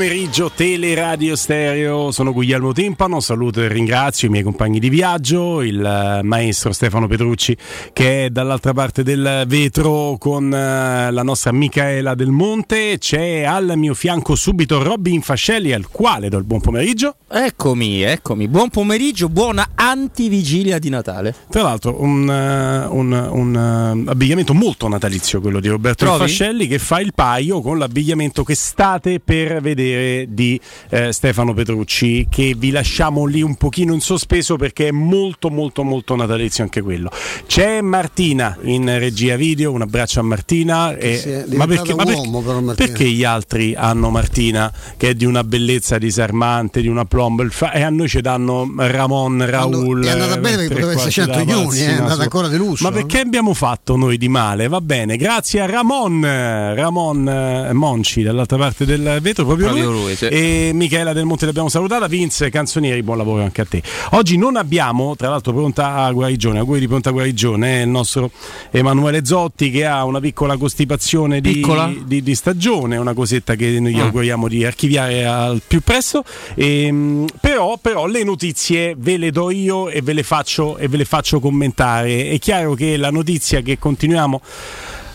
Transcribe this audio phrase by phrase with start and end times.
[0.00, 4.88] On, buon pomeriggio Teleradio Stereo, sono Guglielmo Timpano, saluto e ringrazio i miei compagni di
[4.88, 7.56] viaggio, il eh, maestro Stefano Petrucci
[7.92, 13.72] che è dall'altra parte del vetro con eh, la nostra Michaela Del Monte, c'è al
[13.74, 17.16] mio fianco subito Robin Fascelli al quale do il buon pomeriggio.
[17.28, 21.34] Eccomi, eccomi, buon pomeriggio, buona antivigilia di Natale.
[21.48, 26.20] Tra l'altro un, uh, un, un abbigliamento molto natalizio quello di Roberto Trovi?
[26.20, 30.60] Fascelli che fa il paio con l'abbigliamento che state per vedere di
[30.90, 35.82] eh, Stefano Petrucci che vi lasciamo lì un pochino in sospeso perché è molto molto
[35.82, 37.10] molto natalizio anche quello.
[37.46, 40.96] C'è Martina in regia video, un abbraccio a Martina.
[40.96, 42.74] E, ma perché, ma perché, Martina.
[42.74, 47.82] perché, gli altri hanno Martina che è di una bellezza disarmante, di una plomb e
[47.82, 50.04] a noi ci danno Ramon, Raul.
[50.04, 52.84] È andata bene perché poteva essere 100 ioni, è andata ancora deluso.
[52.84, 54.68] Ma perché abbiamo fatto noi di male?
[54.68, 60.02] Va bene, grazie a Ramon, Ramon eh, Monci dall'altra parte del vetro, proprio, proprio lui.
[60.02, 60.26] lui sì.
[60.26, 63.82] E Michela Del Monte l'abbiamo salutata, Vince Canzonieri, buon lavoro anche a te.
[64.10, 68.30] Oggi non abbiamo, tra l'altro, pronta guarigione, auguri di pronta guarigione, eh, il nostro
[68.70, 71.64] Emanuele Zotti che ha una piccola costipazione di,
[72.04, 74.04] di, di stagione, una cosetta che noi gli ah.
[74.04, 76.24] auguriamo di archiviare al più presto.
[76.54, 80.88] E, ehm, però, però le notizie ve le do io e ve le faccio, e
[80.88, 82.30] ve le faccio commentare.
[82.30, 84.40] È chiaro che la notizia che continuiamo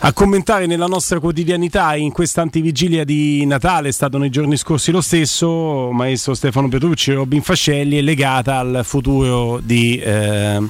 [0.00, 4.90] a commentare nella nostra quotidianità in questa antivigilia di Natale, è stato nei giorni scorsi
[4.90, 10.60] lo stesso, maestro Stefano Petrucci e Robin Fascelli, è legata al futuro di, eh,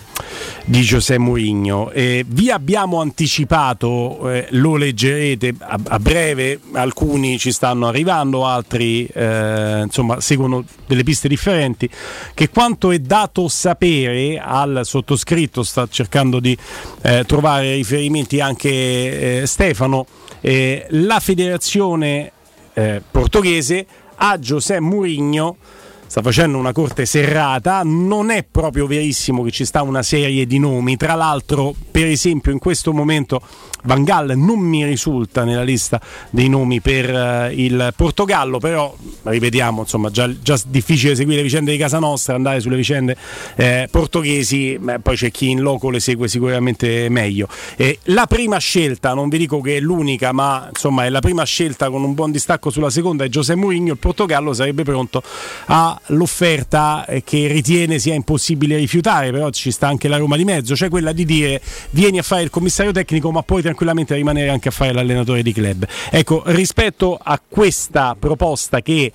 [0.64, 1.90] di Giuseppe Mourinho.
[1.92, 9.82] Vi abbiamo anticipato, eh, lo leggerete a, a, breve, alcuni ci stanno arrivando, altri eh,
[9.84, 11.90] insomma seguono delle piste differenti,
[12.32, 16.56] che quanto è dato sapere al sottoscritto, sta cercando di
[17.02, 20.06] eh, trovare riferimenti anche eh, Stefano,
[20.40, 22.32] eh, la federazione
[22.74, 23.86] eh, portoghese
[24.16, 25.56] a José Mourinho
[26.06, 30.58] sta facendo una corte serrata, non è proprio verissimo che ci sta una serie di
[30.58, 33.40] nomi, tra l'altro per esempio in questo momento
[33.86, 36.00] Van Gaal non mi risulta nella lista
[36.30, 41.70] dei nomi per uh, il Portogallo, però ripetiamo, insomma, già, già, difficile seguire le vicende
[41.70, 43.16] di casa nostra, andare sulle vicende
[43.54, 47.48] eh, portoghesi, beh, poi c'è chi in loco le segue sicuramente meglio.
[47.76, 51.44] Eh, la prima scelta, non vi dico che è l'unica, ma insomma è la prima
[51.44, 55.22] scelta con un buon distacco sulla seconda, è Giuseppe Mourinho, il Portogallo sarebbe pronto
[56.04, 60.76] all'offerta eh, che ritiene sia impossibile rifiutare, però ci sta anche la Roma di mezzo,
[60.76, 61.60] cioè quella di dire
[61.90, 65.52] vieni a fare il commissario tecnico ma poi tranquillamente rimanere anche a fare l'allenatore di
[65.52, 65.86] club.
[66.10, 69.12] Ecco, rispetto a questa proposta che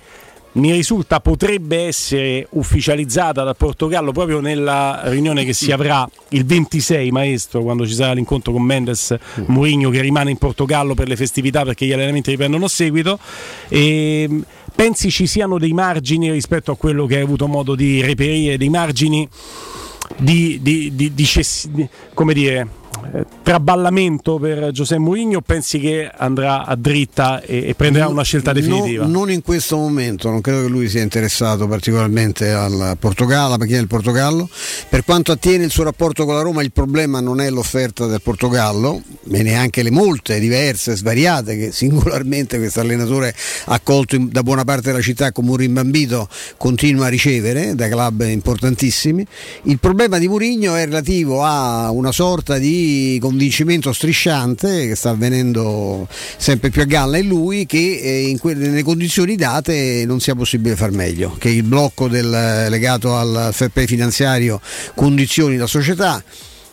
[0.52, 7.10] mi risulta potrebbe essere ufficializzata dal Portogallo proprio nella riunione che si avrà il 26
[7.10, 11.64] maestro quando ci sarà l'incontro con Mendes Mourinho che rimane in Portogallo per le festività
[11.64, 13.18] perché gli allenamenti riprendono seguito
[13.68, 14.28] e
[14.82, 18.56] pensi ci siano dei margini rispetto a quello che hai avuto modo di reperire?
[18.56, 19.28] Dei margini
[20.16, 22.66] di, di, di, di come dire
[23.42, 28.52] traballamento per Giuseppe Mourinho o pensi che andrà a dritta e, e prenderà una scelta
[28.52, 29.04] definitiva?
[29.04, 33.58] No, non in questo momento, non credo che lui sia interessato particolarmente al Portogallo, alla
[33.58, 34.48] macchina del Portogallo.
[34.88, 38.22] Per quanto attiene il suo rapporto con la Roma, il problema non è l'offerta del
[38.22, 43.34] Portogallo, e neanche le molte, diverse, svariate che singolarmente questo allenatore
[43.66, 48.22] accolto in, da buona parte della città come un rimbambito continua a ricevere da club
[48.22, 49.26] importantissimi.
[49.64, 56.06] Il problema di Mourinho è relativo a una sorta di convincimento strisciante che sta avvenendo
[56.36, 60.34] sempre più a galla in lui che eh, in que- nelle condizioni date non sia
[60.34, 62.28] possibile far meglio, che il blocco del,
[62.68, 64.60] legato al fair play finanziario
[64.94, 66.22] condizioni la società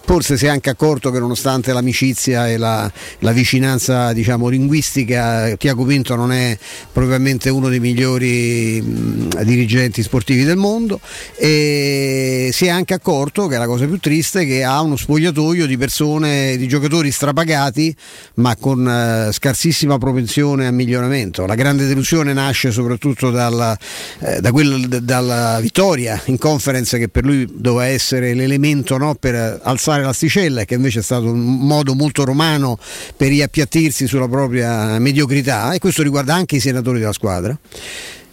[0.09, 5.83] forse si è anche accorto che nonostante l'amicizia e la, la vicinanza diciamo, linguistica, Tiago
[5.83, 6.57] Pinto non è
[6.91, 10.99] probabilmente uno dei migliori mh, dirigenti sportivi del mondo
[11.35, 15.67] e si è anche accorto, che è la cosa più triste, che ha uno spogliatoio
[15.67, 17.95] di persone, di giocatori strapagati
[18.35, 21.45] ma con uh, scarsissima propensione a miglioramento.
[21.45, 23.77] La grande delusione nasce soprattutto dalla,
[24.21, 29.59] eh, da quella, dalla vittoria in conference che per lui doveva essere l'elemento no, per
[29.61, 32.77] alzare alzare l'asticella, che invece è stato un modo molto romano
[33.15, 37.57] per riappiattirsi sulla propria mediocrità, e questo riguarda anche i senatori della squadra.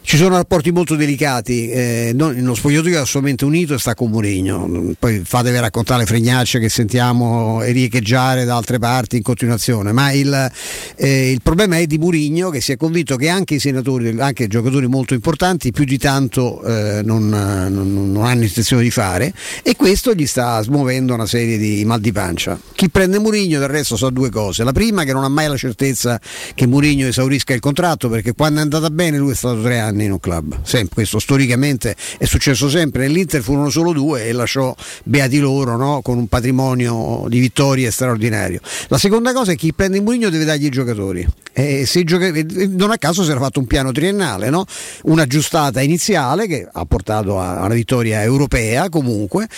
[0.09, 4.09] Ci sono rapporti molto delicati, eh, non, lo spogliatoio è assolutamente unito e sta con
[4.09, 4.95] Murigno.
[4.97, 10.53] Poi fatevi raccontare le fregnacce che sentiamo riecheggiare da altre parti in continuazione, ma il,
[10.95, 14.45] eh, il problema è di Murigno che si è convinto che anche i senatori, anche
[14.45, 19.35] i giocatori molto importanti, più di tanto eh, non, non, non, hanno intenzione di fare
[19.65, 22.57] e questo gli sta smuovendo una serie di mal di pancia.
[22.75, 24.63] Chi prende Murigno del resto sa due cose.
[24.63, 26.21] La prima che non ha mai la certezza
[26.55, 29.95] che Murigno esaurisca il contratto perché quando è andata bene lui è stato tre anni
[30.05, 30.59] in un club.
[30.63, 33.03] Sempre, questo storicamente è successo sempre.
[33.07, 36.01] Nell'Inter furono solo due e lasciò beati loro no?
[36.03, 38.61] con un patrimonio di vittorie straordinario.
[38.89, 41.27] La seconda cosa è che chi prende Murigno deve dargli i giocatori.
[42.05, 42.31] Gioca-
[42.69, 44.67] non a caso si era fatto un piano triennale, no?
[45.05, 49.49] una giustata iniziale che ha portato a una vittoria europea comunque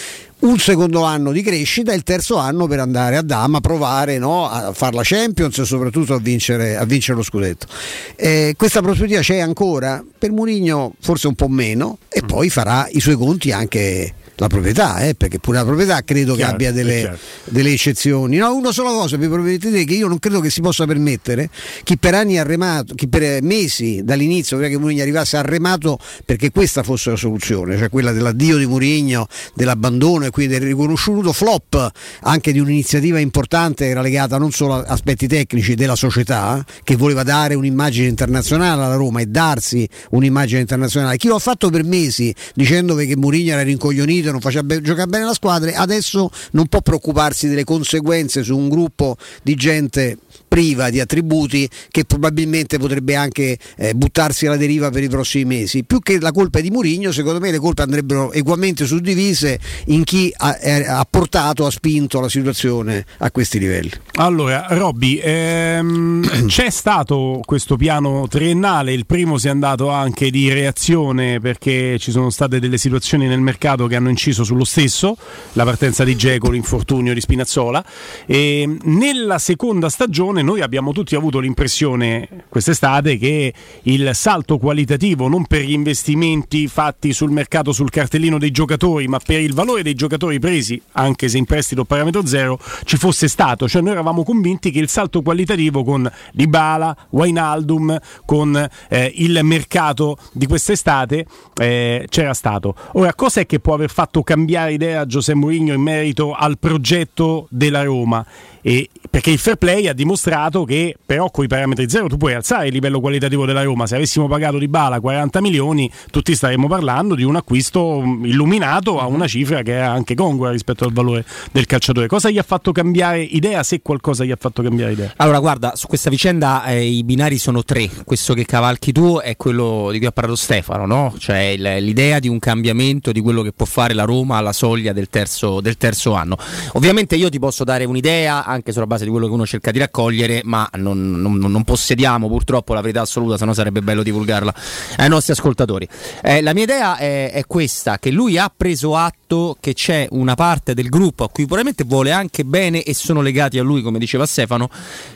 [0.41, 4.49] un secondo anno di crescita e il terzo anno per andare a Dama, provare no,
[4.49, 7.67] a fare la Champions e soprattutto a vincere, a vincere lo scudetto.
[8.15, 12.27] Eh, questa prospettiva c'è ancora, per Mourinho forse un po' meno e mm.
[12.27, 16.49] poi farà i suoi conti anche la proprietà, eh, perché pure la proprietà credo chiaro,
[16.49, 18.37] che abbia delle, delle, eccezioni.
[18.37, 21.51] No, una sola cosa mi permettete che io non credo che si possa permettere
[21.83, 25.99] chi per anni ha remato, chi per mesi dall'inizio prima che Mourinho arrivasse ha remato
[26.25, 31.33] perché questa fosse la soluzione, cioè quella dell'addio di Mourinho, dell'abbandono e quindi del riconosciuto
[31.33, 31.91] flop
[32.23, 37.25] anche di un'iniziativa importante era legata non solo a aspetti tecnici della società che voleva
[37.25, 41.17] dare un'immagine internazionale alla Roma e darsi un'immagine internazionale.
[41.17, 44.81] Chi lo ha fatto per mesi dicendo che Mourinho era rincoglionito partito, non faceva be-
[44.81, 50.19] giocare bene la squadra, adesso non può preoccuparsi delle conseguenze su un gruppo di gente
[50.59, 55.85] priva di attributi che probabilmente potrebbe anche eh, buttarsi alla deriva per i prossimi mesi.
[55.85, 60.03] Più che la colpa è di Murigno, secondo me le colpe andrebbero eguamente suddivise in
[60.03, 60.59] chi ha,
[60.99, 63.93] ha portato, ha spinto la situazione a questi livelli.
[64.15, 70.53] Allora, Robby, ehm, c'è stato questo piano triennale, il primo si è andato anche di
[70.53, 75.17] reazione perché ci sono state delle situazioni nel mercato che hanno inciso sullo stesso,
[75.53, 77.85] la partenza di Geco, l'infortunio di Spinazzola
[78.27, 83.53] e nella seconda stagione noi abbiamo tutti avuto l'impressione quest'estate che
[83.83, 89.19] il salto qualitativo non per gli investimenti fatti sul mercato sul cartellino dei giocatori, ma
[89.19, 93.69] per il valore dei giocatori presi, anche se in prestito parametro zero, ci fosse stato,
[93.69, 100.17] cioè noi eravamo convinti che il salto qualitativo con Dybala, Wainaldum, con eh, il mercato
[100.33, 101.27] di quest'estate
[101.57, 102.75] eh, c'era stato.
[102.93, 106.59] Ora, cosa è che può aver fatto cambiare idea a Giuseppe Mourinho in merito al
[106.59, 108.25] progetto della Roma
[108.63, 112.35] e perché il fair play ha dimostrato che però con i parametri zero tu puoi
[112.35, 113.87] alzare il livello qualitativo della Roma.
[113.87, 119.07] Se avessimo pagato di bala 40 milioni tutti staremmo parlando di un acquisto illuminato a
[119.07, 122.07] una cifra che è anche congrua rispetto al valore del calciatore.
[122.07, 125.13] Cosa gli ha fatto cambiare idea se qualcosa gli ha fatto cambiare idea?
[125.17, 127.89] Allora guarda su questa vicenda eh, i binari sono tre.
[128.05, 131.15] Questo che cavalchi tu è quello di cui ha parlato Stefano no?
[131.19, 135.09] cioè l'idea di un cambiamento di quello che può fare la Roma alla soglia del
[135.09, 136.37] terzo, del terzo anno.
[136.73, 139.79] Ovviamente io ti posso dare un'idea anche sulla base di quello che uno cerca di
[139.79, 144.55] raccogliere, ma non, non, non possediamo purtroppo la verità assoluta, se no sarebbe bello divulgarla
[144.97, 145.89] ai nostri ascoltatori.
[146.23, 150.35] Eh, la mia idea è, è, questa, che lui ha preso atto che c'è una
[150.35, 153.99] parte del gruppo a cui probabilmente vuole anche bene e sono legati a lui, come
[153.99, 154.69] diceva Stefano,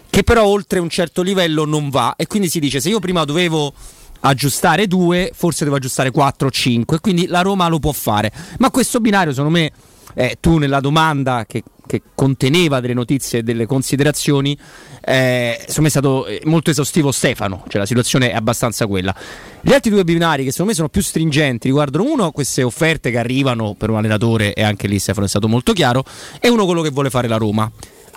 [0.09, 3.25] che però oltre un certo livello non va e quindi si dice se io prima
[3.25, 3.73] dovevo
[4.21, 8.33] aggiustare due, forse devo aggiustare 4 o 5, quindi la Roma lo può fare.
[8.59, 9.73] Ma questo binario secondo me
[10.15, 14.57] eh, tu nella domanda che, che, conteneva delle notizie e delle considerazioni,
[15.05, 19.15] eh, secondo me è stato eh, molto esaustivo Stefano, cioè la situazione è abbastanza quella.
[19.61, 23.19] Gli altri due binari che secondo me sono più stringenti riguardano uno queste offerte che
[23.19, 26.05] arrivano per un allenatore, e anche lì Stefano è stato molto chiaro,
[26.41, 27.71] e uno quello che vuole fare la Roma.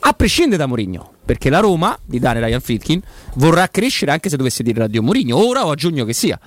[0.08, 3.02] A prescindere da Mourinho, perché la Roma di Dane Ryan Fritkin
[3.36, 6.40] vorrà crescere anche se dovesse dire addio Mourinho, ora o a giugno che sia.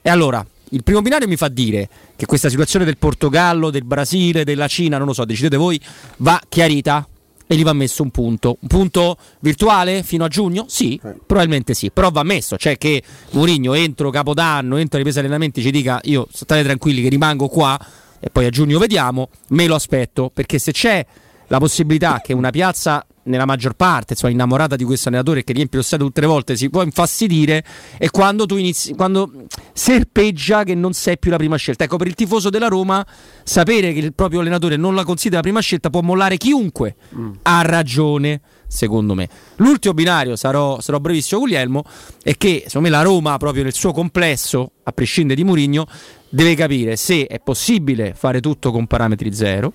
[0.00, 4.44] E allora, il primo binario mi fa dire che questa situazione del Portogallo, del Brasile,
[4.44, 5.80] della Cina, non lo so, decidete voi,
[6.18, 7.06] va chiarita
[7.46, 8.56] e gli va messo un punto.
[8.60, 10.64] Un punto virtuale fino a giugno?
[10.68, 13.02] Sì, probabilmente sì, però va messo, cioè che
[13.32, 17.78] Mourinho entro Capodanno, entro le riprese allenamenti ci dica io state tranquilli che rimango qua
[18.18, 21.04] e poi a giugno vediamo, me lo aspetto, perché se c'è
[21.48, 25.78] la possibilità che una piazza nella maggior parte, insomma, innamorata di questo allenatore che riempie
[25.78, 27.64] lo stadio tutte le volte, si può infastidire
[27.98, 29.30] e quando tu inizi, quando
[29.72, 31.84] serpeggia che non sei più la prima scelta.
[31.84, 33.04] Ecco, per il tifoso della Roma,
[33.42, 36.96] sapere che il proprio allenatore non la considera la prima scelta può mollare chiunque.
[37.16, 37.32] Mm.
[37.42, 39.28] Ha ragione, secondo me.
[39.56, 41.84] L'ultimo binario, sarò, sarò brevissimo Guglielmo,
[42.22, 45.86] è che secondo me la Roma, proprio nel suo complesso, a prescindere di Murigno,
[46.28, 49.72] deve capire se è possibile fare tutto con parametri zero,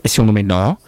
[0.00, 0.80] e secondo me no,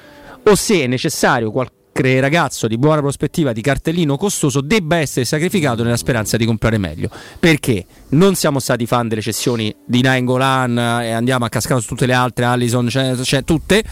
[0.42, 1.75] o se è necessario qualcosa
[2.20, 7.10] ragazzo di buona prospettiva, di cartellino costoso, debba essere sacrificato nella speranza di comprare meglio.
[7.38, 12.06] Perché non siamo stati fan delle cessioni di Nainggolan e andiamo a cascare su tutte
[12.06, 13.82] le altre, Allison, cioè, cioè tutte?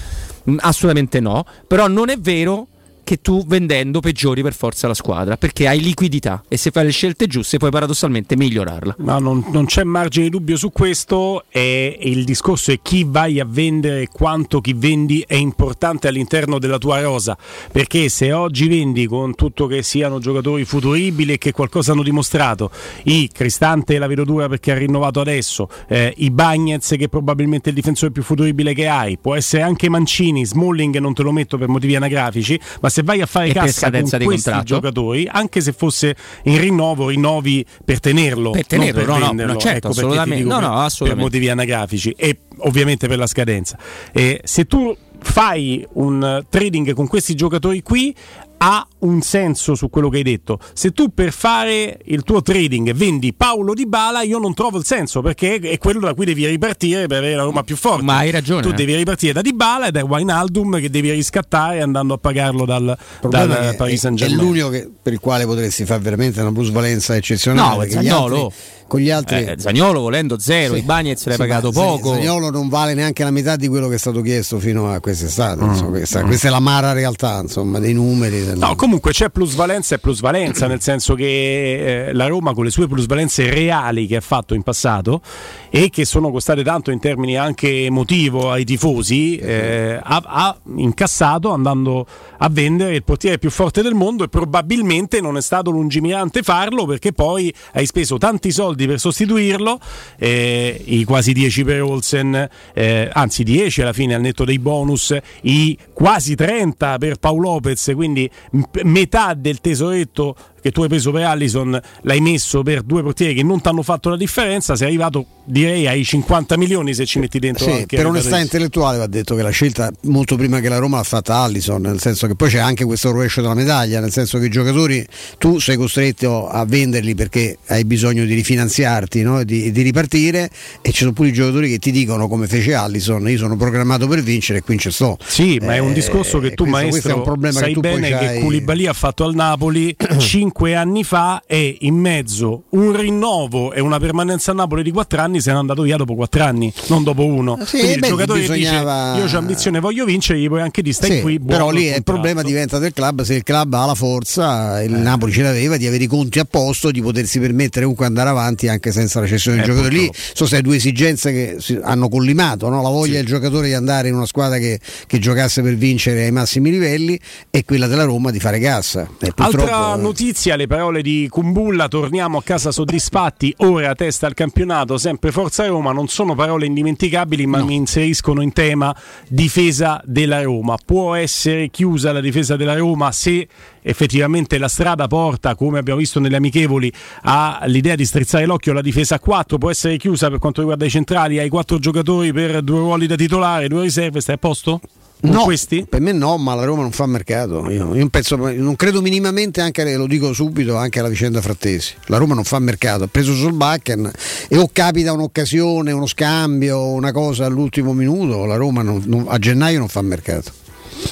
[0.51, 1.45] Mm, assolutamente no.
[1.67, 2.69] Però non è vero
[3.05, 6.91] che tu vendendo peggiori per forza la squadra perché hai liquidità e se fai le
[6.91, 8.97] scelte giuste puoi paradossalmente migliorarla.
[8.99, 13.39] No, non, non c'è margine di dubbio su questo e il discorso è chi vai
[13.39, 17.37] a vendere e quanto chi vendi è importante all'interno della tua rosa
[17.71, 22.71] perché se oggi vendi con tutto che siano giocatori futuribili e che qualcosa hanno dimostrato
[23.05, 27.75] i Cristante la vedo dura perché ha rinnovato adesso eh, i Bagnets che probabilmente il
[27.75, 31.69] difensore più futuribile che hai può essere anche Mancini Smalling non te lo metto per
[31.69, 34.63] motivi anagrafici ma se vai a fare e cassa con questi contratto.
[34.63, 39.53] giocatori, anche se fosse in rinnovo, rinnovi per tenerlo, per tenerlo, per no, venderlo.
[39.55, 40.45] No, certo, ecco assolutamente.
[40.45, 41.15] No, no, assolutamente.
[41.15, 43.77] Per motivi anagrafici e ovviamente per la scadenza.
[44.13, 48.15] E se tu fai un trading con questi giocatori qui
[48.59, 50.59] ha un senso su quello che hai detto.
[50.73, 54.85] Se tu per fare il tuo trading vendi Paolo Di Bala, io non trovo il
[54.85, 58.03] senso perché è quello da cui devi ripartire per avere la Roma più forte.
[58.03, 58.63] Ma hai ragione.
[58.63, 62.65] Tu devi ripartire da Di Bala ed è Wijnaldum che devi riscattare andando a pagarlo
[62.65, 62.97] dal,
[63.29, 64.41] dal Paris Saint Germain.
[64.41, 67.87] È l'unico che, per il quale potresti fare veramente una plusvalenza eccezionale.
[67.87, 68.53] No, altri,
[68.87, 69.45] con gli altri.
[69.45, 70.81] Eh, Zagnolo volendo zero, sì.
[70.81, 72.15] i Bagnets l'hai sì, pagato poco.
[72.15, 75.65] Zagnolo non vale neanche la metà di quello che è stato chiesto fino a quest'estate.
[75.65, 75.69] Mm.
[75.69, 76.27] Insomma, questa, mm.
[76.27, 78.45] questa, è la mara realtà, insomma, dei numeri.
[78.45, 78.59] Del...
[78.59, 82.87] No, comunque c'è plusvalenza e plusvalenza, nel senso che eh, la Roma con le sue
[82.87, 85.23] plusvalenze reali che ha fatto in passato
[85.71, 91.51] e che sono costate tanto in termini anche emotivo ai tifosi, eh, ha, ha incassato
[91.51, 92.07] andando
[92.39, 96.85] a vendere il portiere più forte del mondo e probabilmente non è stato lungimirante farlo
[96.85, 99.79] perché poi hai speso tanti soldi per sostituirlo,
[100.19, 105.17] eh, i quasi 10 per Olsen, eh, anzi 10 alla fine al netto dei bonus,
[105.43, 111.11] i quasi 30 per Paolo Lopez, quindi m- metà del tesoretto che tu hai preso
[111.11, 114.87] per Allison, l'hai messo per due portieri che non ti hanno fatto la differenza, sei
[114.87, 119.07] arrivato direi ai 50 milioni se ci metti dentro sì, anche per onestà intellettuale va
[119.07, 122.35] detto che la scelta molto prima che la Roma l'ha fatta Allison nel senso che
[122.35, 125.07] poi c'è anche questo rovescio della medaglia nel senso che i giocatori
[125.37, 129.45] tu sei costretto a venderli perché hai bisogno di rifinanziarti no?
[129.45, 130.49] di, di, ripartire
[130.81, 134.09] e ci sono pure i giocatori che ti dicono come fece Allison io sono programmato
[134.09, 136.89] per vincere e qui ci sto sì eh, ma è un discorso che tu questo,
[136.89, 138.41] maestro questo sai che bene che hai...
[138.41, 143.81] Koulibaly ha fatto al Napoli 5 cinque anni fa e in mezzo un rinnovo e
[143.81, 147.03] una permanenza a Napoli di quattro anni se n'è andato via dopo quattro anni, non
[147.03, 147.59] dopo uno.
[147.65, 149.15] Sì, Quindi beh, il giocatore bisognava...
[149.15, 151.41] dice io ho ambizione, voglio vincere, gli puoi anche dire stai sì, qui.
[151.41, 154.99] Però lì il problema diventa del club, se il club ha la forza, il eh.
[154.99, 158.69] Napoli ce l'aveva, di avere i conti a posto, di potersi permettere comunque andare avanti
[158.69, 159.95] anche senza la cessione del eh, giocatore.
[159.95, 162.81] Lì sono state due esigenze che hanno collimato, no?
[162.81, 163.19] la voglia sì.
[163.19, 167.19] del giocatore di andare in una squadra che, che, giocasse per vincere ai massimi livelli
[167.51, 169.09] e quella della Roma di fare cassa.
[169.37, 174.99] Altra notizia, le parole di Kumbulla, torniamo a casa soddisfatti, ora a testa al campionato,
[174.99, 177.65] sempre Forza Roma, non sono parole indimenticabili ma no.
[177.65, 178.95] mi inseriscono in tema
[179.27, 180.77] difesa della Roma.
[180.85, 183.49] Può essere chiusa la difesa della Roma se
[183.81, 189.15] effettivamente la strada porta, come abbiamo visto nelle amichevoli, all'idea di strizzare l'occhio alla difesa
[189.15, 192.79] a 4, può essere chiusa per quanto riguarda i centrali, hai quattro giocatori per due
[192.79, 194.81] ruoli da titolare, due riserve, stai a posto?
[195.21, 195.87] No, questi?
[195.89, 197.71] Per me no, ma la Roma non fa mercato.
[197.71, 201.95] Io, io penso, non credo minimamente, anche lo dico subito, anche alla vicenda Frattesi.
[202.07, 204.11] La Roma non fa mercato, ha preso sul Bakken
[204.49, 209.39] e o capita un'occasione, uno scambio, una cosa all'ultimo minuto, la Roma non, non, a
[209.39, 210.53] gennaio non fa mercato.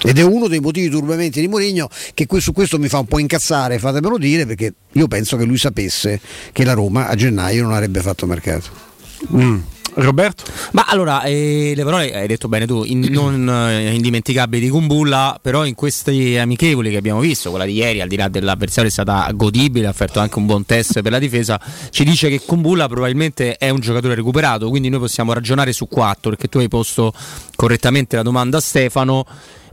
[0.04, 3.18] Ed è uno dei motivi turbamenti di Mourinho che su questo mi fa un po'
[3.18, 6.20] incazzare, fatemelo dire, perché io penso che lui sapesse
[6.52, 8.68] che la Roma a gennaio non avrebbe fatto mercato.
[9.34, 9.58] Mm.
[9.94, 10.44] Roberto?
[10.72, 15.38] Ma allora, eh, le parole hai detto bene tu, in, non eh, indimenticabili di Kumbulla,
[15.40, 18.92] però in questi amichevoli che abbiamo visto, quella di ieri, al di là dell'avversario è
[18.92, 22.88] stata godibile, ha offerto anche un buon test per la difesa, ci dice che Kumbulla
[22.88, 27.12] probabilmente è un giocatore recuperato, quindi noi possiamo ragionare su quattro, perché tu hai posto
[27.56, 29.24] correttamente la domanda a Stefano,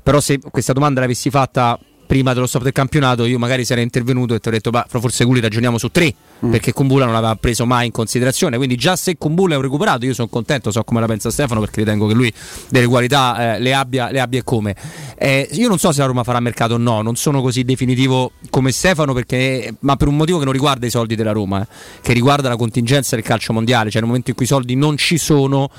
[0.01, 1.79] però se questa domanda l'avessi fatta
[2.09, 5.25] prima dello stop del campionato io magari sarei intervenuto e ti ho detto ma forse
[5.25, 6.11] Gulli ragioniamo su tre
[6.43, 6.49] mm.
[6.49, 10.05] perché Kumbula non l'aveva preso mai in considerazione quindi già se Kumbula è un recuperato
[10.05, 12.33] io sono contento so come la pensa Stefano perché ritengo che lui
[12.69, 14.75] delle qualità eh, le, abbia, le, abbia, e come
[15.19, 18.31] eh, io non so se la Roma farà mercato o no non sono così definitivo
[18.49, 21.67] come Stefano perché, ma per un motivo che non riguarda i soldi della Roma eh,
[22.01, 24.97] che riguarda la contingenza del calcio mondiale cioè nel momento in cui i soldi non
[24.97, 25.69] ci sono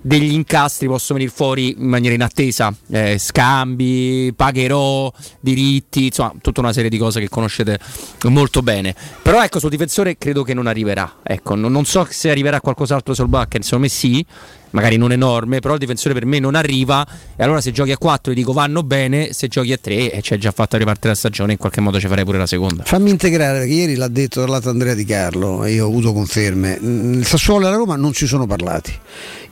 [0.00, 6.72] degli incastri possono venire fuori in maniera inattesa, eh, scambi, pagherò, diritti, insomma tutta una
[6.72, 7.78] serie di cose che conoscete
[8.24, 8.94] molto bene.
[9.22, 13.14] Però ecco sul difensore credo che non arriverà, ecco, non, non so se arriverà qualcos'altro
[13.14, 14.24] sul Bakken, secondo me sì,
[14.70, 17.06] magari non enorme, però il difensore per me non arriva
[17.36, 20.20] e allora se giochi a 4 dico vanno bene, se giochi a 3 e eh,
[20.20, 22.84] c'è già fatta ripartire la stagione in qualche modo ci farei pure la seconda.
[22.84, 26.78] Fammi integrare perché ieri l'ha detto dall'alto Andrea Di Carlo io ho avuto conferme.
[26.80, 28.92] Il Sassuolo e la Roma non si sono parlati.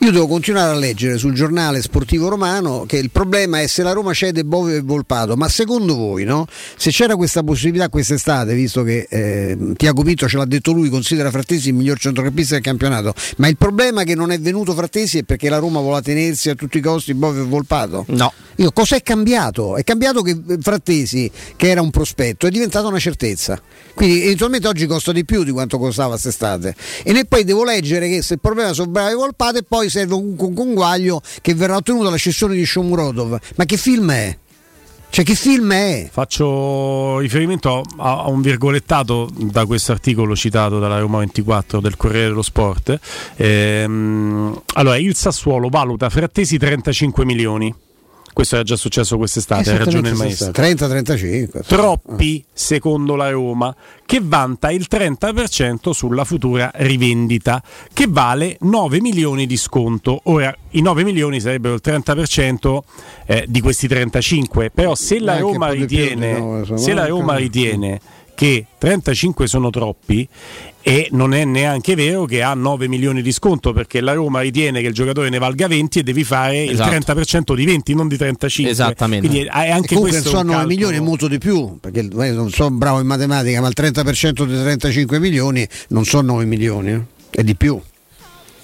[0.01, 3.93] Io devo continuare a leggere sul giornale sportivo romano che il problema è se la
[3.93, 6.47] Roma cede Bove e Volpato, ma secondo voi no?
[6.77, 11.31] se c'era questa possibilità quest'estate, visto che eh, Tiago Pinto ce l'ha detto lui, considera
[11.31, 15.08] Frattesi il miglior centrocampista del campionato, ma il problema è che non è venuto Frattesi
[15.17, 18.05] è perché la Roma vuole tenersi a tutti i costi Bove e Volpato?
[18.09, 18.31] No.
[18.57, 19.77] Io, cos'è cambiato?
[19.77, 23.59] È cambiato che Frattesi, che era un prospetto, è diventato una certezza.
[23.95, 26.75] Quindi eventualmente oggi costa di più di quanto costava quest'estate.
[27.05, 30.37] E poi devo leggere che se il problema sono bravi Volpato e poi serve un
[30.37, 33.39] conguaglio che verrà ottenuto dalla cessione di Shomurodov.
[33.55, 34.37] Ma che film è?
[35.11, 36.09] Cioè, che film è?
[36.11, 42.29] Faccio riferimento a, a un virgolettato da questo articolo citato dalla Roma 24 del Corriere
[42.29, 42.99] dello Sport.
[43.37, 47.75] Ehm, allora, il Sassuolo valuta Frattesi 35 milioni
[48.39, 50.53] questo era già successo quest'estate, ha ragione il maestro.
[50.53, 51.67] 30-35.
[51.67, 53.75] Troppi secondo la Roma,
[54.07, 57.61] che vanta il 30% sulla futura rivendita,
[57.93, 60.21] che vale 9 milioni di sconto.
[60.27, 62.79] Ora, i 9 milioni sarebbero il 30%
[63.27, 68.01] eh, di questi 35, però se la Roma ritiene, se la Roma ritiene
[68.37, 70.29] che 35 sono troppi
[70.89, 74.81] e non è neanche vero che ha 9 milioni di sconto perché la Roma ritiene
[74.81, 76.95] che il giocatore ne valga 20 e devi fare esatto.
[76.95, 80.65] il 30% di 20 non di 35 esattamente quindi è anche comunque questo sono 9
[80.65, 84.55] milioni è molto di più perché non sono bravo in matematica ma il 30% di
[84.55, 87.01] 35 milioni non sono 9 milioni eh?
[87.31, 87.79] è di più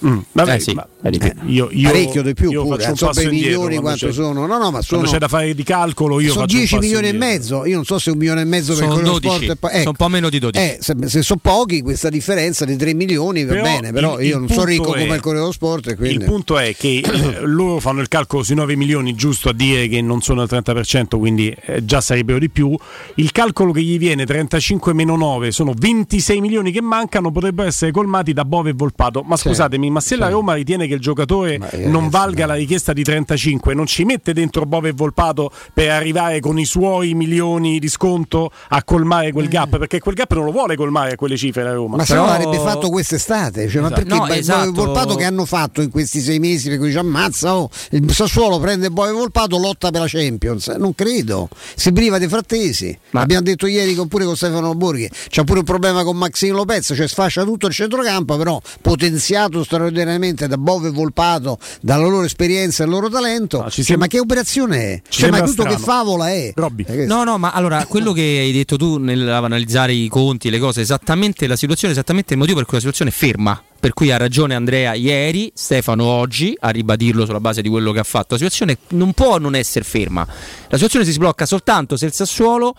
[0.06, 3.30] Mm, vabbè, eh sì, eh, io, io, parecchio di più, io pure, non so per
[3.30, 4.46] milioni quanto sono.
[4.46, 6.20] No, no, ma sono c'è da fare di calcolo.
[6.20, 7.28] Io sono 10 milioni indietro.
[7.28, 7.66] e mezzo.
[7.66, 9.42] Io non so se un milione e mezzo sono per quello sport.
[9.42, 10.62] Ecco, sono un po' meno di 12.
[10.62, 13.92] Eh, se, se, sono pochi, questa differenza di 3 milioni va però bene.
[13.92, 15.96] Però il, io il non sono ricco è, come il Corriere dello Sport.
[15.96, 16.16] Quindi...
[16.16, 19.88] Il punto è che eh, loro fanno il calcolo sui 9 milioni, giusto a dire
[19.88, 22.76] che non sono al 30%, quindi eh, già sarebbero di più.
[23.16, 27.90] Il calcolo che gli viene 35 meno 9 sono 26 milioni che mancano, potrebbero essere
[27.90, 29.22] colmati da Bove e Volpato.
[29.22, 33.04] Ma scusatemi, ma se la Roma ritiene che il giocatore non valga la richiesta di
[33.04, 37.88] 35, non ci mette dentro Bove e Volpato per arrivare con i suoi milioni di
[37.88, 41.62] sconto a colmare quel gap, perché quel gap non lo vuole colmare a quelle cifre
[41.62, 41.98] la Roma.
[41.98, 43.88] Ma se no l'avrebbe fatto quest'estate, cioè, esatto.
[43.88, 44.72] ma perché no, esatto.
[44.72, 47.70] Bove e Volpato che hanno fatto in questi sei mesi per cui ci ammazza, oh,
[47.90, 52.28] il Sassuolo prende Bove e Volpato, lotta per la Champions, non credo, si priva dei
[52.28, 53.20] frattesi, ma...
[53.20, 56.92] abbiamo detto ieri con, pure con Stefano Borghi, c'è pure un problema con Maxine Lopez,
[56.96, 62.82] cioè sfascia tutto il centrocampo, però potenziato straordinariamente da Bove e Volpato dalla loro esperienza
[62.82, 63.62] e il loro talento.
[63.62, 65.02] No, cioè, ma che operazione è?
[65.08, 65.70] Cioè, ma tutto strano.
[65.70, 66.52] che favola è?
[66.54, 66.84] Robby.
[66.87, 70.80] Eh, no, no, ma allora quello che hai detto tu nell'analizzare i conti, le cose,
[70.80, 73.60] esattamente la situazione, esattamente il motivo per cui la situazione è ferma.
[73.84, 77.98] Per cui ha ragione Andrea ieri, Stefano oggi, a ribadirlo sulla base di quello che
[77.98, 78.28] ha fatto.
[78.30, 80.26] La situazione non può non essere ferma.
[80.26, 82.74] La situazione si sblocca soltanto se il Sassuolo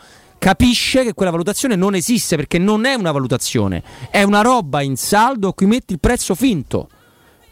[0.45, 3.81] capisce che quella valutazione non esiste perché non è una valutazione,
[4.11, 6.87] è una roba in saldo a cui metti il prezzo finto.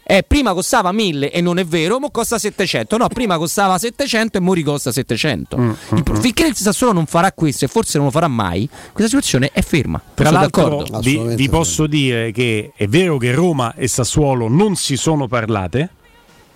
[0.06, 2.96] Eh, prima costava 1000 e non è vero, ma costa 700.
[2.96, 5.56] No, prima costava 700 e ora costa 700.
[5.56, 5.72] Mm, mm,
[6.08, 9.50] mm, finché il Sassuolo non farà questo e forse non lo farà mai, questa situazione
[9.52, 10.00] è ferma.
[10.14, 14.96] Tra l'altro vi, vi posso dire che è vero che Roma e Sassuolo non si
[14.96, 15.90] sono parlate,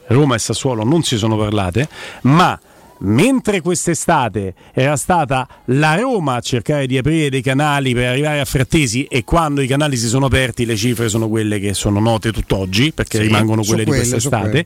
[0.07, 1.89] Roma e Sassuolo non si sono parlate,
[2.23, 2.57] ma
[3.01, 8.45] mentre quest'estate era stata la Roma a cercare di aprire dei canali per arrivare a
[8.45, 12.33] Frattesi e quando i canali si sono aperti le cifre sono quelle che sono note
[12.33, 14.65] tutt'oggi perché sì, rimangono quelle di quest'estate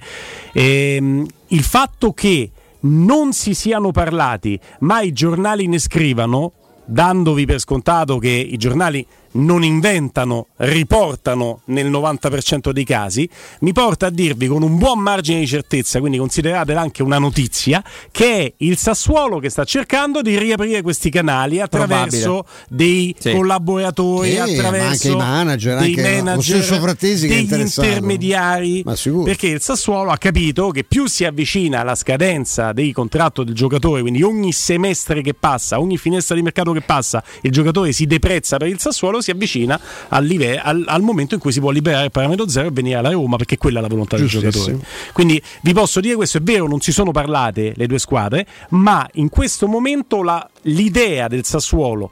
[0.52, 6.52] e, ehm, il fatto che non si siano parlati ma i giornali ne scrivano
[6.84, 13.28] dandovi per scontato che i giornali non inventano, riportano nel 90% dei casi,
[13.60, 17.82] mi porta a dirvi con un buon margine di certezza, quindi consideratela anche una notizia,
[18.10, 22.66] che è il Sassuolo che sta cercando di riaprire questi canali attraverso Probabile.
[22.68, 23.32] dei sì.
[23.32, 28.84] collaboratori, sì, attraverso anche i manager, dei manager, degli intermediari,
[29.24, 34.00] perché il Sassuolo ha capito che più si avvicina alla scadenza dei contratti del giocatore,
[34.00, 38.56] quindi ogni semestre che passa, ogni finestra di mercato che passa, il giocatore si deprezza
[38.56, 42.06] per il Sassuolo, si avvicina al, live- al, al, momento in cui si può liberare
[42.06, 44.78] il parametro zero e venire alla Roma perché quella è la volontà del giocatore.
[45.12, 49.08] Quindi vi posso dire questo, è vero, non si sono parlate le due squadre, ma
[49.14, 52.10] in questo momento la, l'idea del Sassuolo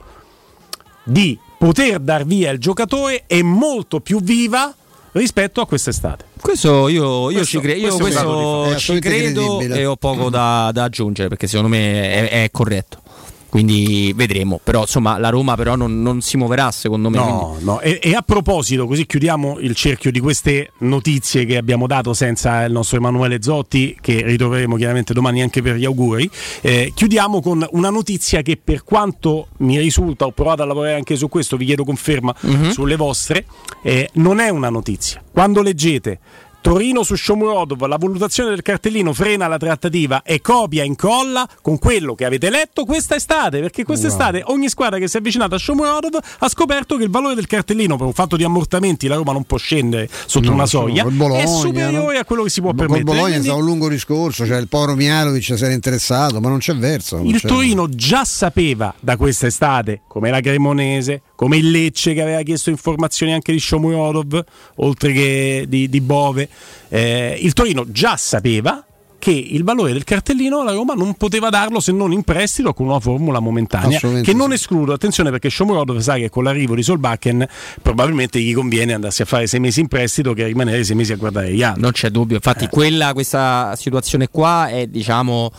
[1.02, 4.74] di poter dar via il giocatore è molto più viva
[5.12, 6.26] rispetto a quest'estate.
[6.40, 10.84] Questo io, io questo, ci, cre- io questo ci credo e ho poco da, da,
[10.84, 13.02] aggiungere perché secondo me è, è corretto.
[13.50, 14.60] Quindi vedremo.
[14.62, 17.18] Però insomma la Roma però non, non si muoverà secondo me.
[17.18, 17.64] No, quindi...
[17.64, 17.80] no.
[17.80, 22.64] E, e, a proposito, così chiudiamo il cerchio di queste notizie che abbiamo dato senza
[22.64, 26.30] il nostro Emanuele Zotti, che ritroveremo chiaramente domani anche per gli auguri.
[26.62, 31.16] Eh, chiudiamo con una notizia che per quanto mi risulta, ho provato a lavorare anche
[31.16, 32.70] su questo, vi chiedo conferma uh-huh.
[32.70, 33.44] sulle vostre,
[33.82, 35.22] eh, non è una notizia.
[35.30, 36.18] Quando leggete
[36.60, 42.14] Torino su Shomurodov, la valutazione del cartellino frena la trattativa e copia incolla con quello
[42.14, 46.18] che avete letto questa estate, perché quest'estate ogni squadra che si è avvicinata a Shomurodov
[46.38, 49.44] ha scoperto che il valore del cartellino per un fatto di ammortamenti la Roma non
[49.44, 52.20] può scendere sotto no, una soglia Bologna, è superiore no?
[52.20, 53.04] a quello che si può permettere.
[53.04, 53.46] Con Bologna quindi...
[53.46, 56.76] è stato un lungo discorso, cioè il Poro Mialovic si era interessato, ma non c'è
[56.76, 57.16] verso.
[57.16, 57.48] Non il c'è...
[57.48, 63.32] Torino già sapeva da quest'estate, come la Cremonese, come il Lecce che aveva chiesto informazioni
[63.32, 64.44] anche di Shomurodov,
[64.76, 66.48] oltre che di, di Bove
[66.88, 68.84] eh, il Torino già sapeva
[69.20, 72.86] che il valore del cartellino la Roma non poteva darlo se non in prestito con
[72.86, 74.54] una formula momentanea che non sì.
[74.54, 77.46] escludo, attenzione perché Shomurodov sa che con l'arrivo di Solbakken
[77.82, 81.16] probabilmente gli conviene andarsi a fare sei mesi in prestito che rimanere sei mesi a
[81.16, 82.68] guardare gli altri non c'è dubbio, infatti eh.
[82.68, 85.52] quella, questa situazione qua è diciamo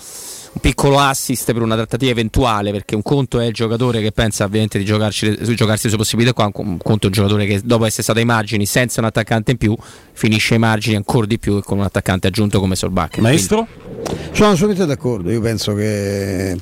[0.53, 4.43] un piccolo assist per una trattativa eventuale, perché un conto è il giocatore che pensa
[4.43, 7.85] ovviamente di giocarci, giocarsi le sue possibilità, qua un conto è il giocatore che dopo
[7.85, 9.75] essere stato ai margini senza un attaccante in più
[10.13, 13.17] finisce ai margini ancora di più con un attaccante aggiunto come Solbach.
[13.19, 13.65] Maestro?
[13.65, 13.89] Quindi...
[14.33, 16.57] Sono assolutamente d'accordo, io penso che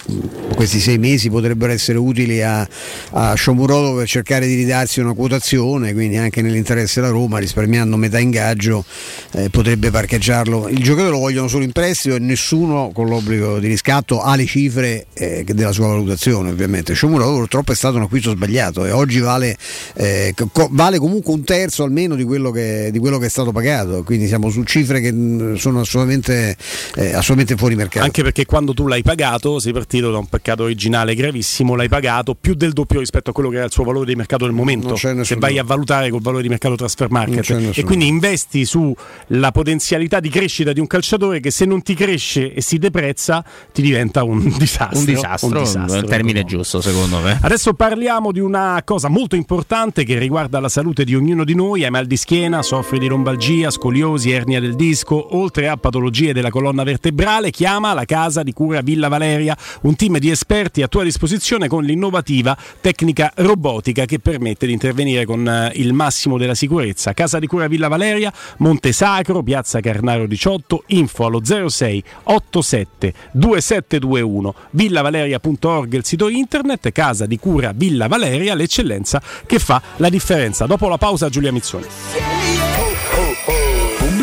[0.55, 2.67] questi sei mesi potrebbero essere utili a,
[3.11, 8.19] a Shomurodo per cercare di ridarsi una quotazione, quindi anche nell'interesse della Roma, risparmiando metà
[8.19, 8.83] ingaggio,
[9.31, 10.67] eh, potrebbe parcheggiarlo.
[10.67, 14.45] Il giocatore lo vogliono solo in prestito e nessuno con l'obbligo di riscatto ha le
[14.45, 16.93] cifre eh, della sua valutazione ovviamente.
[16.93, 19.57] Shomurodo purtroppo è stato un acquisto sbagliato e oggi vale,
[19.95, 23.51] eh, co- vale comunque un terzo almeno di quello, che, di quello, che, è stato
[23.51, 26.57] pagato, quindi siamo su cifre che mm, sono assolutamente,
[26.95, 28.05] eh, assolutamente fuori mercato.
[28.05, 32.35] Anche perché quando tu l'hai pagato sei partito da un peccato originale gravissimo, l'hai pagato
[32.35, 34.95] più del doppio rispetto a quello che era il suo valore di mercato del momento,
[34.95, 37.77] se vai a valutare col valore di mercato transfer market.
[37.77, 42.53] E quindi investi sulla potenzialità di crescita di un calciatore che se non ti cresce
[42.53, 44.99] e si deprezza ti diventa un disastro.
[44.99, 47.39] Un disastro, un disastro il termine giusto secondo me.
[47.41, 51.83] Adesso parliamo di una cosa molto importante che riguarda la salute di ognuno di noi,
[51.83, 56.49] hai mal di schiena, soffri di lombalgia, scoliosi, ernia del disco, oltre a patologie della
[56.49, 61.03] colonna vertebrale, chiama la casa di cura Villa Valeria, un team di esperti a tua
[61.03, 67.13] disposizione con l'innovativa tecnica robotica che permette di intervenire con eh, il massimo della sicurezza.
[67.13, 73.13] Casa di cura Villa Valeria, Monte Sacro, Piazza Carnaro 18, info allo 06 87
[73.59, 80.65] 2721 villavaleria.org il sito internet, casa di cura Villa Valeria, l'eccellenza che fa la differenza.
[80.65, 82.88] Dopo la pausa Giulia Mizzoni.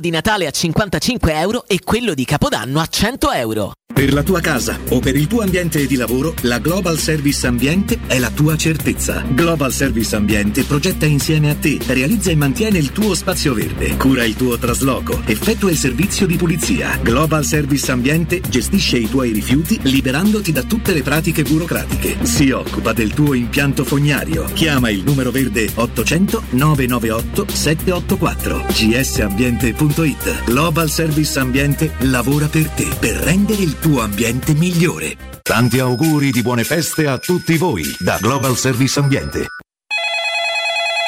[0.00, 3.72] di Natale a 55 euro e quello di Capodanno a 100 euro.
[3.94, 8.00] Per la tua casa o per il tuo ambiente di lavoro, la Global Service Ambiente
[8.08, 9.22] è la tua certezza.
[9.28, 14.24] Global Service Ambiente progetta insieme a te, realizza e mantiene il tuo spazio verde, cura
[14.24, 16.98] il tuo trasloco, effettua il servizio di pulizia.
[17.02, 22.16] Global Service Ambiente gestisce i tuoi rifiuti liberandoti da tutte le pratiche burocratiche.
[22.26, 24.46] Si occupa del tuo impianto fognario.
[24.54, 29.83] Chiama il numero verde 800 998 784 gsambiente.it.
[30.44, 35.16] Global Service Ambiente lavora per te per rendere il tuo ambiente migliore.
[35.42, 39.48] Tanti auguri di buone feste a tutti voi da Global Service Ambiente.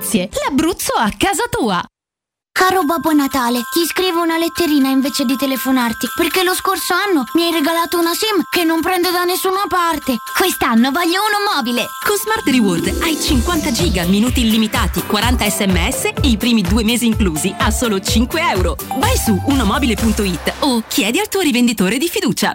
[0.00, 1.82] l'Abruzzo a casa tua.
[2.52, 7.44] Caro Babbo Natale, ti scrivo una letterina invece di telefonarti, perché lo scorso anno mi
[7.44, 10.16] hai regalato una SIM che non prende da nessuna parte.
[10.36, 11.86] Quest'anno voglio uno mobile.
[12.04, 17.06] Con Smart Reward hai 50 giga, minuti illimitati, 40 sms e i primi due mesi
[17.06, 18.76] inclusi a solo 5 euro.
[18.98, 22.54] Vai su unomobile.it o chiedi al tuo rivenditore di fiducia.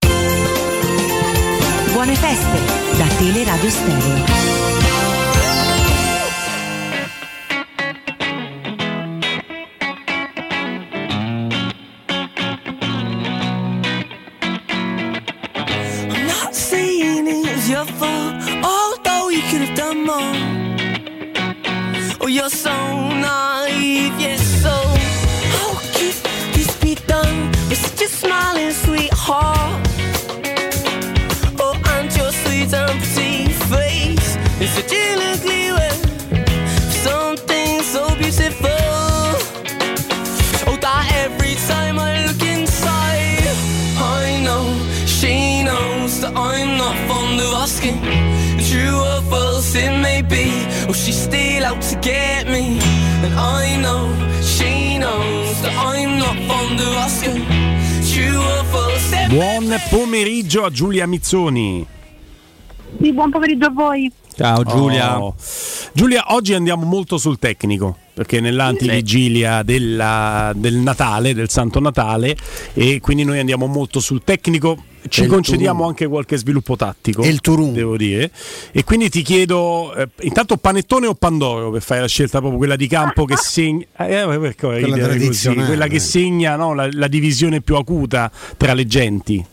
[2.01, 2.57] Buone feste
[2.97, 4.25] da Teleradio Stereo.
[22.27, 22.71] you're so
[23.11, 24.40] naive.
[59.31, 61.87] Buon pomeriggio a Giulia Mizzoni.
[63.01, 64.11] Sì, buon pomeriggio a voi.
[64.35, 65.21] Ciao Giulia.
[65.21, 65.35] Oh.
[65.93, 72.35] Giulia, oggi andiamo molto sul tecnico, perché nell'antivigilia della- del Natale, del Santo Natale,
[72.73, 74.83] e quindi noi andiamo molto sul tecnico.
[75.07, 75.89] Ci concediamo Turum.
[75.89, 77.23] anche qualche sviluppo tattico.
[77.23, 77.73] Il Turum.
[77.73, 78.29] Devo dire.
[78.71, 82.75] E quindi ti chiedo, eh, intanto panettone o pandoro per fare la scelta proprio quella
[82.75, 85.15] di campo che segna, eh, eh, Quella
[85.65, 89.43] quella che segna no, la, la divisione più acuta tra le genti.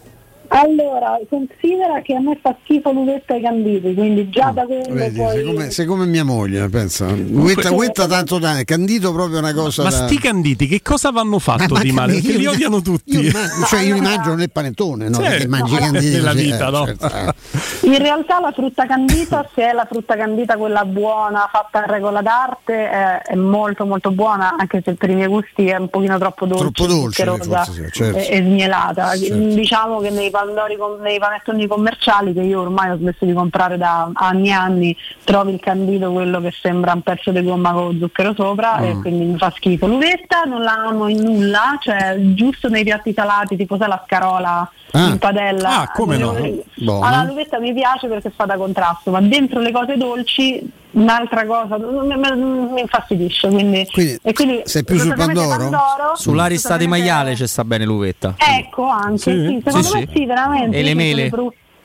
[0.60, 5.16] Allora, considera che a me fa schifo l'uvetta ai canditi, quindi già da quello Vedi,
[5.16, 5.30] poi...
[5.30, 7.06] sei, come, sei come mia moglie, pensa.
[7.06, 10.06] Guetta, guetta tanto tanto, candito proprio una cosa Ma da...
[10.06, 12.14] sti canditi che cosa vanno fatto Ma di male?
[12.14, 13.18] Perché li odiano tutti.
[13.18, 15.18] Io, man- cioè io li mangio nel panettone, no?
[15.18, 15.48] Certo.
[15.48, 16.86] Mangi No, canditi nella vita, eh, no?
[16.86, 17.34] certo.
[17.86, 22.20] In realtà la frutta candita, se è la frutta candita quella buona, fatta a regola
[22.20, 26.18] d'arte, è, è molto molto buona, anche se per i miei gusti è un pochino
[26.18, 28.18] troppo dolce, Troppo dolce, forse sì, certo.
[28.18, 29.16] e, e smielata.
[29.16, 29.34] Certo.
[29.34, 33.76] Diciamo che nei pandori con, nei panettoni commerciali che io ormai ho smesso di comprare
[33.76, 37.98] da anni e anni, trovi il candito quello che sembra un pezzo di gomma con
[37.98, 38.84] zucchero sopra mm.
[38.84, 39.86] e quindi mi fa schifo.
[39.86, 44.70] L'uvetta non la amo in nulla, cioè giusto nei piatti salati, tipo sai la scarola
[44.92, 45.06] ah.
[45.06, 45.80] in padella.
[45.80, 46.30] Ah, come no?
[46.30, 51.78] Allora, l'uvetta mi piace perché fa da contrasto, ma dentro le cose dolci un'altra cosa
[51.78, 55.48] mi, mi infastidisce quindi, quindi, e quindi sei più sul Pandoro?
[55.48, 58.34] Pandoro sull'arista di maiale c'è sta bene l'uvetta.
[58.36, 61.30] Ecco anche sì, sì secondo sì, me sì, veramente e le mele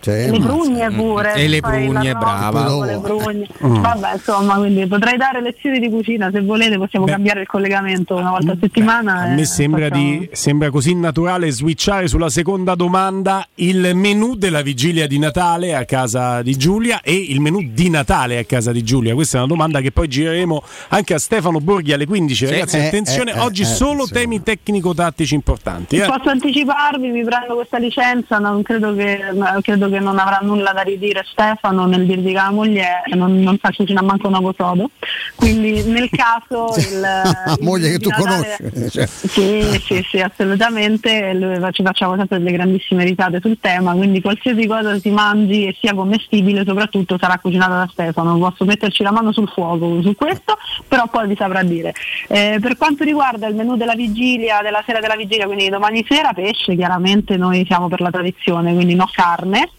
[0.04, 1.34] cioè, le prugne pure.
[1.36, 2.86] E le prugne, brava.
[2.86, 3.48] Le prugne.
[3.66, 3.80] Mm.
[3.80, 7.12] Vabbè, insomma, quindi potrei dare lezioni di cucina se volete, possiamo Beh.
[7.12, 9.14] cambiare il collegamento una volta a settimana.
[9.14, 15.08] A me sembra, di, sembra così naturale switchare sulla seconda domanda il menù della vigilia
[15.08, 19.14] di Natale a casa di Giulia e il menù di Natale a casa di Giulia.
[19.14, 22.46] Questa è una domanda che poi gireremo anche a Stefano Borghi alle 15.
[22.46, 22.52] Sì.
[22.52, 25.96] Ragazzi, eh, attenzione, eh, oggi eh, solo temi tecnico-tattici importanti.
[25.96, 26.06] Eh.
[26.06, 29.18] Posso anticiparvi, mi prendo questa licenza, non credo che,
[29.62, 33.40] credo che che non avrà nulla da ridire Stefano nel dirgli che la moglie non,
[33.40, 34.90] non sa cucinare manco un uovo sodo.
[35.36, 38.90] Quindi nel caso il, la moglie che tu Natale, conosci.
[38.90, 39.06] Cioè.
[39.06, 41.70] Sì, sì, sì, assolutamente.
[41.72, 45.94] Ci facciamo sempre delle grandissime risate sul tema, quindi qualsiasi cosa si mangi e sia
[45.94, 48.38] commestibile soprattutto sarà cucinata da Stefano.
[48.38, 51.94] Posso metterci la mano sul fuoco su questo, però poi vi saprà dire.
[52.28, 56.34] Eh, per quanto riguarda il menù della vigilia, della sera della vigilia, quindi domani sera
[56.34, 59.70] pesce, chiaramente noi siamo per la tradizione, quindi no carne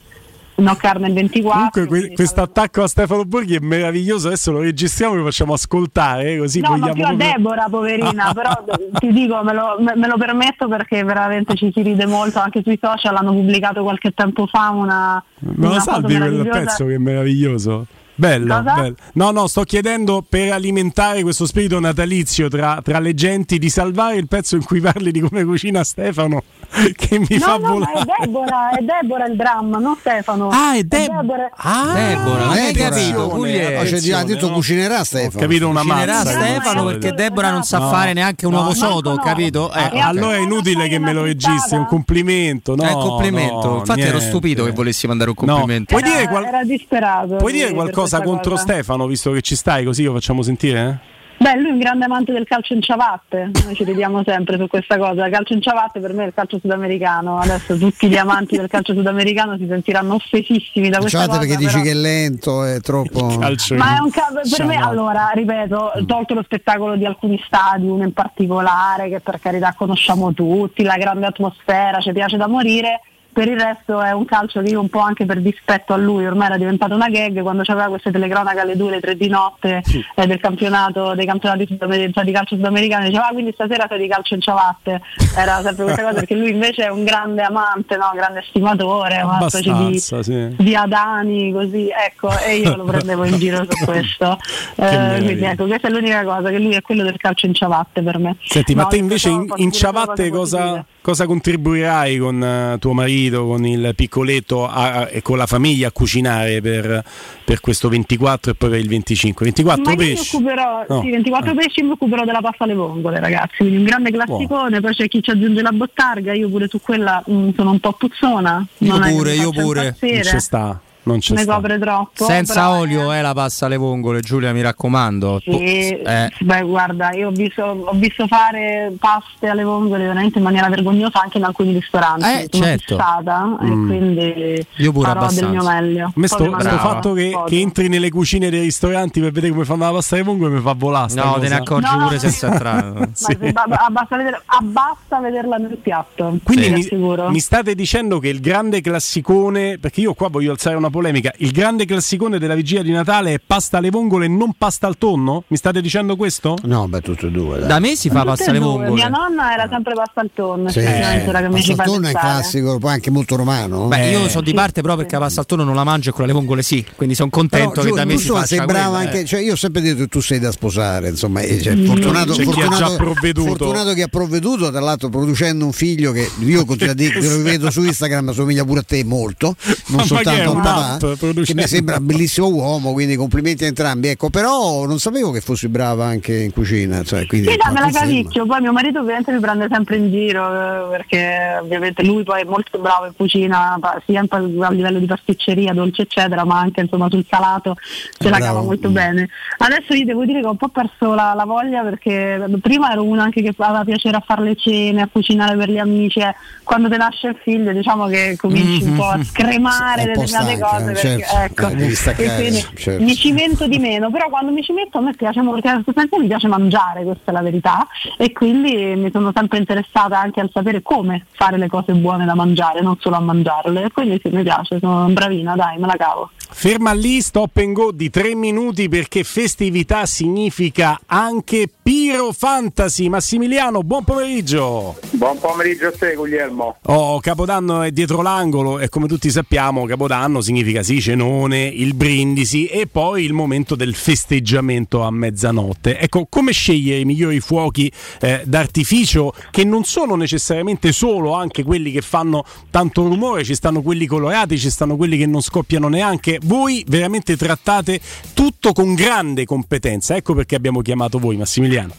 [0.57, 4.29] no carne il 24 comunque que- questo attacco a Stefano Borghi è meraviglioso.
[4.29, 8.33] Adesso lo registriamo e lo facciamo ascoltare così no vogliamo ma più a Deborah poverina
[8.35, 8.65] però
[8.99, 12.39] ti dico me lo, me, me lo, permetto perché veramente ci si ride molto.
[12.39, 16.95] Anche sui social hanno pubblicato qualche tempo fa una me lo salvi quel pezzo che
[16.95, 17.87] è meraviglioso?
[18.17, 23.59] Bello, bello, No, no, sto chiedendo per alimentare questo spirito natalizio tra, tra, le genti
[23.59, 26.45] di salvare il pezzo in cui parli di come cucina Stefano,
[26.97, 28.01] che mi no, fa no, volare.
[28.01, 30.49] è Deborah, è Deborah il dramma, non Stefano.
[30.51, 31.51] Ah, è, De- è Deborah.
[31.57, 33.45] Ah, Deborah, hai capito?
[33.45, 35.37] Cioè, ha detto cucinerà Stefano.
[35.37, 36.31] Ho capito una cucinerà mazza.
[36.33, 37.89] Stefano perché Deborah non sa no.
[37.89, 39.73] fare neanche un no, uovo sodo, capito?
[39.73, 42.75] Eh, allora è inutile che me lo registri, è un complimento.
[42.75, 43.77] No, è un complimento.
[43.79, 44.17] Infatti niente.
[44.17, 45.97] ero stupito che volessi mandare un complimento.
[45.97, 47.37] Puoi dire, qual- era disperato.
[47.37, 48.19] Puoi dire qualcosa?
[48.19, 48.63] cosa contro cosa.
[48.63, 51.01] Stefano, visto che ci stai, così lo facciamo sentire?
[51.09, 51.14] Eh?
[51.37, 54.67] Beh, lui è un grande amante del calcio in ciabatte, noi ci vediamo sempre su
[54.67, 55.27] questa cosa.
[55.27, 57.39] Il calcio in ciabatte per me è il calcio sudamericano.
[57.39, 61.49] Adesso tutti gli amanti del calcio sudamericano si sentiranno offesissimi da questa ciabatte cosa.
[61.49, 63.37] perché dici che è lento, è troppo.
[63.39, 64.79] Calcio Ma è un calcio per ciabatte.
[64.79, 69.75] me, allora, ripeto, tolto lo spettacolo di alcuni stadi, uno in particolare che per carità
[69.77, 73.01] conosciamo tutti, la grande atmosfera, ci piace da morire
[73.35, 76.25] per il resto è un calcio che io un po' anche per dispetto a lui
[76.25, 79.83] ormai era diventata una gag quando c'aveva queste telecronache alle 2 alle 3 di notte
[80.15, 84.35] eh, del campionato dei campionati di calcio sudamericano diceva ah, quindi stasera sei di calcio
[84.35, 85.01] in ciabatte.
[85.37, 88.13] Era sempre questa cosa perché lui invece è un grande amante no?
[88.15, 90.55] grande stimatore una specie di, sì.
[90.57, 94.39] di Adani così ecco e io lo prendevo in giro su questo.
[94.85, 98.03] Eh, quindi ecco questa è l'unica cosa che lui è quello del calcio in ciabatte
[98.03, 98.37] per me.
[98.43, 100.85] Senti no, ma te invece in, in ciabatte cosa cosa
[101.27, 106.61] contribuirai con uh, tuo marito, con il piccoletto a, e con la famiglia a cucinare
[106.61, 107.05] per,
[107.45, 109.45] per, questo 24 e poi per il 25?
[109.45, 110.37] 24 pesci?
[110.37, 111.01] Occuperò, no.
[111.03, 111.55] Sì, 24 ah.
[111.55, 113.57] pesci mi occuperò della pasta alle vongole, ragazzi.
[113.59, 114.81] Quindi un grande classicone, oh.
[114.81, 117.81] poi c'è chi ci aggiunge la bottarga, io pure su quella mh, mm, sono un
[117.81, 118.67] po' puzzona.
[118.79, 119.97] Io pure, io pure.
[120.01, 121.55] Non ci sta non c'è ne sta.
[121.55, 122.25] copre troppo.
[122.25, 123.19] Senza olio è...
[123.19, 125.41] eh, la pasta alle vongole, Giulia, mi raccomando.
[125.43, 126.31] Sì, eh.
[126.41, 131.21] Beh, guarda, io ho visto, ho visto, fare paste alle vongole veramente in maniera vergognosa
[131.21, 132.25] anche in alcuni ristoranti.
[132.25, 132.97] Eh, Sono certo.
[132.97, 133.65] Fissata, mm.
[133.65, 135.51] e quindi io pure farò abbastanza.
[135.51, 136.13] del mio meglio.
[136.15, 139.85] A sto, sto fatto che, che, entri nelle cucine dei ristoranti per vedere come fanno
[139.85, 141.15] la pasta alle vongole mi fa volare.
[141.15, 141.41] No, cosa.
[141.41, 143.11] te ne accorgi no, pure senza entrare.
[143.13, 143.37] sì.
[143.53, 146.39] abbasta, vedere, abbasta vederla nel piatto.
[146.43, 146.95] Quindi sì.
[146.95, 151.33] mi, mi state dicendo che il grande classicone, perché io qua voglio alzare una polemica,
[151.39, 154.97] il grande classicone della vigilia di Natale è pasta alle vongole e non pasta al
[154.97, 155.43] tonno?
[155.49, 156.57] Mi state dicendo questo?
[156.63, 157.59] No, beh, tutte e due.
[157.59, 157.67] Dai.
[157.67, 158.93] Da me si fa tutte pasta alle vongole.
[158.93, 160.69] Mia nonna era sempre pasta al tonno.
[160.69, 163.89] Sì, eh, pasta al tonno è classico, poi anche molto romano.
[163.89, 166.13] Beh, io sono di parte però perché la pasta al tonno non la mangio e
[166.13, 168.99] con le vongole sì, quindi sono contento però, che da me si faccia sembrava quella,
[168.99, 169.25] anche, eh.
[169.25, 171.87] cioè, io ho sempre detto che tu sei da sposare, insomma, cioè, mm.
[171.87, 172.97] fortunato, C'è fortunato,
[173.35, 177.29] fortunato che ha provveduto, tra l'altro producendo un figlio che io continuo a dire, che
[177.29, 181.43] lo vedo su Instagram, somiglia pure a te molto, non soltanto a un papà fa,
[181.43, 184.09] che mi sembra un bellissimo uomo, quindi complimenti a entrambi.
[184.09, 187.03] Ecco, però non sapevo che fossi brava anche in cucina.
[187.03, 190.47] Cioè, quindi, sì, me la cavicchio, poi mio marito ovviamente mi prende sempre in giro
[190.47, 195.73] eh, perché ovviamente lui poi è molto bravo in cucina, sia a livello di pasticceria,
[195.73, 197.77] dolce eccetera, ma anche insomma sul salato
[198.19, 199.29] ce la cava molto bene.
[199.59, 203.05] Adesso io devo dire che ho un po' perso la, la voglia perché prima ero
[203.05, 206.35] una anche che aveva piacere a fare le cene, a cucinare per gli amici, eh.
[206.63, 208.91] quando ti nasce il figlio diciamo che cominci mm-hmm.
[208.91, 211.67] un po' a scremare determinate cose perché, certo.
[211.67, 213.03] ecco, eh, staccare, certo.
[213.03, 216.27] mi cimento di meno, però quando mi ci metto a me piace perché sostanzialmente mi
[216.27, 220.83] piace mangiare, questa è la verità, e quindi mi sono sempre interessata anche al sapere
[220.83, 224.79] come fare le cose buone da mangiare, non solo a mangiarle, quindi sì, mi piace,
[224.79, 226.31] sono bravina, dai, me la cavo.
[226.51, 233.09] Ferma lì, stop and go di tre minuti perché festività significa anche Piro Fantasy.
[233.09, 234.97] Massimiliano, buon pomeriggio.
[235.11, 236.77] Buon pomeriggio a te Guglielmo.
[236.83, 242.67] Oh, Capodanno è dietro l'angolo e come tutti sappiamo Capodanno significa sì cenone, il brindisi
[242.67, 245.99] e poi il momento del festeggiamento a mezzanotte.
[245.99, 247.91] Ecco, come scegliere i migliori fuochi
[248.21, 253.83] eh, d'artificio che non sono necessariamente solo anche quelli che fanno tanto rumore, ci stanno
[253.83, 258.01] quelli colorati, ci stanno quelli che non scoppiano neanche voi veramente trattate
[258.35, 260.17] tutto con grande competenza.
[260.17, 261.95] Ecco perché abbiamo chiamato voi, Massimiliano.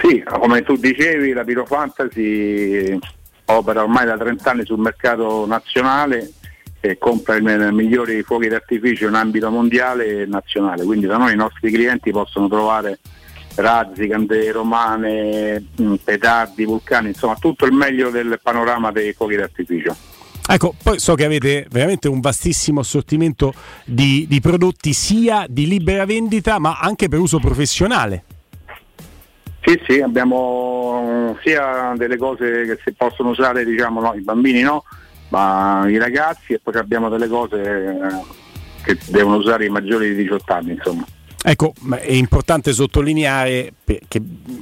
[0.00, 2.98] Sì, come tu dicevi, la Piro Fantasy
[3.46, 6.32] opera ormai da 30 anni sul mercato nazionale
[6.80, 10.84] e compra i migliori fuochi d'artificio in ambito mondiale e nazionale.
[10.84, 13.00] Quindi da noi i nostri clienti possono trovare
[13.56, 15.64] razzi, candele romane,
[16.04, 19.96] petardi, vulcani, insomma tutto il meglio del panorama dei fuochi d'artificio.
[20.50, 23.52] Ecco, poi so che avete veramente un vastissimo assortimento
[23.84, 28.24] di, di prodotti sia di libera vendita ma anche per uso professionale.
[29.60, 34.84] Sì, sì, abbiamo sia delle cose che si possono usare, diciamo, no, i bambini no,
[35.28, 38.22] ma i ragazzi e poi abbiamo delle cose eh,
[38.84, 41.04] che devono usare i maggiori di 18 anni, insomma.
[41.50, 43.72] Ecco, è importante sottolineare
[44.06, 44.20] che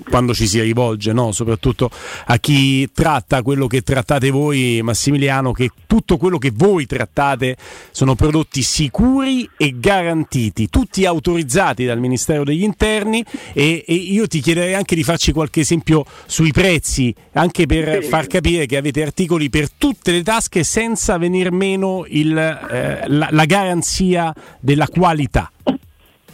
[0.08, 1.32] quando ci si rivolge, no?
[1.32, 1.90] soprattutto
[2.26, 7.56] a chi tratta quello che trattate voi, Massimiliano, che tutto quello che voi trattate
[7.90, 14.38] sono prodotti sicuri e garantiti, tutti autorizzati dal Ministero degli Interni e, e io ti
[14.38, 19.50] chiederei anche di farci qualche esempio sui prezzi, anche per far capire che avete articoli
[19.50, 25.50] per tutte le tasche senza venir meno il, eh, la, la garanzia della qualità.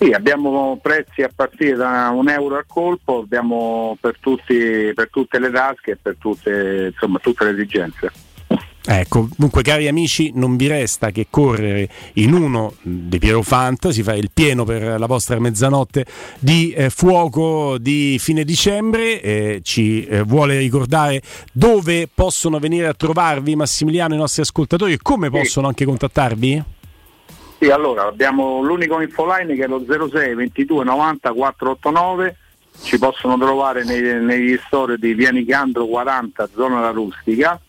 [0.02, 5.38] Sì, abbiamo prezzi a partire da un euro al colpo, abbiamo per, tutti, per tutte
[5.38, 8.10] le tasche e per tutte, insomma, tutte le esigenze.
[8.84, 14.18] Ecco, dunque cari amici, non vi resta che correre in uno di Piero Fantasy, fare
[14.18, 16.04] il pieno per la vostra mezzanotte
[16.40, 19.20] di eh, fuoco di fine dicembre.
[19.20, 21.22] Eh, ci eh, vuole ricordare
[21.52, 26.80] dove possono venire a trovarvi Massimiliano i nostri ascoltatori e come possono anche contattarvi?
[27.62, 32.36] Sì, allora abbiamo l'unico infoline che è lo 06 22 90 489,
[32.82, 37.60] ci possono trovare nei, negli store di Via Nicandro 40, zona La Rustica,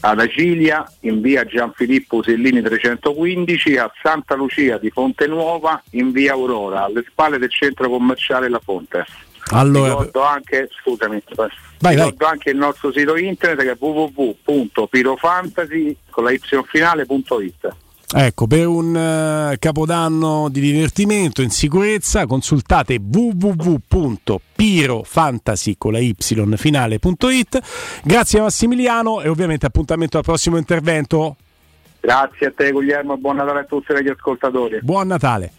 [0.00, 6.32] ad Acilia, in via Gianfilippo Sellini 315, a Santa Lucia di Fonte Nuova, in via
[6.32, 9.04] Aurora, alle spalle del centro commerciale La Fonte.
[9.50, 11.50] Allora, ricordo anche, scusami, vai,
[11.94, 12.30] ricordo vai.
[12.30, 15.94] anche il nostro sito internet che è www.pirofantasy
[18.14, 26.14] Ecco, per un uh, capodanno di divertimento in sicurezza consultate www.pirofantasy con la y
[26.56, 27.58] finale.it.
[28.04, 31.34] Grazie a Massimiliano e ovviamente appuntamento al prossimo intervento.
[32.00, 34.78] Grazie a te Guglielmo buon Natale a tutti gli ascoltatori.
[34.82, 35.52] Buon Natale.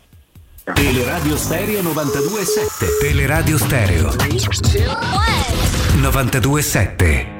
[0.73, 4.09] Teleradio Stereo 92.7 Teleradio Stereo
[6.01, 7.36] 92.7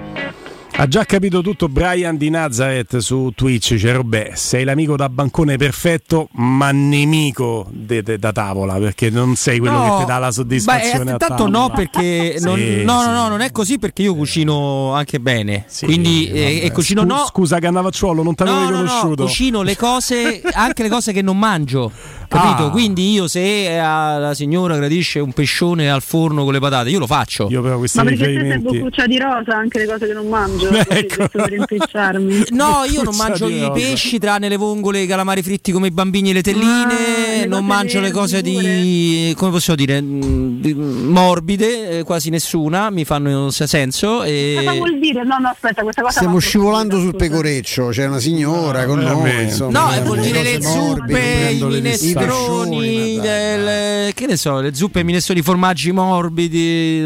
[0.80, 5.58] ha già capito tutto Brian di Nazareth su Twitch, cioè Robè, sei l'amico da bancone
[5.58, 10.20] perfetto, ma nemico de, de, da tavola, perché non sei quello no, che ti dà
[10.20, 11.14] la soddisfazione.
[11.14, 12.84] Beh, tanto no, perché sì, non, sì.
[12.84, 15.66] no, no, no, non è così perché io cucino anche bene.
[15.68, 17.26] Sì, quindi eh, e cucino Scu- no.
[17.26, 19.24] Scusa Cannavacciuolo, non ti avevo no, riconosciuto.
[19.24, 21.92] No, cucino le cose, anche le cose che non mangio.
[22.28, 22.66] Capito?
[22.66, 22.70] Ah.
[22.72, 27.08] Quindi io se la signora gradisce un pescione al forno con le patate, io lo
[27.08, 27.48] faccio.
[27.50, 28.64] Io però questi Ma perché riferimenti...
[28.64, 30.67] te sei boccuccia di rosa anche le cose che non mangio?
[30.88, 31.28] Ecco.
[31.30, 32.46] per impicciarmi.
[32.58, 36.32] No, io non mangio i pesci tranne le vongole, i calamari fritti come i bambini
[36.32, 42.04] e le telline, ah, non mangio le cose di come posso dire mm, morbide, eh,
[42.04, 44.56] quasi nessuna, mi fanno senso e...
[44.58, 45.24] Cosa vuol dire?
[45.24, 49.44] No, no, aspetta, questa cosa Stiamo scivolando sul pecoreccio, c'è una signora no, con noi,
[49.44, 49.96] insomma.
[49.96, 55.40] No, vuol dire le zuppe, i minestroni, del, che ne so, le zuppe, i minestroni,
[55.40, 57.06] i formaggi morbidi,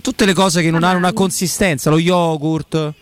[0.00, 2.92] tutte le cose che non hanno una consistenza, lo yogurt.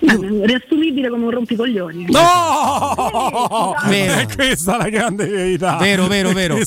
[0.00, 0.44] Io...
[0.44, 2.06] Riassumibile come un rompicoglioni.
[2.10, 3.74] No!
[3.86, 4.12] Vero.
[4.14, 5.76] È questa la grande verità.
[5.76, 6.58] Vero, vero, vero.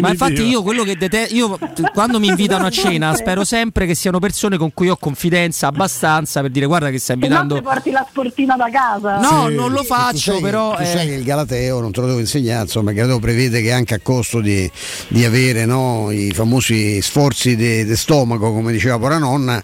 [0.00, 1.58] Ma infatti io quello che detesto, io
[1.92, 6.40] quando mi invitano a cena spero sempre che siano persone con cui ho confidenza abbastanza
[6.40, 7.56] per dire guarda che stai invitando...
[7.56, 9.18] E non porti la sportina da casa.
[9.18, 10.76] No, sì, non lo faccio, tu sai, però...
[10.76, 10.86] Tu eh...
[10.86, 13.94] sai che il Galateo, non te lo devo insegnare, insomma, il Galateo prevede che anche
[13.94, 14.70] a costo di,
[15.08, 19.62] di avere no, i famosi sforzi di stomaco, come diceva pora nonna,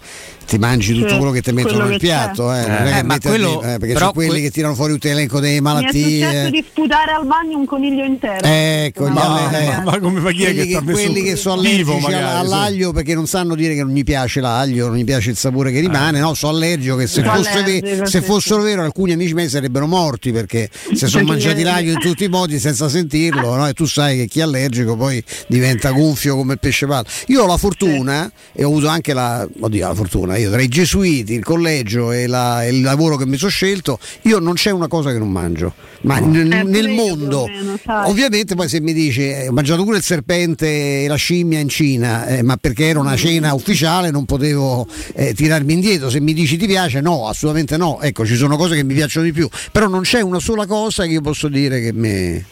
[0.51, 2.65] ti mangi tutto sì, quello che ti mettono nel piatto, eh.
[2.65, 6.01] che metti quello, eh, perché sono quelli que- che tirano fuori un elenco delle malattie.
[6.01, 8.39] Mi è successo di sputare al bagno un coniglio intero.
[8.41, 11.55] Ecco, no, no, eh, ma, ma come fa chi è che, che quelli che sono
[11.55, 12.93] allergici magari, all'aglio sì.
[12.95, 15.79] perché non sanno dire che non gli piace l'aglio, non gli piace il sapore che
[15.79, 16.21] rimane, eh.
[16.21, 19.87] no, sono allergico che se, fosse allergico, ver- se fossero vero alcuni amici miei sarebbero
[19.87, 23.69] morti perché se sono mangiati l'aglio in tutti i modi senza sentirlo, no?
[23.69, 27.05] e tu sai che chi è allergico poi diventa gonfio come il pesce palo.
[27.27, 30.67] Io ho la fortuna e ho avuto anche la, oddio, la fortuna, io tra i
[30.67, 34.71] gesuiti il collegio e, la, e il lavoro che mi sono scelto, io non c'è
[34.71, 35.73] una cosa che non mangio.
[36.01, 36.27] Ma no.
[36.27, 40.03] n- eh, nel mondo, meno, ovviamente poi se mi dici eh, ho mangiato pure il
[40.03, 44.87] serpente e la scimmia in Cina, eh, ma perché era una cena ufficiale non potevo
[45.13, 46.09] eh, tirarmi indietro.
[46.09, 47.99] Se mi dici ti piace, no, assolutamente no.
[48.01, 51.03] Ecco, ci sono cose che mi piacciono di più, però non c'è una sola cosa
[51.03, 52.43] che io posso dire che, mi,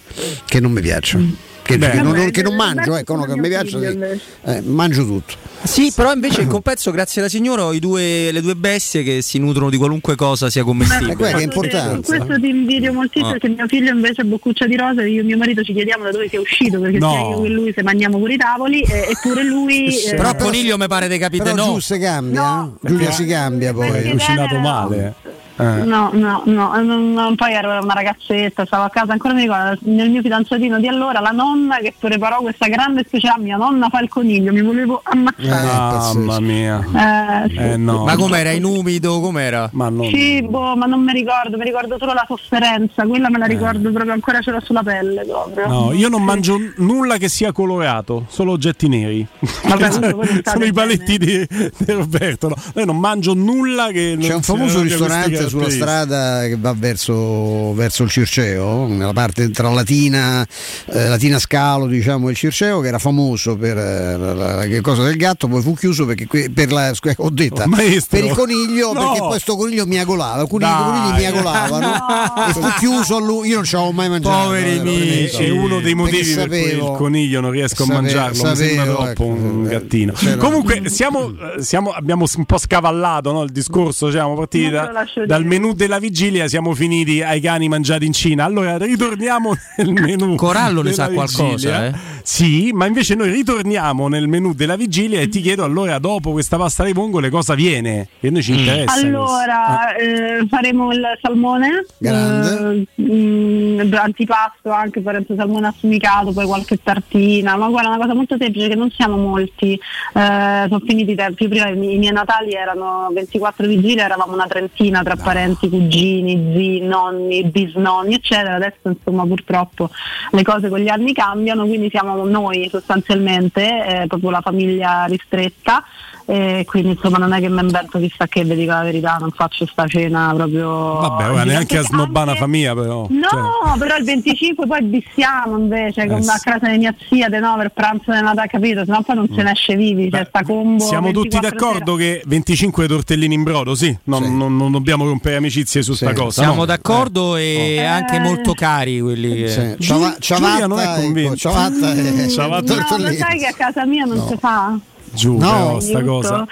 [0.45, 1.17] che non mi piace.
[1.17, 1.31] Mm
[1.69, 5.35] che, Beh, che, non, che non mangio, ecco, no, che mi piace, eh, mangio tutto.
[5.61, 9.37] Sì, però invece in compenso, grazie alla signora, ho due, le due bestie che si
[9.37, 11.15] nutrono di qualunque cosa sia commestibile.
[11.15, 12.07] Beh, che è importante.
[12.07, 13.31] Questo ti invidio moltissimo ah.
[13.33, 16.05] perché mio figlio invece è boccuccia di rosa e io e mio marito ci chiediamo
[16.05, 17.11] da dove sia uscito perché no.
[17.11, 19.91] sia io e lui se mangiamo pure i tavoli eh, eppure lui...
[19.91, 20.09] Sì.
[20.09, 21.73] Eh, però Coniglio mi pare di capire però no.
[21.73, 22.77] Giù si cambia, no.
[22.81, 23.89] Giulia si cambia poi.
[23.89, 25.15] È cucinato male.
[25.59, 25.83] Eh.
[25.83, 30.09] No, no, no, non, poi ero una ragazzetta, stavo a casa, ancora mi ricordo, nel
[30.09, 34.07] mio fidanzatino di allora, la nonna che preparò questa grande specialità, mia nonna fa il
[34.07, 36.13] coniglio, mi volevo ammazzare.
[36.13, 36.79] Eh, mamma mia.
[36.79, 37.55] Eh, sì.
[37.57, 38.05] eh, no.
[38.05, 38.51] Ma com'era?
[38.51, 39.19] In umido?
[39.19, 39.69] Com'era?
[39.73, 40.07] Ma non...
[40.07, 43.49] Sì, boh, ma non mi ricordo, mi ricordo solo la sofferenza, quella me la eh.
[43.49, 45.67] ricordo proprio, ancora ce l'ho sulla pelle proprio.
[45.67, 49.27] No, io non mangio nulla che sia colorato, solo oggetti neri.
[49.67, 49.91] Vabbè,
[50.43, 52.47] sono i paletti di, di, Roberto.
[52.47, 52.55] No.
[52.75, 54.15] Io non mangio nulla che...
[54.17, 59.69] C'è un famoso ristorante sulla strada che va verso, verso, il Circeo, nella parte tra
[59.69, 60.45] Latina,
[60.85, 64.81] eh, Latina Scalo diciamo, e il Circeo, che era famoso per eh, la, la, la,
[64.81, 67.69] cosa del gatto, poi fu chiuso perché per la, ho detto, oh,
[68.09, 68.99] per il coniglio, no.
[68.99, 71.87] perché poi questo coniglio miagolava, alcuni conigli miagolavano
[72.35, 72.47] no.
[72.47, 74.45] e fu chiuso a lui, io non ci avevo mai mangiato.
[74.45, 78.35] Poveri amici, è uno dei motivi per cui il coniglio non riesco sapevo, a mangiarlo,
[78.35, 80.13] sapevo, mi sembra troppo ecco, un gattino.
[80.37, 85.05] Comunque siamo, siamo, abbiamo un po' scavallato no, il discorso, siamo partiti da,
[85.39, 88.43] dal menù della vigilia, siamo finiti ai cani mangiati in Cina.
[88.43, 90.35] Allora ritorniamo nel menù.
[90.35, 91.27] Corallo ne sa vigilia.
[91.27, 91.93] qualcosa, eh?
[92.31, 96.57] Sì, ma invece noi ritorniamo nel menù della vigilia e ti chiedo allora dopo questa
[96.57, 98.07] pasta di vongole cosa viene?
[98.19, 98.57] Che noi ci mm.
[98.59, 98.93] interessa.
[98.93, 99.99] Allora, ah.
[99.99, 101.85] eh, faremo il salmone.
[101.97, 102.87] Grande.
[102.95, 107.57] Eh, mh, mm, antipasto anche per il salmone affumicato, poi qualche tartina.
[107.57, 109.73] Ma guarda, una cosa molto semplice che non siamo molti.
[109.73, 111.47] Eh, sono finiti i tempi.
[111.47, 117.43] Prima i miei natali erano 24 vigilie, eravamo una trentina tra parenti cugini, zii, nonni,
[117.45, 118.55] bisnonni, eccetera.
[118.55, 119.89] Adesso insomma purtroppo
[120.29, 125.83] le cose con gli anni cambiano, quindi siamo noi sostanzialmente, eh, proprio la famiglia ristretta.
[126.29, 129.31] E quindi insomma non è che mi invento chissà che, vi dico la verità, non
[129.31, 130.99] faccio sta cena proprio.
[130.99, 133.07] Vabbè, ora neanche a snobbare una famiglia però.
[133.09, 133.77] No, cioè.
[133.79, 137.55] però il 25 poi bissiamo invece eh, con a casa di mia zia De no,
[137.57, 138.85] per pranzo di Natale, capito?
[138.85, 139.35] Sennò poi non mm.
[139.35, 140.83] se ne esce vivi, c'è sta combo.
[140.83, 142.19] Siamo tutti d'accordo sera.
[142.19, 144.31] che 25 tortellini in brodo, sì, non, sì.
[144.31, 146.05] non, non dobbiamo rompere amicizie su sì.
[146.05, 146.43] sta cosa.
[146.43, 146.65] Siamo no?
[146.65, 147.77] d'accordo eh.
[147.77, 149.49] e anche molto cari quelli.
[149.49, 149.77] Sì.
[149.79, 151.29] Ciava, ciavatta, non è convinto.
[151.29, 154.27] Ecco, ciavatta, eh, ciavatta no, lo sai che a casa mia non no.
[154.27, 154.79] si fa?
[155.13, 156.47] Giù no, però sta cosa.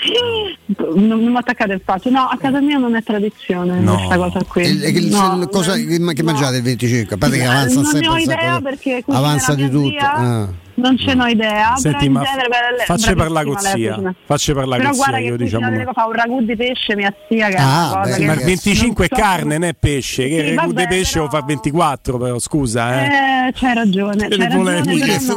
[0.95, 3.95] Non, mi attaccate il faccio no a casa mia non è tradizione no.
[3.95, 4.63] questa cosa qui.
[4.63, 8.13] Il, il, no, cosa, che mangiate il 25 a parte che avanza non sempre ne
[8.13, 11.75] ho idea perché avanza di tutto ah non ce n'ho idea.
[11.75, 14.15] Senti, ma genere, facci parlare con zia.
[14.25, 15.27] Facci parlare però con guarda zia.
[15.27, 15.91] Io diciamo.
[15.93, 17.47] fa un ragù di pesce, mia zia.
[17.47, 20.27] Che ah, beh, che ma il 25 è carne, non è pesce.
[20.27, 23.01] Che il ragù di pesce lo fa 24, però scusa.
[23.01, 24.27] Eh, eh c'hai ragione.
[24.27, 24.81] C'hai ragione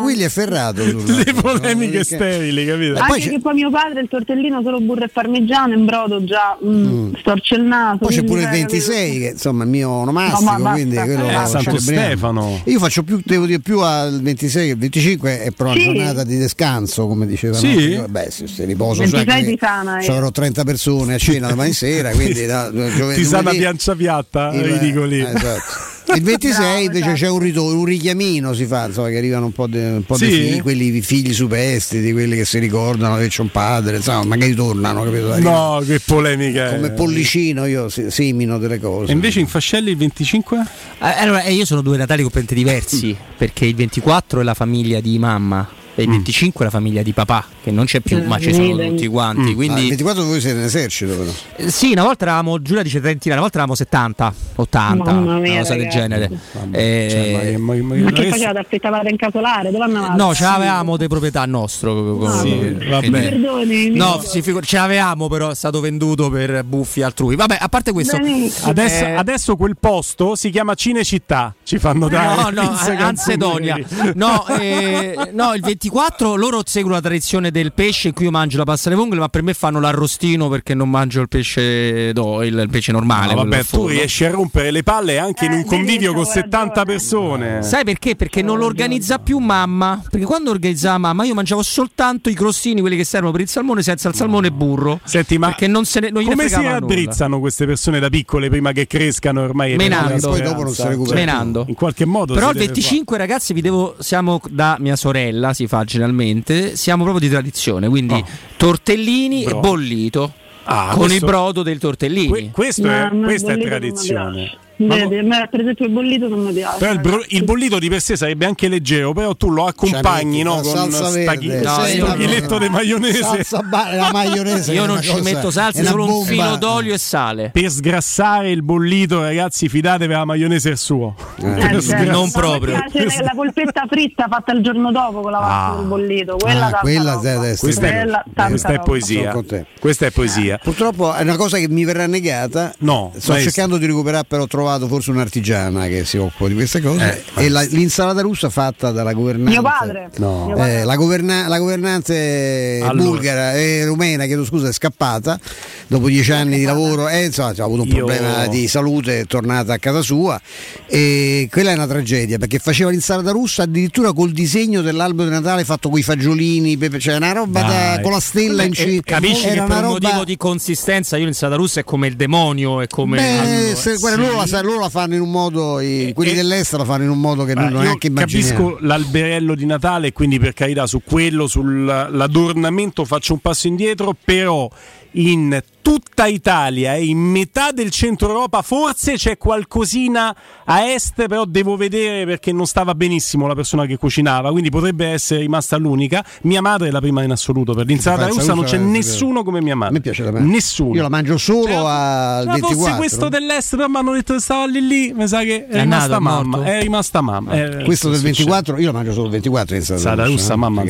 [0.00, 0.82] Willy è ferrato.
[0.84, 2.98] Le polemiche sterili, capito?
[2.98, 6.58] Anche poi che poi mio padre il tortellino solo burro e parmigiano in brodo già
[6.62, 7.14] mm, mm.
[7.18, 7.98] storce il naso.
[7.98, 10.70] Poi c'è pure il 26, che insomma è il mio onomastico.
[10.72, 12.60] quindi quello eh, Santo Stefano.
[12.64, 16.24] Io faccio più, devo dire più al 26 che il 25 è però una giornata
[16.24, 17.56] di descanso, come diceva.
[17.56, 17.96] Sì.
[17.96, 18.06] No?
[18.08, 23.22] Beh, se, se riposo, cioè, c'avrò 30 persone a cena domani sera, quindi da, giovedì.
[23.22, 25.20] Ti sa una piancia piatta, ridicoli.
[25.20, 25.89] Eh, esatto.
[26.14, 27.18] Il 26 invece certo.
[27.18, 30.24] c'è un ritorno, un richiamino si fa, insomma, che arrivano un po' di sì.
[30.26, 35.04] figli, quelli figli superstiti, quelli che si ricordano che c'è un padre, insomma, magari tornano,
[35.04, 35.38] capito?
[35.38, 36.74] No, che polemica.
[36.74, 39.10] Come pollicino io semino delle cose.
[39.10, 40.58] E invece in Fascelli il 25?
[40.58, 40.64] Eh,
[41.00, 43.36] allora, eh, io sono due Natali completamente diversi, mm.
[43.36, 46.66] perché il 24 è la famiglia di mamma e il 25 mm.
[46.66, 49.52] la famiglia di papà, che non c'è più, ma ci sono tutti quanti.
[49.52, 49.54] Mm.
[49.54, 49.80] Quindi...
[49.80, 51.30] Ah, il 24 voi siete in esercito, però.
[51.56, 55.58] Eh, sì, una volta eravamo, Giulia dice trentina, una volta eravamo 70, 80, mia, una
[55.60, 56.30] cosa del genere.
[56.70, 58.58] Eh, cioè, ma, ma, ma, ma, che facevate?
[58.58, 59.70] Aspettavate in capolare?
[59.70, 60.16] Dove andavate?
[60.16, 61.92] No, ce l'avevamo di proprietà nostro.
[61.92, 62.76] No, sì,
[63.10, 63.90] perdoni.
[63.90, 67.36] No, sì, figu- ce l'avevamo, però è stato venduto per buffi altrui.
[67.36, 69.12] Vabbè, a parte questo, adesso, eh...
[69.12, 71.54] adesso, quel posto si chiama Cinecittà.
[71.62, 72.50] Ci fanno dare.
[72.50, 73.78] No, no, Ansedonia.
[74.14, 78.30] No, eh, no, il 24 24 loro seguono la tradizione del pesce in cui io
[78.30, 82.12] mangio la pasta alle vongole, ma per me fanno l'arrostino perché non mangio il pesce,
[82.14, 83.34] no, il, il pesce normale.
[83.34, 86.84] No, vabbè, tu riesci a rompere le palle anche in un eh, convivio con 70
[86.84, 87.62] persone.
[87.62, 88.16] Sai perché?
[88.16, 90.02] Perché non lo organizza più mamma.
[90.08, 93.82] Perché quando organizzava mamma io mangiavo soltanto i crostini, quelli che servono per il salmone,
[93.82, 95.00] senza il salmone e burro.
[95.04, 98.86] Senti, ma non se ne, non come si raddrizzano queste persone da piccole prima che
[98.86, 99.76] crescano ormai?
[99.76, 100.28] Menando.
[100.30, 101.64] Poi dopo non si Menando.
[101.68, 102.34] In qualche modo.
[102.34, 107.26] Però il 25 ragazzi vi devo, siamo da mia sorella, si fa generalmente, siamo proprio
[107.26, 108.26] di tradizione, quindi oh.
[108.56, 109.56] tortellini Bro.
[109.56, 110.32] e bollito.
[110.64, 112.28] Ah, con questo, il brodo del tortellini.
[112.28, 114.56] Que- questo è, questa è tradizione.
[114.86, 116.78] Vedi, ma per esempio il bollito non mi piace.
[116.78, 120.42] Però il, bro- il, bollito di per sé sarebbe anche leggero, però tu lo accompagni
[120.42, 123.22] no, con staghi- no, staghiletto di maionese.
[123.22, 126.18] Salsa ba- la maionese Io non ci metto salsa, solo bomba.
[126.18, 127.50] un filo d'olio e sale.
[127.52, 131.14] Per sgrassare il bollito, ragazzi, fidatevi la maionese è suo.
[131.36, 132.10] Eh, eh, certo.
[132.10, 132.76] Non proprio.
[132.76, 135.76] Mi piace la polpetta fritta fatta il giorno dopo con la pasta ah.
[135.76, 136.36] del bollito.
[136.36, 138.06] Quella, ah, quella questa, è,
[138.48, 139.38] questa è poesia.
[139.78, 140.58] Questa è poesia.
[140.62, 142.72] Purtroppo è una cosa che mi verrà negata.
[142.78, 146.80] No, sto cercando di recuperare, però trovare trovato forse un'artigiana che si occupa di queste
[146.80, 150.46] cose eh, e la, l'insalata russa fatta dalla governante mio padre, no.
[150.46, 150.80] mio padre.
[150.80, 153.08] Eh, la, governa, la, governante allora.
[153.08, 155.38] bulgara e eh, rumena chiedo scusa è scappata
[155.86, 157.96] dopo dieci anni di lavoro e insomma ha avuto un Io...
[157.96, 160.40] problema di salute è tornata a casa sua
[160.86, 165.64] e quella è una tragedia perché faceva l'insalata russa addirittura col disegno dell'albero di Natale
[165.64, 169.48] fatto con i fagiolini pepe, cioè una roba da, con la stella in cima capisci
[169.48, 169.82] che per un roba...
[169.82, 173.96] motivo di consistenza io l'insalata russa è come il demonio è come Beh, allora, se,
[173.96, 174.16] sì.
[174.16, 177.10] loro la loro la fanno in un modo, i, quelli e, dell'estero la fanno in
[177.10, 178.48] un modo che non, non neanche immaginiamo.
[178.56, 184.68] Capisco l'alberello di Natale, quindi per carità su quello, sull'adornamento faccio un passo indietro, però
[185.12, 191.44] in tutta Italia e in metà del centro Europa forse c'è qualcosina a est però
[191.44, 196.24] devo vedere perché non stava benissimo la persona che cucinava quindi potrebbe essere rimasta l'unica.
[196.42, 199.76] Mia madre è la prima in assoluto per l'insalata russa non c'è nessuno come mia
[199.76, 199.94] madre.
[199.94, 200.94] Mi piace la nessuno.
[200.94, 204.34] Io la mangio solo cioè, al ma 24 fosse questo dell'est però mi hanno detto
[204.34, 206.70] che stava lì lì mi sa che è, è rimasta nato, mamma morto.
[206.70, 207.52] è rimasta mamma.
[207.52, 210.82] Eh, questo del 24 io la mangio solo il 24 l'insalata russa mamma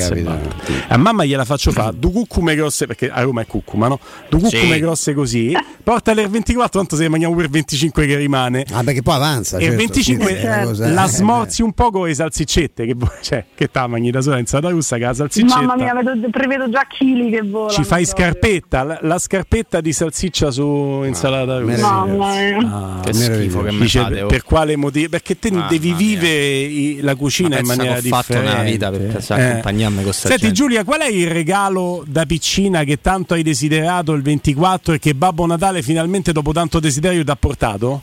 [0.88, 1.24] a mamma.
[1.24, 1.96] Gliela faccio fare.
[1.98, 3.98] Due cuccume grosse perché a Roma è cuccuma no?
[4.28, 5.52] due cuccume grosse così,
[5.82, 8.64] portale il 24, tanto se ne mangiamo per 25 che rimane.
[8.72, 9.58] Ah, perché poi avanza.
[9.58, 10.92] E il certo, 25 sì, certo.
[10.92, 14.46] la smorzi un po' con le salsiccette, che, cioè, che te mangi da sola in
[14.46, 15.56] salata russa che la salsiccetta.
[15.56, 17.70] Mamma mia, vedo, prevedo già chili che volano.
[17.72, 21.80] Ci fai scarpetta, la, la, scarpetta di salsiccia su insalata russa.
[21.80, 22.58] Mamma mia.
[22.58, 24.26] Ah, che schifo che mi Dice, fate, oh.
[24.26, 25.08] Per quale motivo?
[25.08, 28.32] Perché te ah, devi vivere la cucina in maniera ho differente.
[28.32, 29.48] Ho fatto una vita per eh.
[29.48, 30.54] accompagnarmi con Senti gente.
[30.54, 35.14] Giulia, qual è il regalo da piccina che tanto hai desiderato il 24 e che
[35.14, 38.02] Babbo Natale finalmente dopo tanto desiderio ti ha portato?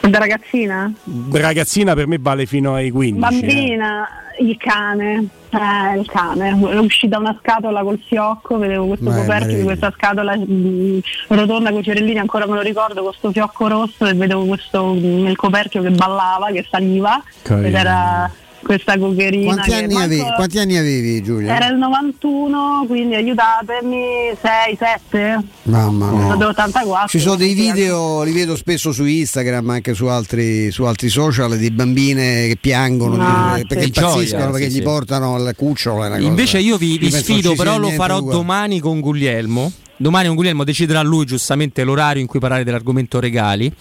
[0.00, 0.92] Da ragazzina?
[1.32, 3.18] Ragazzina per me vale fino ai 15.
[3.18, 4.44] Bambina, eh.
[4.44, 5.28] il cane.
[5.48, 9.92] Eh, il cane, uscì da una scatola col fiocco, vedevo questo Beh, coperchio di questa
[9.96, 14.06] scatola mh, mm, rotonda con i fiorellini, ancora me lo ricordo, con questo fiocco rosso
[14.06, 17.66] e vedevo questo nel mm, coperchio che ballava, che saliva Carino.
[17.68, 18.30] ed era
[18.66, 19.54] questa cocherina.
[19.54, 21.54] Quanti anni, avevi, quanti anni avevi Giulia?
[21.54, 25.38] Era il 91, quindi aiutatemi, 6, 7.
[25.62, 26.30] Mamma mia.
[26.32, 27.08] Sono 84.
[27.08, 31.56] Ci sono dei video, li vedo spesso su Instagram, anche su altri, su altri social,
[31.56, 33.86] di bambine che piangono no, perché sì.
[33.86, 34.82] impazziscono, Gioia, perché sì, gli sì.
[34.82, 36.16] portano il cucciolo.
[36.16, 39.72] Invece io vi, vi sfido, però lo farò domani con Guglielmo.
[39.98, 43.72] Domani con Guglielmo deciderà lui giustamente l'orario in cui parlare dell'argomento regali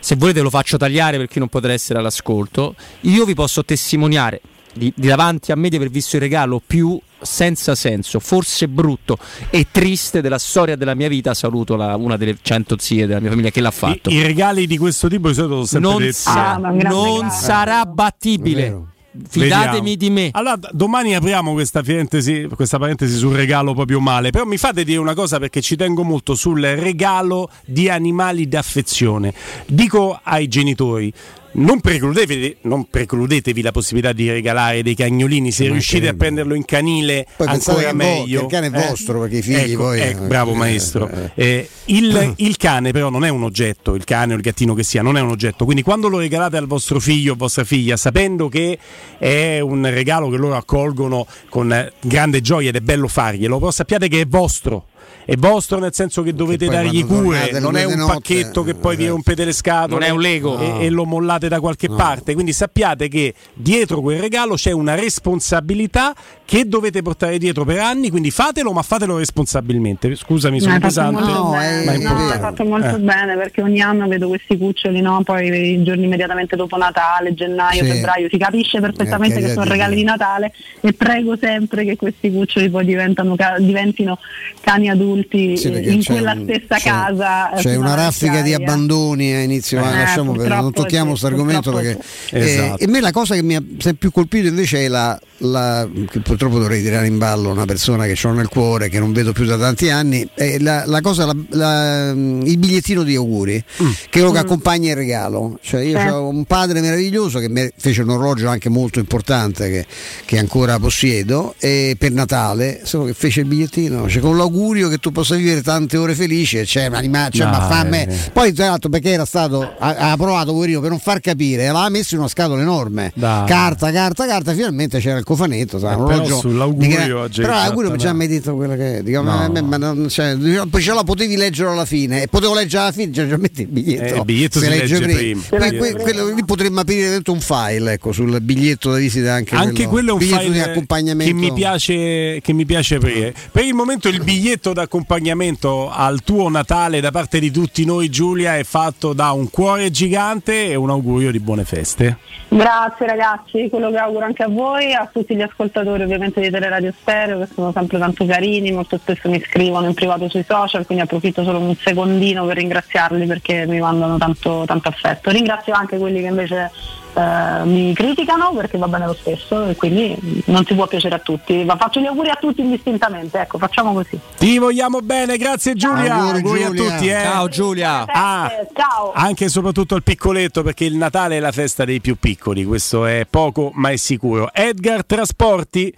[0.00, 4.40] se volete lo faccio tagliare per chi non potrà essere all'ascolto, io vi posso testimoniare
[4.72, 9.18] di, di davanti a me di aver visto il regalo più senza senso, forse brutto
[9.50, 11.34] e triste della storia della mia vita.
[11.34, 14.10] Saluto la, una delle cento zie della mia famiglia che l'ha fatto.
[14.10, 16.12] I, i regali di questo tipo di solito sono sempre non.
[16.12, 18.98] Sa, ah, non sarà battibile.
[19.28, 19.94] Fidatemi Vediamo.
[19.96, 20.28] di me.
[20.32, 24.30] Allora, domani apriamo questa, questa parentesi sul regalo proprio male.
[24.30, 29.34] Però mi fate dire una cosa perché ci tengo molto sul regalo di animali d'affezione.
[29.66, 31.12] Dico ai genitori:
[31.52, 36.64] non precludetevi, non precludetevi, la possibilità di regalare dei cagnolini se riuscite a prenderlo in
[36.64, 38.42] canile poi ancora meglio.
[38.42, 39.20] il cane è vostro eh?
[39.20, 40.00] perché i figli ecco, poi.
[40.00, 41.08] Ecco, bravo maestro.
[41.08, 41.68] Eh, eh.
[41.86, 45.02] Il, il, cane però non è un oggetto, il cane o il gattino che sia,
[45.02, 45.64] non è un oggetto.
[45.64, 48.78] Quindi quando lo regalate al vostro figlio o vostra figlia, sapendo che
[49.18, 54.08] è un regalo che loro accolgono con grande gioia ed è bello farglielo, però sappiate
[54.08, 54.86] che è vostro
[55.30, 58.74] è vostro nel senso che dovete che dargli cure, non è un notte, pacchetto che
[58.74, 61.86] poi vi rompete le scatole non è un Lego e, e lo mollate da qualche
[61.86, 61.94] no.
[61.94, 62.34] parte.
[62.34, 68.10] Quindi sappiate che dietro quel regalo c'è una responsabilità che dovete portare dietro per anni,
[68.10, 70.12] quindi fatelo, ma fatelo responsabilmente.
[70.16, 72.98] Scusami, sono pesante, no, ma è no, fatto molto eh.
[72.98, 75.22] bene perché ogni anno vedo questi cuccioli, no?
[75.22, 77.90] poi i giorni immediatamente dopo Natale, gennaio, sì.
[77.92, 81.94] febbraio, si capisce perfettamente eh, che, che sono regali di Natale e prego sempre che
[81.94, 84.18] questi cuccioli poi diventino
[84.60, 87.50] cani adulti adulti sì, in quella un, stessa c'è, casa.
[87.56, 91.98] C'è una raffica di abbandoni a inizio, eh, lasciamo per, non tocchiamo questo argomento perché
[92.30, 92.78] esatto.
[92.78, 95.88] eh, e me la cosa che mi ha sempre più colpito invece è la, la
[96.10, 99.32] che purtroppo dovrei tirare in ballo una persona che ho nel cuore, che non vedo
[99.32, 103.90] più da tanti anni, è la, la cosa, la, il bigliettino di auguri, mm.
[104.08, 104.36] che che mm.
[104.36, 105.58] accompagna il regalo.
[105.62, 106.10] Cioè io eh.
[106.10, 109.86] ho un padre meraviglioso che mi fece un orologio anche molto importante che,
[110.24, 114.98] che ancora possiedo e per Natale, solo che fece il bigliettino, cioè con l'augurio che
[114.98, 118.08] tu possa vivere tante ore felici e c'è un'animale, cioè, no, ma fa me.
[118.32, 121.88] Poi tra l'altro perché era stato, ha, ha provato poverino per non far capire, l'aveva
[121.88, 123.46] messo in una scatola enorme, Dai.
[123.46, 127.90] carta, carta, carta, finalmente c'era il cofanetto, sa, eh, un orologio sull'augurio gra- però l'augurio
[127.90, 129.48] mi ci ha mai detto quello che dico, no.
[129.48, 130.36] ma, ma non, cioè,
[130.68, 133.62] poi ce la potevi leggere alla fine e potevo leggere alla fine, cioè, già metti
[133.62, 134.14] il biglietto.
[134.14, 135.42] Eh, il biglietto si, si legge, legge prima.
[135.48, 135.68] prima.
[135.68, 139.54] Que, que, quello lì potremmo aprire dentro un file, ecco, sul biglietto da visita anche,
[139.54, 143.34] anche quello, quello è un file di accompagnamento che mi piace che mi piace aprire.
[143.50, 148.56] Per il momento il biglietto d'accompagnamento al tuo Natale da parte di tutti noi Giulia
[148.56, 152.16] è fatto da un cuore gigante e un augurio di buone feste.
[152.48, 156.92] Grazie ragazzi, quello che auguro anche a voi, a tutti gli ascoltatori ovviamente di Teleradio
[157.00, 161.04] Stereo che sono sempre tanto carini, molto spesso mi scrivono in privato sui social, quindi
[161.04, 165.30] approfitto solo un secondino per ringraziarli perché mi mandano tanto, tanto affetto.
[165.30, 166.72] Ringrazio anche quelli che invece
[167.14, 171.18] eh, mi criticano perché va bene lo stesso e quindi non si può piacere a
[171.18, 174.18] tutti, ma faccio gli auguri a tutti indistintamente, ecco, facciamo così.
[174.36, 177.08] Ti vogliamo bene, grazie Giulia, auguri, auguri a tutti.
[177.08, 177.20] Eh.
[177.22, 178.04] Ciao Giulia.
[178.06, 179.12] Ah, ciao.
[179.14, 183.06] Anche e soprattutto al piccoletto perché il Natale è la festa dei più piccoli, questo
[183.06, 184.50] è poco ma è sicuro.
[184.52, 185.94] Edgar Trasporti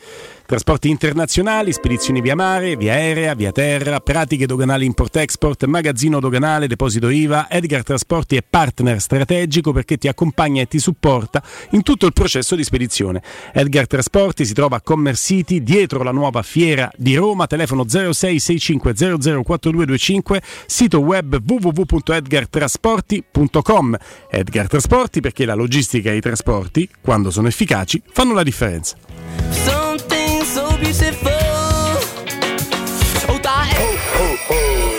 [0.53, 7.09] Trasporti internazionali, spedizioni via mare, via aerea, via terra, pratiche doganali import-export, magazzino doganale, deposito
[7.09, 7.49] IVA.
[7.49, 12.55] Edgar Trasporti è partner strategico perché ti accompagna e ti supporta in tutto il processo
[12.55, 13.23] di spedizione.
[13.55, 20.43] Edgar Trasporti si trova a Commerce City, dietro la nuova fiera di Roma, telefono 0665004225,
[20.67, 23.97] sito web www.edgartrasporti.com.
[24.29, 28.99] Edgar Trasporti perché la logistica e i trasporti, quando sono efficaci, fanno la differenza.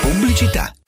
[0.01, 0.82] Pubblicità.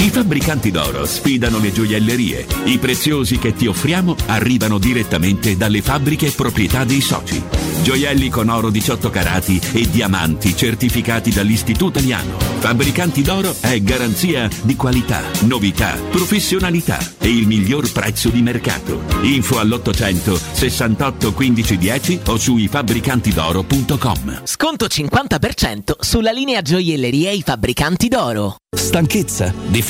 [0.00, 2.46] I fabbricanti d'oro sfidano le gioiellerie.
[2.64, 7.42] I preziosi che ti offriamo arrivano direttamente dalle fabbriche e proprietà dei soci.
[7.82, 12.38] Gioielli con oro 18 carati e diamanti certificati dall'Istituto Italiano.
[12.38, 19.02] Fabbricanti d'oro è garanzia di qualità, novità, professionalità e il miglior prezzo di mercato.
[19.20, 24.42] Info all'800 68 15 10 o su ifabbricantidoro.com.
[24.44, 28.56] Sconto 50% sulla linea gioielleria I Fabbricanti d'oro.
[28.74, 29.52] Stanchezza?
[29.66, 29.89] Difficoltà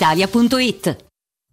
[0.00, 1.09] brispalitalia.it.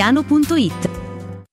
[0.00, 0.99] centromedicotiziano.it.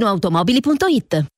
[0.00, 1.37] valentinoautomobili.it.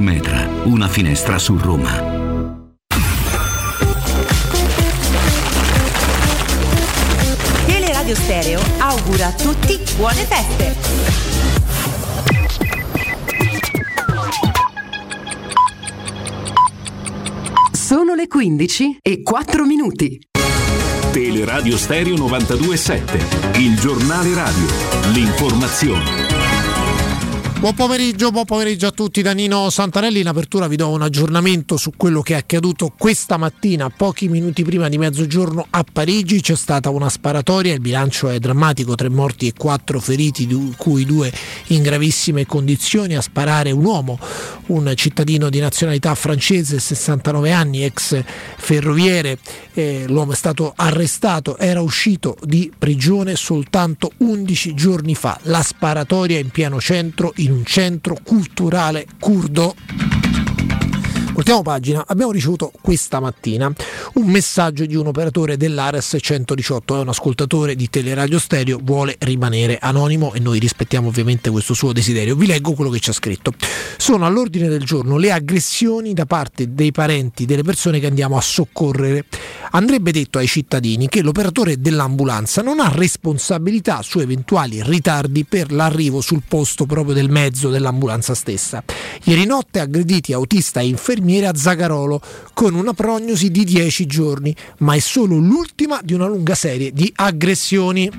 [0.00, 2.22] Metra, una finestra su Roma.
[7.66, 10.76] Teleradio Stereo augura a tutti buone feste.
[17.72, 20.18] Sono le 15 e 4 minuti.
[21.12, 24.66] Teleradio Stereo 927, il giornale radio,
[25.12, 26.33] l'informazione.
[27.64, 30.20] Buon pomeriggio, buon pomeriggio a tutti da Nino Santarelli.
[30.20, 34.62] In apertura vi do un aggiornamento su quello che è accaduto questa mattina, pochi minuti
[34.62, 36.42] prima di mezzogiorno a Parigi.
[36.42, 41.06] C'è stata una sparatoria, il bilancio è drammatico, tre morti e quattro feriti, di cui
[41.06, 41.32] due
[41.68, 43.16] in gravissime condizioni.
[43.16, 44.18] A sparare un uomo,
[44.66, 48.22] un cittadino di nazionalità francese, 69 anni, ex
[48.58, 49.38] ferroviere.
[49.72, 55.38] Eh, l'uomo è stato arrestato, era uscito di prigione soltanto 11 giorni fa.
[55.44, 59.74] La sparatoria in pieno centro, in un centro culturale curdo.
[61.36, 63.72] Ultima pagina, abbiamo ricevuto questa mattina
[64.14, 69.78] un messaggio di un operatore dell'Ares 118, è un ascoltatore di Teleradio Stereo, vuole rimanere
[69.78, 72.36] anonimo e noi rispettiamo ovviamente questo suo desiderio.
[72.36, 73.52] Vi leggo quello che ci ha scritto.
[73.96, 78.40] Sono all'ordine del giorno le aggressioni da parte dei parenti delle persone che andiamo a
[78.40, 79.24] soccorrere.
[79.72, 86.20] Andrebbe detto ai cittadini che l'operatore dell'ambulanza non ha responsabilità su eventuali ritardi per l'arrivo
[86.20, 88.84] sul posto proprio del mezzo dell'ambulanza stessa.
[89.24, 90.84] Ieri notte aggrediti autista e
[91.24, 92.20] infermiere a Zagarolo
[92.52, 97.10] con una prognosi di 10 giorni, ma è solo l'ultima di una lunga serie di
[97.16, 98.10] aggressioni.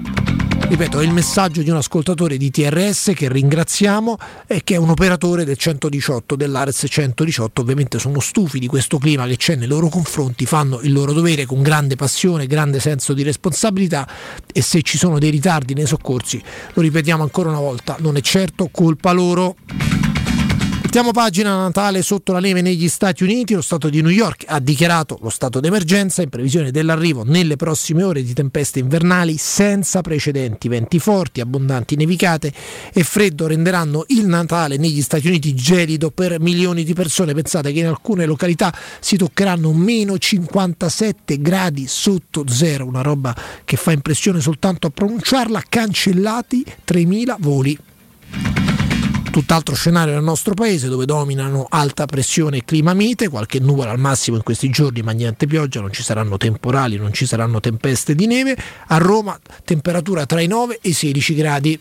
[0.68, 4.90] Ripeto, è il messaggio di un ascoltatore di TRS che ringraziamo e che è un
[4.90, 7.62] operatore del 118, dell'Ares 118.
[7.62, 11.46] Ovviamente sono stufi di questo clima che c'è nei loro confronti, fanno il loro dovere
[11.46, 14.10] con grande passione, grande senso di responsabilità
[14.52, 16.42] e se ci sono dei ritardi nei soccorsi,
[16.74, 19.56] lo ripetiamo ancora una volta, non è certo colpa loro.
[20.96, 23.54] Voltiamo pagina Natale sotto la neve negli Stati Uniti.
[23.54, 28.02] Lo Stato di New York ha dichiarato lo stato d'emergenza in previsione dell'arrivo nelle prossime
[28.02, 30.70] ore di tempeste invernali senza precedenti.
[30.70, 32.54] Venti forti, abbondanti nevicate
[32.94, 37.34] e freddo renderanno il Natale negli Stati Uniti gelido per milioni di persone.
[37.34, 43.36] Pensate che in alcune località si toccheranno meno 57 gradi sotto zero, una roba
[43.66, 45.62] che fa impressione soltanto a pronunciarla.
[45.68, 47.78] Cancellati 3.000 voli
[49.36, 54.00] tutt'altro scenario nel nostro paese dove dominano alta pressione e clima mite, qualche nuvola al
[54.00, 58.16] massimo in questi giorni, ma niente pioggia, non ci saranno temporali, non ci saranno tempeste
[58.16, 58.56] di neve.
[58.88, 61.78] A Roma temperatura tra i 9 e i 16 gradi.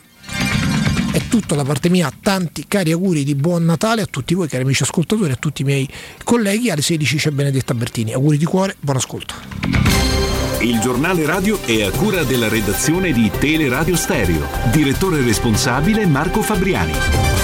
[1.12, 4.64] È tutto da parte mia, tanti cari auguri di buon Natale a tutti voi cari
[4.64, 5.88] amici ascoltatori, a tutti i miei
[6.24, 6.70] colleghi.
[6.70, 8.14] Alle 16 c'è Benedetta Bertini.
[8.14, 9.34] Auguri di cuore, buon ascolto.
[10.58, 14.44] Il giornale radio è a cura della redazione di Teleradio Stereo.
[14.72, 17.43] Direttore responsabile Marco Fabriani.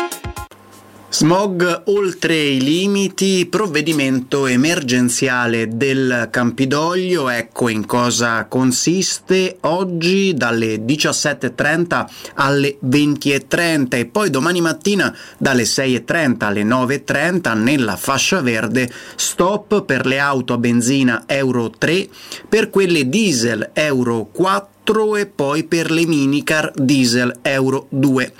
[1.13, 12.05] Smog oltre i limiti, provvedimento emergenziale del Campidoglio, ecco in cosa consiste oggi dalle 17.30
[12.35, 18.89] alle 20.30 e poi domani mattina dalle 6.30 alle 9.30 nella fascia verde.
[19.15, 22.07] Stop per le auto a benzina Euro 3,
[22.47, 28.33] per quelle diesel Euro 4 e poi per le minicar diesel Euro 2.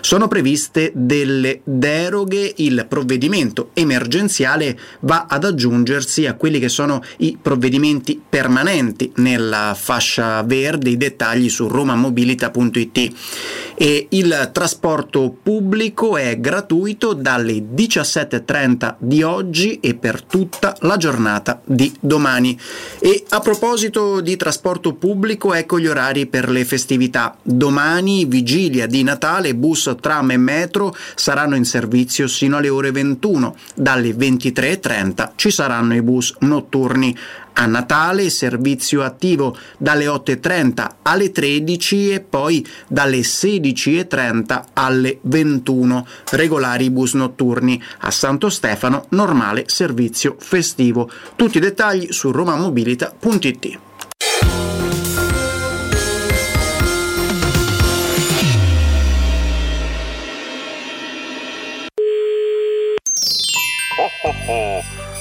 [0.00, 7.36] Sono previste delle deroghe, il provvedimento emergenziale va ad aggiungersi a quelli che sono i
[7.42, 13.14] provvedimenti permanenti nella fascia verde, i dettagli su romamobilita.it.
[13.74, 21.60] E il trasporto pubblico è gratuito dalle 17.30 di oggi e per tutta la giornata
[21.64, 22.56] di domani.
[23.00, 25.95] E a proposito di trasporto pubblico, ecco gli orari
[26.28, 27.36] per le festività.
[27.42, 33.56] Domani, vigilia di Natale, bus, tram e metro saranno in servizio sino alle ore 21.
[33.74, 37.16] Dalle 23.30 ci saranno i bus notturni.
[37.58, 46.06] A Natale servizio attivo dalle 8.30 alle 13 e poi dalle 16.30 alle 21.
[46.32, 47.82] Regolari bus notturni.
[48.00, 51.10] A Santo Stefano normale servizio festivo.
[51.34, 53.85] Tutti i dettagli su romamobilita.it.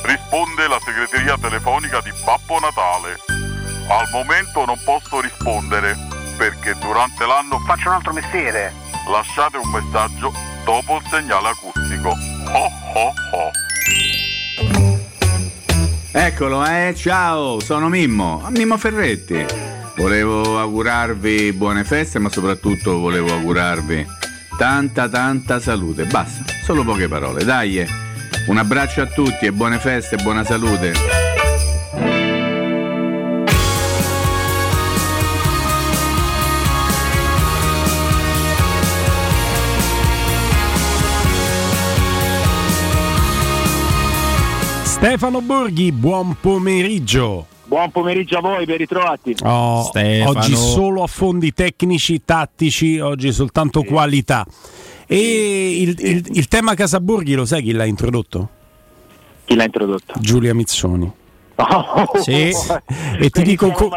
[0.05, 3.17] risponde la segreteria telefonica di Babbo Natale.
[3.89, 5.97] Al momento non posso rispondere
[6.37, 8.73] perché durante l'anno faccio un altro mestiere.
[9.09, 10.33] Lasciate un messaggio
[10.63, 12.09] dopo il segnale acustico.
[12.09, 13.51] Oh oh oh.
[16.11, 19.45] Eccolo, eh, ciao, sono Mimmo, Mimmo Ferretti.
[19.97, 24.05] Volevo augurarvi buone feste, ma soprattutto volevo augurarvi
[24.57, 26.05] tanta tanta salute.
[26.05, 28.04] Basta, solo poche parole, dai.
[28.47, 30.93] Un abbraccio a tutti e buone feste e buona salute.
[44.83, 47.47] Stefano Borghi, buon pomeriggio.
[47.65, 49.35] Buon pomeriggio a voi, ben ritrovati.
[49.43, 49.89] Oh,
[50.25, 54.45] oggi solo affondi tecnici, tattici, oggi soltanto qualità.
[55.07, 58.49] E il, il, il tema Casaborghi lo sai chi l'ha introdotto?
[59.45, 60.13] Chi l'ha introdotto?
[60.19, 61.11] Giulia Mizzoni.
[61.57, 62.51] Oh, sì.
[63.17, 63.89] e ti dico co-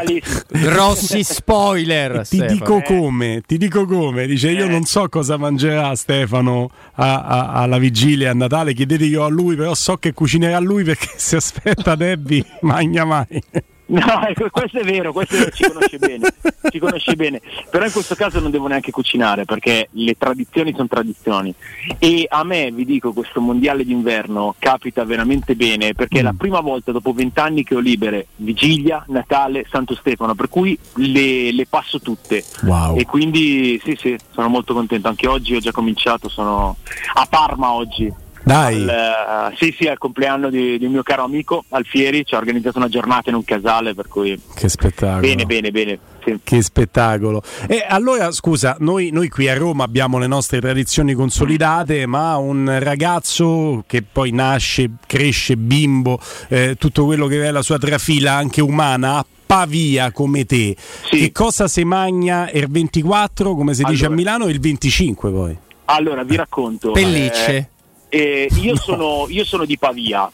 [0.48, 2.26] grossi spoiler.
[2.28, 4.26] ti dico come, ti dico come.
[4.26, 4.68] Dice: Io Eh.
[4.68, 8.74] non so cosa mangerà Stefano a- a- alla vigilia a Natale.
[8.74, 13.42] Chiedeteglielo a lui, però so che cucinerà lui perché se aspetta Debbie, magna mai.
[13.88, 16.34] No, ecco, questo è vero, questo è vero, ci conosce bene,
[16.70, 17.40] ci conosce bene.
[17.70, 21.54] Però in questo caso non devo neanche cucinare perché le tradizioni sono tradizioni.
[21.98, 26.60] E a me, vi dico, questo mondiale d'inverno capita veramente bene perché è la prima
[26.60, 32.00] volta dopo vent'anni che ho libere Vigilia, Natale, Santo Stefano, per cui le, le passo
[32.00, 32.44] tutte.
[32.62, 32.96] Wow.
[32.96, 35.08] E quindi sì, sì, sono molto contento.
[35.08, 36.76] Anche oggi ho già cominciato, sono
[37.14, 38.26] a Parma oggi.
[38.48, 38.88] Dai.
[38.88, 42.38] Al, uh, sì, sì, al compleanno di, di, un mio caro amico Alfieri, ci ha
[42.38, 44.40] organizzato una giornata in un casale, per cui...
[44.54, 45.20] Che spettacolo.
[45.20, 45.98] Bene, bene, bene.
[46.24, 46.38] Sì.
[46.42, 47.42] Che spettacolo.
[47.66, 52.74] E allora, scusa, noi, noi, qui a Roma abbiamo le nostre tradizioni consolidate, ma un
[52.80, 56.18] ragazzo che poi nasce, cresce, bimbo,
[56.48, 60.74] eh, tutto quello che è la sua trafila anche umana, Pavia come te,
[61.10, 61.18] sì.
[61.18, 63.94] che cosa si magna il 24, come si allora.
[63.94, 65.58] dice a Milano, e il 25 poi?
[65.86, 66.92] Allora, vi racconto.
[66.92, 67.56] Pellicce.
[67.56, 67.68] Eh,
[68.08, 68.78] eh, io, no.
[68.78, 70.30] sono, io, sono, di Pavia,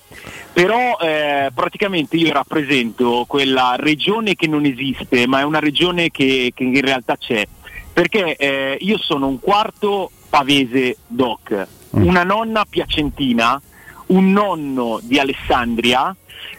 [0.53, 6.53] però eh, praticamente io rappresento quella regione che non esiste, ma è una regione che,
[6.55, 7.47] che in realtà c'è,
[7.93, 11.66] perché eh, io sono un quarto pavese doc,
[11.97, 12.07] mm.
[12.07, 13.61] una nonna piacentina,
[14.07, 16.15] un nonno di Alessandria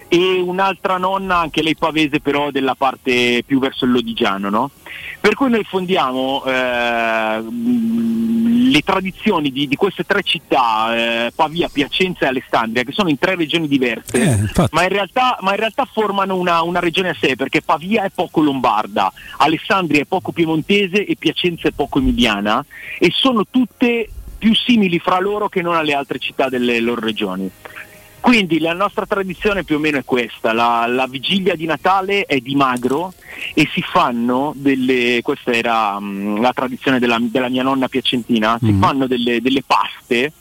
[0.08, 4.72] e un'altra nonna, anche lei pavese però della parte più verso il Lodigiano, no?
[5.20, 12.26] Per cui noi fondiamo eh, le tradizioni di, di, queste tre città, eh, Pavia, Piacenza
[12.26, 15.88] e Alessandria, che sono in tre regioni diverse, eh, ma, in realtà, ma, in realtà,
[15.92, 21.04] formano una, una, regione a sé, perché Pavia è poco lombarda, Alessandria è poco piemontese
[21.04, 22.64] e Piacenza è poco emiliana,
[23.00, 24.10] e sono tutte
[24.46, 27.50] più simili fra loro che non alle altre città delle loro regioni.
[28.20, 32.38] Quindi la nostra tradizione più o meno è questa, la, la vigilia di Natale è
[32.38, 33.14] di magro
[33.56, 38.68] e si fanno delle, questa era um, la tradizione della, della, mia nonna piacentina, mm.
[38.68, 40.32] si fanno delle, delle, paste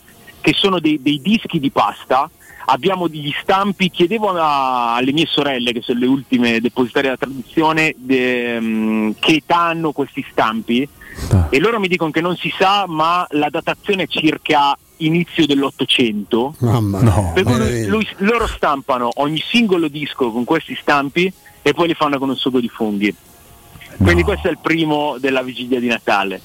[0.42, 2.28] che sono dei, dei, dischi di pasta,
[2.66, 7.94] abbiamo degli stampi, chiedevo a, alle mie sorelle che sono le ultime depositarie della tradizione
[7.98, 10.88] de, um, che età hanno questi stampi
[11.30, 11.48] ah.
[11.50, 16.54] e loro mi dicono che non si sa ma la datazione è circa inizio dell'Ottocento.
[16.58, 21.72] Mamma no, per cui lui, lui, loro stampano ogni singolo disco con questi stampi e
[21.72, 23.14] poi li fanno con un sugo di funghi.
[23.96, 24.26] Quindi no.
[24.26, 26.40] questo è il primo della vigilia di Natale.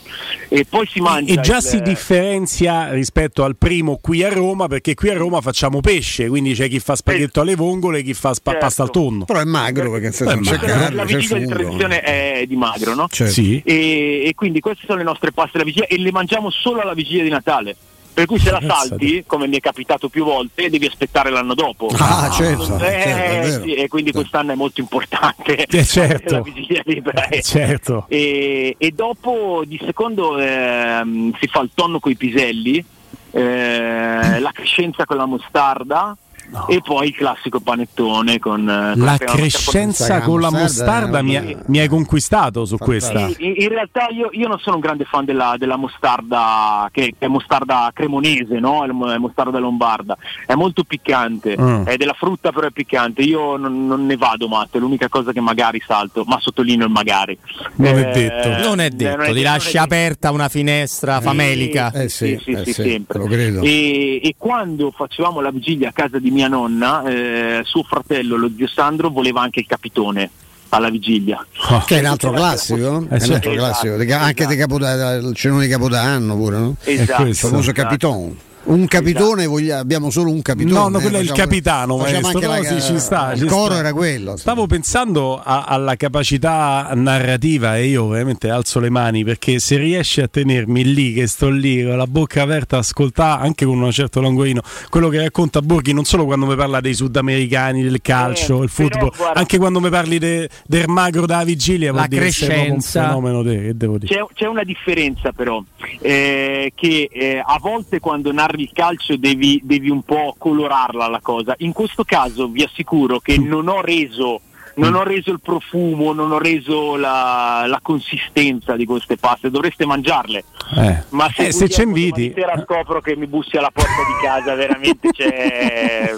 [0.47, 1.33] E poi si mangia.
[1.33, 1.63] E già il...
[1.63, 6.53] si differenzia rispetto al primo qui a Roma, perché qui a Roma facciamo pesce, quindi
[6.53, 8.65] c'è chi fa spaghetto alle vongole e chi fa spa- certo.
[8.65, 9.25] pasta al tonno.
[9.25, 10.95] Però è magro perché se non c'è carne.
[10.95, 13.07] La vigilia di tradizione è di magro, no?
[13.09, 13.33] Certo.
[13.33, 13.61] Sì.
[13.65, 16.93] E, e, quindi queste sono le nostre paste della vigilia e le mangiamo solo alla
[16.93, 17.75] vigilia di Natale.
[18.13, 21.89] Per cui se la salti, come mi è capitato più volte, devi aspettare l'anno dopo.
[21.97, 22.75] Ah, certo.
[22.77, 24.19] Eh, certo sì, e quindi certo.
[24.19, 25.65] quest'anno è molto importante.
[25.65, 26.33] Eh, certo.
[26.35, 27.27] la vigilia libera.
[27.27, 28.05] Eh, certo.
[28.09, 32.83] E, e, dopo di secondo eh, si fa il tonno con i piselli,
[33.31, 36.17] eh, la crescenza con la mostarda
[36.51, 36.67] No.
[36.67, 41.79] E poi il classico panettone con eh, la crescenza con la mostarda, mi, ha, mi,
[41.79, 43.27] hai conquistato su questa.
[43.37, 47.27] In, in realtà io, io, non sono un grande fan della, della mostarda che, è
[47.27, 48.83] mostarda cremonese, no?
[48.83, 51.85] è mostarda lombarda, è molto piccante, mm.
[51.85, 53.21] è della frutta però è piccante.
[53.21, 56.91] Io non, non, ne vado matto, è l'unica cosa che magari salto, ma sottolineo il
[56.91, 57.37] magari.
[57.75, 61.91] Non eh, è detto, non è detto, non è ti lasci aperta una finestra famelica.
[61.91, 63.23] Eh, sì, sì, eh, sì, sì, sempre.
[63.61, 68.37] E, e quando facevamo la vigilia a casa di mia mia nonna, eh, suo fratello,
[68.37, 70.29] lo zio Sandro, voleva anche il capitone
[70.69, 71.45] alla vigilia.
[71.69, 71.83] Oh.
[71.85, 73.93] Che è un altro classico, eh, è un altro esatto, classico.
[73.93, 74.55] anche esatto.
[74.55, 76.75] Capodanno, il cenone di Capodanno pure, no?
[76.83, 77.23] Esatto.
[77.23, 77.81] Il famoso esatto.
[77.81, 78.47] capitone.
[78.69, 79.79] Un capitone, esatto.
[79.79, 80.73] abbiamo solo un capitone.
[80.73, 82.39] No, no quello è il capitano, maestro.
[82.39, 83.79] No, sì, ci sta, il coro sta.
[83.79, 84.37] era quello.
[84.37, 90.21] Stavo pensando a, alla capacità narrativa e io ovviamente alzo le mani perché se riesci
[90.21, 93.91] a tenermi lì, che sto lì con la bocca aperta, a ascoltare anche con un
[93.91, 98.61] certo languino quello che racconta Borghi, non solo quando mi parla dei sudamericani, del calcio,
[98.61, 103.01] eh, il football, guarda, anche quando mi parli de, del magro della vigilia, la crescenza.
[103.01, 105.63] Un fenomeno de, de, c'è, c'è, una differenza però,
[106.01, 111.19] eh, che eh, a volte quando narri il calcio devi, devi, un po' colorarla la
[111.21, 111.55] cosa.
[111.59, 114.41] In questo caso vi assicuro che non ho reso
[114.79, 119.85] non ho reso il profumo, non ho reso la, la consistenza di queste paste, dovreste
[119.85, 120.43] mangiarle.
[120.75, 121.03] Eh.
[121.09, 122.31] Ma se, eh, se ci inviti.
[122.35, 126.13] sera scopro che mi bussi alla porta di casa, veramente c'è.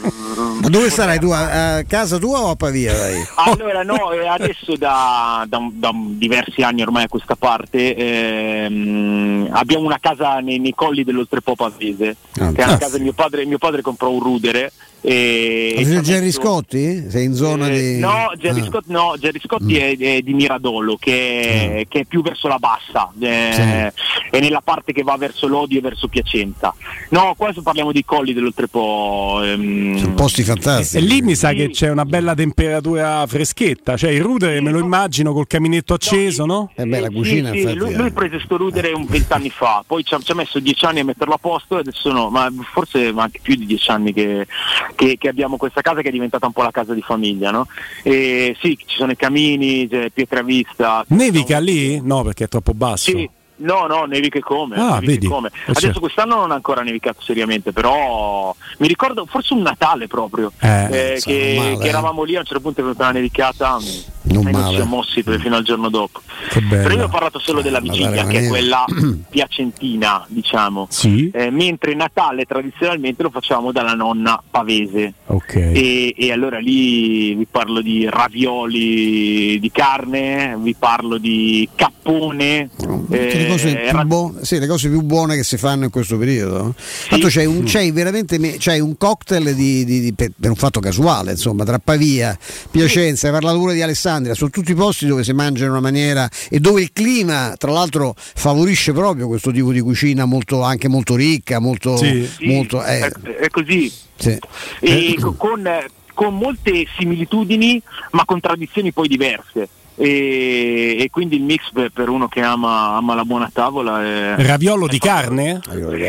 [0.61, 1.29] Ma dove sarai tu?
[1.31, 2.93] A, casa tua o a Pavia?
[2.93, 3.29] Dai?
[3.51, 9.85] Allora, no, eh, adesso da, da, da, diversi anni ormai a questa parte ehm, abbiamo
[9.85, 13.57] una casa nei, nei colli dell'Oltrepo Pavese, ah, che è una casa mio padre, mio
[13.57, 14.71] padre comprò un rudere
[15.01, 16.41] e, e Gerry messo...
[16.41, 17.09] Scotti?
[17.09, 17.99] Sei in zona eh, di...
[17.99, 18.65] No, Gerry, ah.
[18.65, 19.77] Scotti, no, Gerry Scotti mm.
[19.77, 21.81] è, è, di Miradolo, che è, mm.
[21.89, 24.29] che è, più verso la bassa, eh, sì.
[24.29, 26.73] è nella parte che va verso Lodi e verso Piacenza.
[27.09, 29.41] No, qua parliamo di colli dell'Oltrepo.
[29.43, 29.97] Ehm...
[29.97, 31.03] Sono posti fantastici.
[31.03, 31.55] E lì mi sa sì.
[31.55, 34.85] che c'è una bella temperatura freschetta, cioè il rudere sì, me lo no.
[34.85, 36.53] immagino col caminetto acceso, no?
[36.53, 36.71] no?
[36.75, 40.03] Eh beh, la cucina sì, infatti, lui, lui, prese sto rudere un vent'anni fa, poi
[40.03, 42.51] ci ha, ci ha, messo dieci anni a metterlo a posto e adesso no, ma
[42.71, 44.47] forse anche più di dieci anni che
[44.95, 47.68] che, che, abbiamo questa casa che è diventata un po' la casa di famiglia, no?
[48.03, 51.03] E sì, ci sono i camini, c'è pietra vista.
[51.09, 52.01] Nevica lì?
[52.01, 53.11] No, perché è troppo basso.
[53.11, 53.30] Sì,
[53.61, 54.75] No, no, neviche come.
[54.77, 55.47] Ah, neviche come.
[55.49, 55.99] Eh, Adesso certo.
[55.99, 61.19] quest'anno non ha ancora nevicato seriamente, però mi ricordo forse un Natale proprio, Eh, eh,
[61.19, 61.89] sarà che, male, che eh.
[61.89, 63.77] eravamo lì, a un certo punto è venuta una nevicata
[64.23, 64.75] Non e non ci male.
[64.75, 66.21] siamo mossi fino al giorno dopo.
[66.69, 68.85] Però io ho parlato solo della Natale vigilia, che è quella
[69.29, 70.88] piacentina, diciamo.
[70.89, 71.29] Sì.
[71.33, 75.13] Eh, mentre Natale tradizionalmente lo facciamo dalla nonna pavese.
[75.27, 75.55] Ok.
[75.55, 82.69] E, e allora lì vi parlo di ravioli di carne, vi parlo di cappone.
[83.09, 86.17] Le, cose eh, più buone, sì, le cose più buone che si fanno in questo
[86.17, 86.75] periodo.
[87.09, 90.55] Tanto c'hai, un, c'hai veramente me- c'hai un cocktail di, di- di- per, per un
[90.55, 92.37] fatto casuale, insomma, tra Pavia,
[92.69, 96.29] Piacenza, hai parlato pure di Alessandria, sono tutti posti dove si mangia in una maniera
[96.49, 101.15] e dove il clima, tra l'altro, favorisce proprio questo tipo di cucina molto, anche molto
[101.15, 101.97] ricca, molto.
[101.97, 103.91] Sì, molto eh, è, è così.
[104.17, 104.37] sì.
[104.79, 105.67] E co- con,
[106.13, 109.67] con molte similitudini, ma con tradizioni poi diverse.
[110.03, 114.33] E, e quindi il mix per, per uno che ama, ama la buona tavola è,
[114.47, 115.59] Raviolo di carne?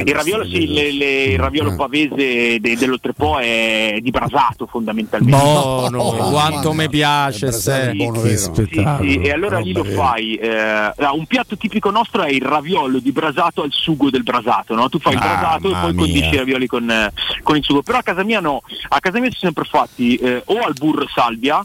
[0.01, 5.37] il raviolo, sì, le- le- il raviolo pavese de- dell'Oltrepo è di brasato fondamentalmente.
[5.37, 7.53] Buono, quanto mi piace.
[7.53, 7.93] se-
[8.23, 9.11] Che spettacolo.
[9.11, 10.35] Sì, e allora lì lo fai.
[10.37, 10.49] eh,
[10.97, 14.75] ah, un piatto tipico nostro è il raviolo di brasato al sugo del brasato.
[14.75, 14.89] No?
[14.89, 17.13] Tu fai il brasato e Mamma poi condisci i ravioli con, eh,
[17.43, 17.83] con il sugo.
[17.83, 21.03] Però a casa mia no, a casa mia sono sempre fatti eh, o al burro
[21.03, 21.63] e salvia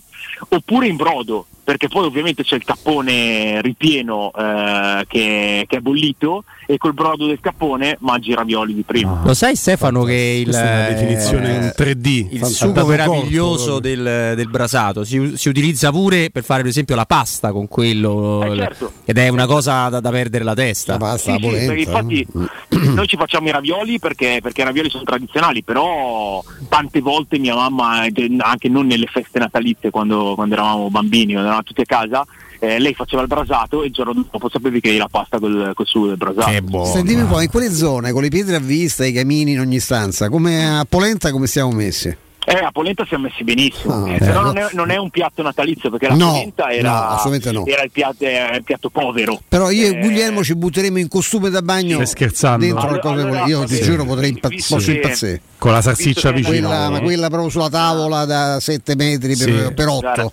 [0.50, 1.46] oppure in brodo.
[1.68, 7.26] Perché poi ovviamente c'è il cappone ripieno eh, che, che è bollito e col brodo
[7.28, 9.22] del cappone mangi i ravioli di prima.
[9.24, 12.28] Lo sai Stefano che il, è una definizione in 3D.
[12.32, 16.96] il sugo meraviglioso corpo, del, del brasato si, si utilizza pure per fare per esempio
[16.96, 18.92] la pasta con quello Eh, certo.
[19.06, 20.98] ed è una cosa da, da perdere la testa.
[21.18, 22.28] Sì, sì, perché infatti
[22.94, 27.56] noi ci facciamo i ravioli perché, perché i ravioli sono tradizionali, però tante volte mia
[27.56, 31.86] mamma, eh, anche non nelle feste natalizie quando, quando eravamo bambini, quando eravamo tutti a
[31.86, 32.26] casa,
[32.60, 35.72] eh, lei faceva il brasato e il giorno dopo sapevi che eri la pasta col,
[35.76, 36.50] col sugo del brasato.
[36.86, 39.60] Senti, dimmi un po', in quelle zone con le pietre a vista, i camini in
[39.60, 42.16] ogni stanza, come a Polenta come siamo messi?
[42.50, 44.18] Eh, a polenta siamo messi benissimo, Ah, eh, eh.
[44.20, 47.52] però non è, non è un piatto natalizio perché la No, polenta no, era, assolutamente
[47.52, 47.66] no.
[47.66, 49.42] era il, piatto, era il piatto povero.
[49.50, 52.64] Però io Eh, e Guglielmo ci butteremo in costume da bagno Stai scherzando?
[52.64, 53.82] dentro Allora- cose allora, io ti sì.
[53.84, 55.42] giuro potrei impa- Visto posso che- impazzire.
[55.58, 56.68] Con la salsiccia che- vicino.
[56.70, 59.74] Quella, ma quella proprio sulla tavola da 7 metri per, Sì.
[59.74, 60.00] per 8.
[60.00, 60.32] Guarda,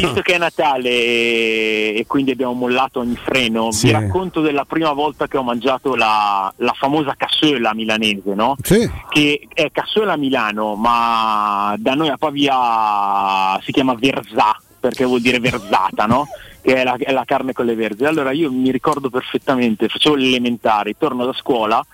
[0.00, 3.86] Visto che è Natale e, quindi abbiamo mollato ogni freno, Sì.
[3.86, 8.56] vi racconto della prima volta che ho mangiato la, la famosa cassola milanese, no?
[8.62, 8.90] Sì.
[9.08, 15.20] Che è cassola a Milano, ma da noi a Pavia si chiama verzà, perché vuol
[15.20, 16.26] dire verzata, no?
[16.62, 18.06] Che è la, è la carne con le verze.
[18.06, 21.84] Allora io mi ricordo perfettamente, facevo le elementari, torno da scuola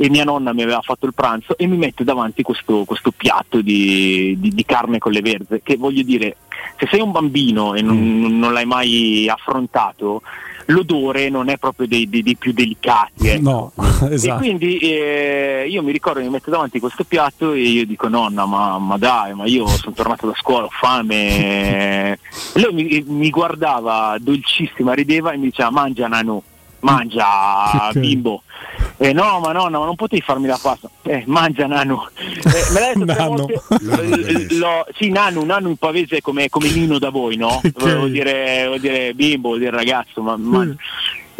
[0.00, 3.60] e mia nonna mi aveva fatto il pranzo e mi mette davanti questo, questo piatto
[3.60, 6.36] di, di- di carne con le verze, che voglio dire,
[6.78, 10.22] se sei un bambino e non, non l'hai mai affrontato,
[10.66, 13.26] l'odore non è proprio dei, dei- dei più delicati.
[13.28, 13.42] ecco.
[13.42, 13.72] No,
[14.08, 14.38] E esatto.
[14.38, 18.46] quindi eh, io mi ricordo che mi mette davanti questo piatto e io dico nonna
[18.46, 21.14] ma, ma dai ma io sono tornato da scuola ho fame
[22.12, 22.18] e
[22.60, 26.40] lei mi, mi guardava dolcissima rideva e mi diceva mangia Nanu
[26.80, 27.98] mangia Ok.
[27.98, 28.42] bimbo
[29.00, 30.90] e no ma nonna ma non potevi farmi la pasta.
[31.02, 31.98] Eh, mangia Nanu.
[32.18, 33.28] Eh, me l'ha detto Nano.
[33.46, 33.62] volte.
[33.70, 37.60] Eh, lo- sì Nanu Nanu in pavese come, come Nino da voi no?
[37.78, 40.66] vuol, dire, vuol dire bimbo vuol dire ragazzo ma, ma-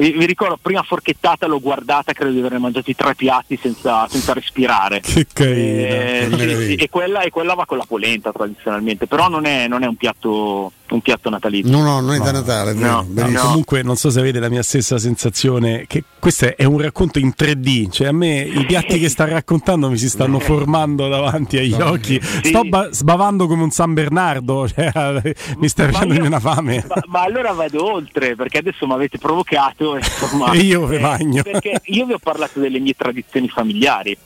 [0.01, 4.33] e mi ricordo prima forchettata l'ho guardata credo di averne mangiati tre piatti senza, senza
[4.33, 5.01] respirare.
[5.01, 5.57] Che carina.
[5.89, 9.45] Eh, Che sì, sì, e, quella, e quella va con la polenta tradizionalmente però non
[9.45, 13.07] è, non è un piatto un piatto natalizio No, no, non è da Natale, No,
[13.09, 13.41] no.
[13.41, 17.33] Comunque non so se avete la mia stessa sensazione che questo è un racconto in
[17.37, 21.73] 3D, cioè a me i piatti che sta raccontando mi si stanno formando davanti agli
[21.75, 22.21] occhi.
[22.23, 24.91] Sto ba- sbavando come un San Bernardo, cioè,
[25.59, 26.85] mi sta facendo una fame.
[26.89, 31.01] ma, ma allora vado oltre perché adesso mi avete provocato insomma, E io vi eh,
[31.01, 31.43] bagno.
[31.43, 34.17] perché io vi ho parlato delle mie tradizioni familiari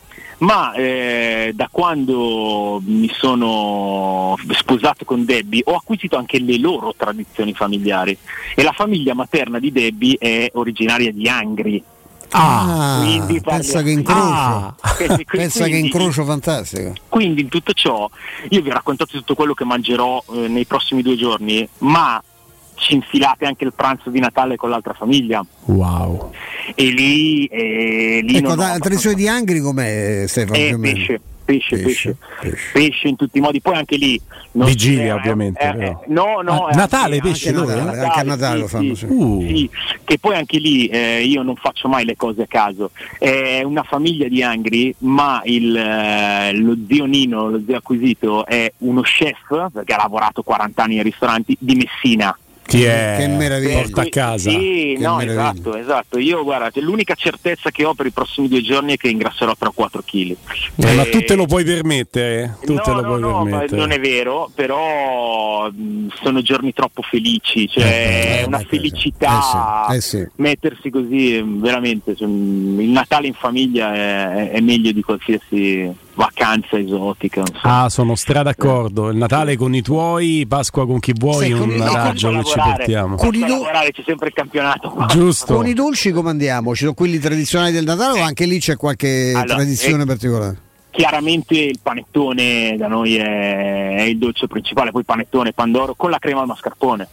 [0.43, 7.53] ma eh, da quando mi sono sposato con Debbie ho acquisito anche le loro tradizioni
[7.55, 8.17] familiari
[8.55, 11.85] e la famiglia materna di Debbie è originaria di Angri
[12.35, 14.21] Ah, Quindi pensa che incrocio.
[14.23, 14.75] Ah.
[14.97, 16.95] Quindi- pensa che incrocio fantastico.
[17.09, 18.09] Quindi in tutto ciò
[18.49, 22.23] io vi ho raccontato tutto quello che mangerò eh, nei prossimi due giorni, ma
[22.83, 25.45] ci infilate anche il pranzo di Natale con l'altra famiglia.
[25.67, 26.33] Wow.
[26.75, 30.59] E lì, eh, lì Ecco, la tradizione di Angri com'è Stefano?
[30.59, 30.95] eh, meno?
[30.97, 32.17] pesce, pesce, pesce,
[32.73, 33.61] pesce, in tutti i modi.
[33.61, 34.21] Poi anche lì.
[34.53, 35.91] non- Vigilia, eh, ovviamente, eh, però.
[35.91, 36.67] eh, no, no.
[36.67, 37.61] Ah, eh, Natale, anche- pesce, anche?
[37.75, 39.07] Natale, Anche a Natale sì, lo fanno, sì.
[39.09, 39.41] Uh.
[39.47, 39.71] sì,
[40.05, 42.91] che poi anche lì eh, io non faccio mai le cose a caso.
[43.19, 48.71] È una famiglia di Angri, ma il, eh, lo zio Nino, lo zio acquisito, è
[48.79, 52.37] uno chef, perché ha lavorato 40 anni nei ristoranti, di Messina.
[52.65, 53.17] Chi è?
[53.19, 53.81] Che meraviglia.
[53.83, 54.51] Porta a casa.
[54.51, 55.51] Sì, Che no, meraviglia.
[55.53, 56.19] esatto, esatto.
[56.19, 59.71] Io guarda, l'unica certezza che ho per i prossimi due giorni è che ingrasserò tra
[59.75, 60.37] 4 kg.
[60.77, 62.57] Eh, ma tu te lo puoi permettere?
[62.65, 63.77] Tu te no, lo no, puoi no, ma permettere.
[63.81, 70.17] non è vero, però mh, sono giorni troppo felici, cioè è una felicità Eh sì,
[70.17, 70.29] eh sì.
[70.37, 77.43] mettersi così, veramente, cioè, il Natale in famiglia è, è meglio di qualsiasi vacanza esotica.
[77.43, 77.61] non so.
[77.63, 79.11] Ah, sono stra d'accordo.
[79.11, 83.17] Il Natale con i tuoi, Pasqua con chi vuoi, con un raggio che ci portiamo.
[83.17, 84.95] Con i lavorare, c'è sempre il campionato.
[85.09, 85.55] Giusto.
[85.55, 86.75] Con i dolci come andiamo?
[86.75, 90.61] Ci sono quelli tradizionali del Natale o anche lì c'è qualche Allora, tradizione eh, particolare?
[90.91, 96.19] Chiaramente il panettone da noi è, è il dolce principale, poi panettone pandoro con la
[96.19, 97.09] crema al mascarpone.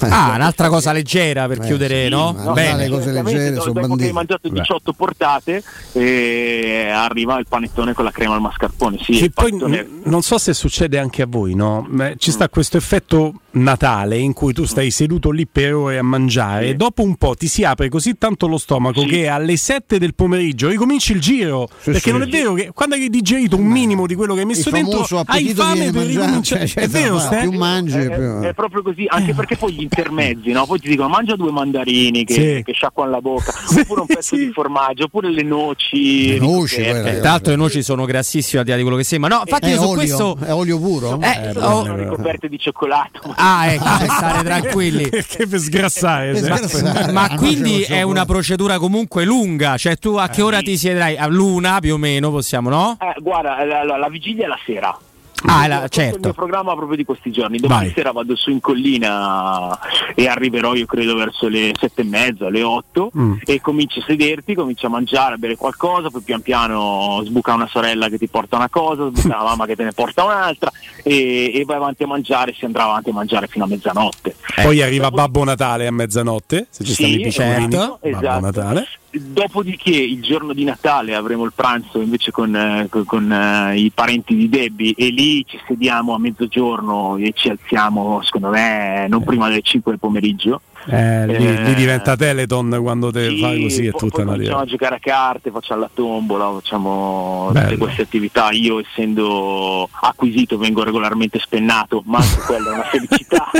[0.00, 2.32] Ah, un'altra cosa leggera per chiudere, no?
[2.32, 2.88] ma Bene.
[2.88, 5.62] cose leggere dopo sono che hai mangiato 18 portate
[5.92, 8.98] eh, arriva il panettone con la crema al mascarpone.
[9.00, 11.86] Sì, Che poi n- non so se succede anche a voi, no?
[11.88, 16.02] Ma Ci sta questo effetto Natale in cui tu stai seduto lì per ore a
[16.02, 19.98] mangiare e dopo un po' ti si apre così tanto lo stomaco che alle 7
[19.98, 21.68] del pomeriggio ricominci il giro.
[21.84, 22.10] perché sì.
[22.10, 24.74] non è vero che quando hai digerito un minimo di quello che hai messo Il
[24.74, 26.66] dentro hai fame per ricominciare.
[26.66, 27.38] cioè, è vero, cioè, Ste?
[27.40, 28.40] più mangi è, più...
[28.40, 30.66] è proprio così, anche perché poi gli intermezzi, no?
[30.66, 32.62] Poi ti dicono mangia due mandarini che, Sì.
[32.64, 36.28] che sciacquano la bocca, oppure un pezzo di formaggio, oppure le noci.
[36.28, 38.96] Le noci, Eh, Eh, tra l'altro le noci sono grassissime al di là di quello
[38.98, 39.34] che sembra.
[39.36, 40.36] No, infatti è io su olio, questo...
[40.44, 41.20] è olio puro?
[41.20, 43.20] Eh, sono oh, ricoperte di cioccolato.
[43.36, 45.08] Ah, ecco, per stare tranquilli.
[45.34, 46.32] Che per sgrassare.
[46.32, 47.12] Per sgrassare.
[47.12, 51.16] Ma Ah, quindi è una procedura comunque lunga, cioè tu a che ora ti siederai?
[51.16, 52.96] A luna più o meno possiamo, no?
[53.00, 54.98] Eh, guarda, la, la- la vigilia è la sera.
[55.46, 56.18] Ah, la- è il certo.
[56.20, 57.58] mio programma proprio di questi giorni.
[57.58, 57.94] Domani Vai.
[57.94, 59.78] sera vado su in collina
[60.14, 63.34] e arriverò io credo verso le sette e mezza, le otto Mm.
[63.44, 67.68] e cominci a sederti, cominci a mangiare, a bere qualcosa, poi pian piano sbuca una
[67.68, 70.70] sorella che ti porta una cosa, sbuca una mamma che te ne porta un'altra
[71.02, 74.36] e, e vai avanti a mangiare, si andrà avanti a mangiare fino a mezzanotte.
[74.62, 77.70] Poi arriva Babbo Natale a mezzanotte, se ci Sì, stanno i piccolini.
[77.70, 78.40] certo, Babbo esatto.
[78.40, 78.88] Natale.
[79.16, 84.34] Dopodiché il giorno di Natale avremo il pranzo invece con, eh, con- eh, i parenti
[84.34, 89.48] di Debbie e lì ci sediamo a mezzogiorno e ci alziamo secondo me non prima
[89.48, 90.62] delle 5 del pomeriggio.
[90.86, 94.32] Eh, lì, Eh, lì diventa Teleton quando te Sì, fai così è poi- tutta una
[94.32, 97.64] cominciamo a giocare a carte, facciamo la tombola, facciamo Bello.
[97.68, 98.50] tutte queste attività.
[98.50, 103.50] Io essendo acquisito vengo regolarmente spennato, ma anche quella è una felicità.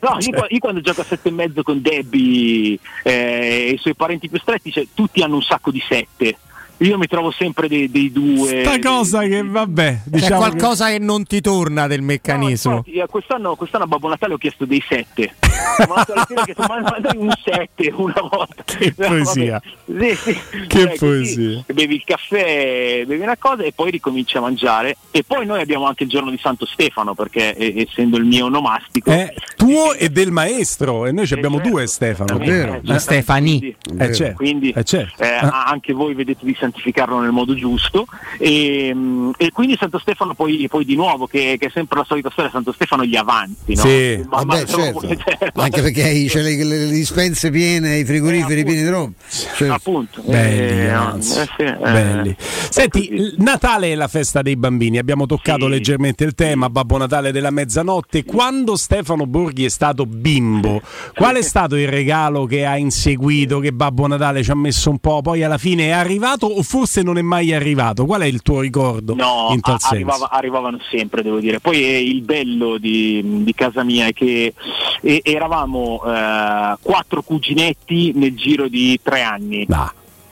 [0.00, 3.78] no, io, qua- io quando gioco a sette e mezzo con Debbie eh, e i
[3.78, 6.36] suoi parenti più stretti, cioè, tutti hanno un sacco di sette.
[6.78, 8.64] Io mi trovo sempre dei, dei due.
[8.64, 10.98] Sta cosa che vabbè, C'è diciamo qualcosa che...
[10.98, 12.76] non ti torna del meccanismo.
[12.76, 15.34] Infatti, eh, quest'anno, quest'anno a Babbo Natale ho chiesto dei sette.
[15.78, 18.62] Babbo Natale ha chiesto, "Ma- mandami un sette una volta.
[18.64, 19.62] Che No, poesia.
[19.86, 20.32] Sì, sì.
[20.32, 21.64] Che Cioè, così poesia.
[21.72, 24.96] Bevi il caffè, bevi una cosa e poi ricominci a mangiare.
[25.12, 28.46] E poi noi abbiamo anche il giorno di Santo Stefano, perché eh, essendo il mio
[28.46, 29.10] onomastico.
[29.10, 32.40] È tuo e del maestro e noi ci abbiamo due Stefano.
[32.40, 33.58] Eh, certo, La Stefani.
[33.58, 34.36] quindi- Eh, certo.
[34.36, 35.22] Quindi Eh, certo.
[35.22, 35.64] eh, Ah.
[35.66, 38.06] anche voi vedete di santificarlo nel modo giusto
[38.38, 42.04] e, mm, e quindi Santo Stefano poi, poi di nuovo che, che è sempre la
[42.06, 43.82] solita storia Santo Stefano gli avanti no?
[43.82, 44.24] Sì.
[44.28, 45.08] Ma- ma- Vabbè, certo.
[45.54, 49.12] Anche perché c'è le, le- le dispense piene, i frigoriferi pieni di roba.
[49.56, 51.38] Cioè, appunto Belli, eh, ragazzi.
[51.40, 52.36] eh, sì, eh, Belli.
[52.38, 54.98] Senti, Natale è la festa dei bambini.
[54.98, 58.24] Abbiamo toccato leggermente il tema, Babbo Natale della mezzanotte.
[58.24, 60.80] Quando Stefano Borghi è stato bimbo,
[61.14, 64.98] qual è stato il regalo che ha inseguito, che Babbo Natale ci ha messo un
[64.98, 68.04] po', poi alla fine è arrivato o forse non è mai arrivato?
[68.04, 69.48] Qual è il tuo ricordo No,
[69.80, 71.60] arrivava- arrivavano sempre, devo dire.
[71.60, 74.54] Poi eh, il bello di, di casa mia è che
[75.00, 79.66] eh, eravamo eh, quattro cuginetti nel giro di tre anni.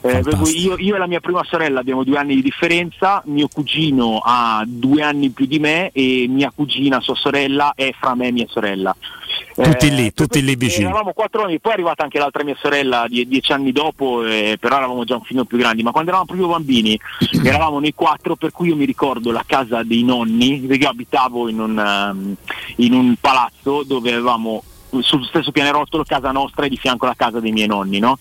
[0.03, 3.21] Eh, per cui io, io e la mia prima sorella abbiamo due anni di differenza,
[3.25, 8.15] mio cugino ha due anni più di me e mia cugina, sua sorella, è fra
[8.15, 8.95] me e mia sorella.
[9.61, 10.85] Tutti Eh, lì, tutti lì eh, vicini.
[10.85, 14.57] Eravamo quattro anni, poi è arrivata anche l'altra mia sorella die- dieci anni dopo, eh,
[14.59, 16.99] però eravamo già un filino più grandi, ma quando eravamo proprio bambini
[17.43, 21.47] eravamo noi quattro, per cui io mi ricordo la casa dei nonni, perché io abitavo
[21.49, 22.35] in un, ehm,
[22.77, 24.63] in un palazzo dove avevamo
[24.99, 28.17] sul stesso pianerottolo casa nostra e di fianco la casa dei miei nonni, no?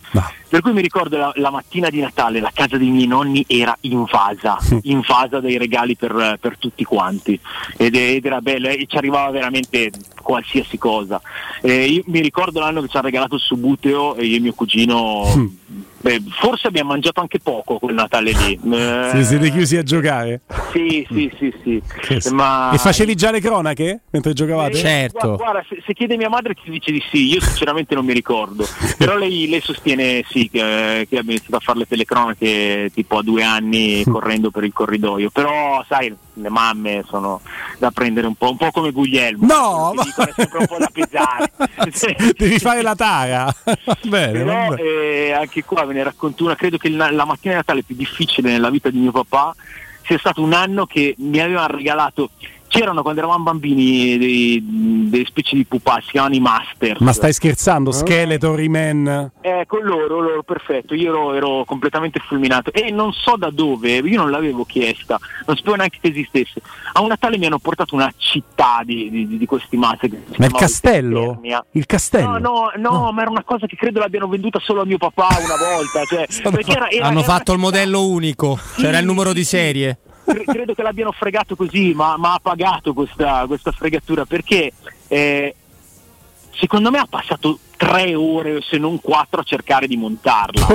[0.48, 3.76] Per cui mi ricordo la, la mattina di Natale la casa dei miei nonni era
[3.82, 7.38] invasa, invasa dei regali per, per tutti quanti
[7.76, 9.90] ed, ed era bello e ci arrivava veramente
[10.20, 11.20] qualsiasi cosa.
[11.60, 14.52] Eh, io mi ricordo l'anno che ci ha regalato il subuteo e io e mio
[14.52, 15.58] cugino
[16.02, 18.58] Beh, forse abbiamo mangiato anche poco quel Natale lì.
[18.80, 20.42] Eh, si siete chiusi a giocare?
[20.72, 22.30] Sì, sì, sì, sì.
[22.32, 22.70] Ma...
[22.72, 24.72] E facevi già le cronache mentre giocavate?
[24.72, 25.36] Eh, certo.
[25.36, 28.64] Guarda, se, se, chiede mia madre ti dice di sì, io sinceramente non mi ricordo.
[28.96, 33.22] Però lei, lei sostiene sì, che, che abbia iniziato a fare le telecronache tipo a
[33.22, 35.30] due anni correndo per il corridoio.
[35.30, 37.40] Però sai, le mamme sono
[37.78, 39.46] da prendere un po', un po come Guglielmo.
[39.46, 39.92] No!
[39.94, 40.02] Ma...
[40.02, 42.34] Dicono, è sempre un po' da pesare.
[42.36, 43.54] Devi fare la tara.
[44.02, 47.58] bene, Però eh, anche qua ve ne racconto una, credo che la, la mattina di
[47.58, 49.54] Natale più difficile nella vita di mio papà
[50.02, 52.30] sia stato un anno che mi avevano regalato
[52.70, 54.64] c'erano quando eravamo bambini dei,
[55.10, 57.00] delle specie di pupazzi, si chiamano i Masters.
[57.00, 57.90] Ma stai scherzando?
[57.90, 59.08] Skeleton, Riemann?
[59.40, 63.96] Eh, con loro, loro, perfetto, io ero, ero, completamente fulminato e non so da dove,
[63.96, 66.62] io non l'avevo chiesta, non sapevo neanche che esistesse.
[66.92, 70.14] A un Natale mi hanno portato una città di, di, di questi Masters.
[70.38, 71.40] Ma il castello?
[71.72, 72.38] Il castello?
[72.38, 74.98] No, no, no, no, ma era una cosa che credo l'abbiano venduta solo a mio
[74.98, 76.04] papà una volta.
[76.04, 76.26] Cioè,
[76.72, 79.98] era, era, Hanno era fatto il modello unico, sì, c'era il numero di serie
[80.44, 84.72] credo che l'abbiano fregato così, ma, ma ha pagato questa, questa fregatura perché
[85.08, 85.54] eh,
[86.52, 90.66] secondo me ha passato tre ore se non quattro a cercare di montarla.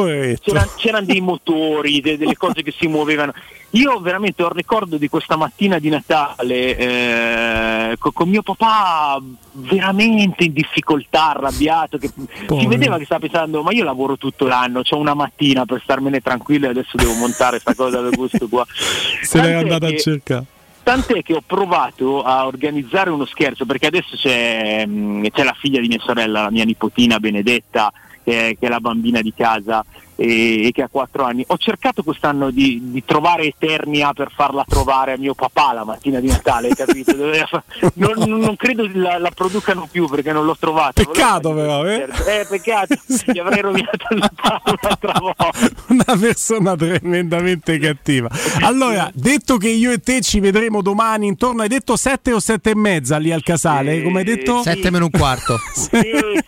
[0.42, 3.32] C'erano, c'erano dei motori, de, delle cose che si muovevano.
[3.72, 9.22] Io veramente ho il ricordo di questa mattina di Natale eh, con, con, mio papà
[9.52, 12.10] veramente in difficoltà, arrabbiato, che
[12.48, 16.22] si vedeva che stava pensando ma io lavoro tutto l'anno, ho una mattina per starmene
[16.22, 18.66] tranquillo e adesso devo montare questa cosa da gusto qua.
[19.22, 20.46] Se l'hai andata a cercare.
[20.86, 25.80] Tant'è che ho provato a organizzare uno scherzo, perché adesso c'è, mm, c'è la figlia
[25.82, 27.92] di mia sorella, la mia nipotina Benedetta,
[28.24, 29.84] che è, che è la bambina di casa,
[30.16, 31.44] e, che ha quattro anni.
[31.48, 36.20] Ho cercato quest'anno di, di, trovare Eternia per farla trovare a mio papà la mattina
[36.20, 37.14] di Natale, capito?
[37.96, 41.04] non, non, credo la, la, producano più perché non l'ho trovata.
[41.04, 42.08] Peccato però, eh?
[42.28, 42.96] Eh, peccato,
[43.32, 45.50] gli avrei rovinato il Natale un'altra volta.
[45.88, 48.30] Una persona tremendamente cattiva.
[48.62, 52.72] Allora, detto che io e te ci vedremo domani intorno, hai detto sette o sette
[52.72, 54.62] e mezza lì al casale, come hai detto?
[54.62, 55.58] Sette meno un quarto.
[55.74, 55.90] sì,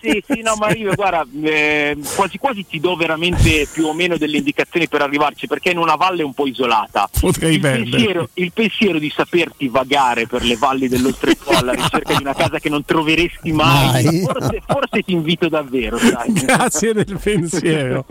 [0.01, 4.17] sì, sì, no, ma io guarda, eh, quasi quasi ti do veramente più o meno
[4.17, 7.09] delle indicazioni per arrivarci perché in una valle un po' isolata.
[7.19, 12.21] Potrei il pensiero, il pensiero, di saperti vagare per le valli dell'Oltrepo alla ricerca di
[12.21, 14.21] una casa che non troveresti mai, mai.
[14.21, 15.97] Forse, forse, ti invito davvero.
[15.97, 16.33] Sai.
[16.33, 18.05] Grazie del pensiero.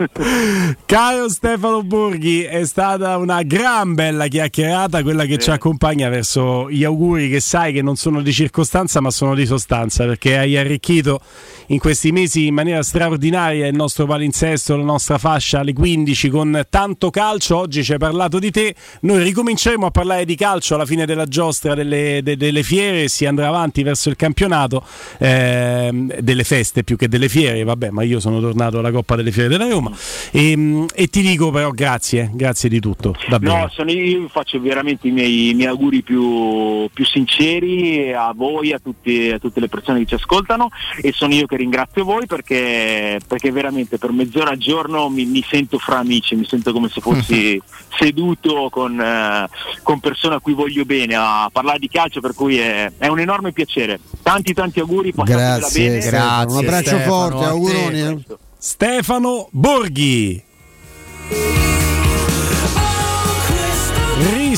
[0.85, 5.41] Caro Stefano Borghi, è stata una gran bella chiacchierata, quella che sì.
[5.41, 9.45] ci accompagna verso gli auguri che sai che non sono di circostanza ma sono di
[9.45, 11.19] sostanza perché hai arricchito
[11.67, 16.29] in questi mesi in maniera straordinaria il nostro palinsesto, la nostra fascia fascia alle 15
[16.29, 17.57] con tanto calcio.
[17.57, 18.73] Oggi ci hai parlato di te.
[19.01, 23.07] Noi ricominceremo a parlare di calcio alla fine della giostra delle, de, delle fiere.
[23.07, 24.83] Si andrà avanti verso il campionato
[25.19, 25.91] eh,
[26.21, 27.63] delle feste più che delle fiere.
[27.63, 29.91] Vabbè, ma io sono tornato alla Coppa delle Fiere della Roma.
[30.31, 33.15] E, e ti dico però grazie, grazie di tutto.
[33.39, 38.73] No, sono io faccio veramente i miei, i miei auguri più, più, sinceri a voi,
[38.73, 40.69] a, tutti, a, tutte le persone che ci ascoltano
[40.99, 45.45] e sono io che ringrazio voi perché, perché veramente per mezz'ora al giorno mi, mi
[45.47, 47.61] sento fra amici, mi sento come se fossi
[47.97, 49.47] seduto con, eh,
[49.83, 53.19] con, persone a cui voglio bene a parlare di calcio, per cui è, è un
[53.19, 53.99] enorme piacere.
[54.21, 56.05] Tanti tanti auguri, grazie, bene.
[56.05, 56.57] grazie.
[56.57, 58.01] Un abbraccio Stefano, forte, auguroni.
[58.01, 58.17] Eh.
[58.57, 60.43] Stefano Borghi.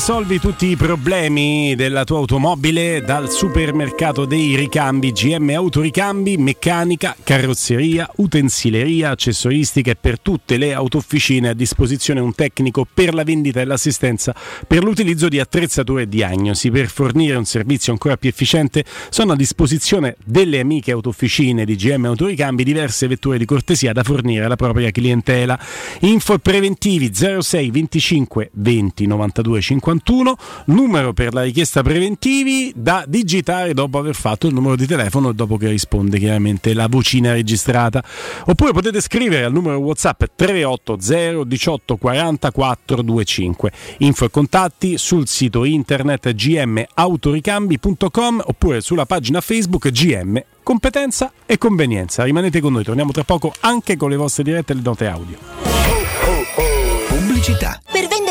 [0.00, 8.10] Risolvi tutti i problemi della tua automobile dal supermercato dei ricambi GM Autoricambi, meccanica, carrozzeria,
[8.16, 13.66] utensileria, accessoristica e per tutte le autofficine a disposizione un tecnico per la vendita e
[13.66, 14.34] l'assistenza
[14.66, 16.70] per l'utilizzo di attrezzature e diagnosi.
[16.70, 22.06] Per fornire un servizio ancora più efficiente sono a disposizione delle amiche autofficine di GM
[22.06, 25.60] Autoricambi diverse vetture di cortesia da fornire alla propria clientela.
[26.00, 30.36] Info preventivi 06 25 20 92 50 51,
[30.66, 35.34] numero per la richiesta preventivi da digitare dopo aver fatto il numero di telefono e
[35.34, 38.02] dopo che risponde chiaramente la vocina registrata.
[38.46, 43.72] Oppure potete scrivere al numero WhatsApp 380 18 44 25.
[43.98, 52.22] Info e contatti sul sito internet gmautoricambi.com oppure sulla pagina Facebook GM Competenza e Convenienza.
[52.22, 55.38] Rimanete con noi, torniamo tra poco anche con le vostre dirette e le note audio.
[57.08, 57.80] Pubblicità.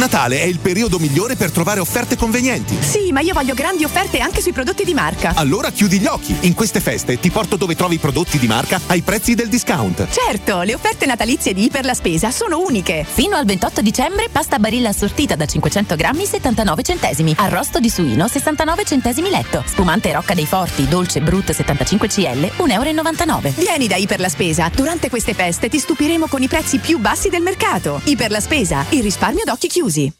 [0.00, 2.74] Natale è il periodo migliore per trovare offerte convenienti.
[2.80, 5.34] Sì, ma io voglio grandi offerte anche sui prodotti di marca.
[5.36, 6.34] Allora chiudi gli occhi.
[6.40, 10.08] In queste feste ti porto dove trovi i prodotti di marca ai prezzi del discount.
[10.08, 13.04] Certo, le offerte natalizie di Iper la Spesa sono uniche.
[13.06, 17.34] Fino al 28 dicembre pasta barilla assortita da 500 grammi 79 centesimi.
[17.36, 19.62] Arrosto di suino 69 centesimi letto.
[19.66, 23.52] Spumante Rocca dei Forti dolce Brut 75 CL 1,99 euro.
[23.54, 24.70] Vieni da Iper la Spesa.
[24.74, 28.00] Durante queste feste ti stupiremo con i prezzi più bassi del mercato.
[28.04, 30.19] Iper la Spesa, il risparmio d'occhi chiusi chiusi.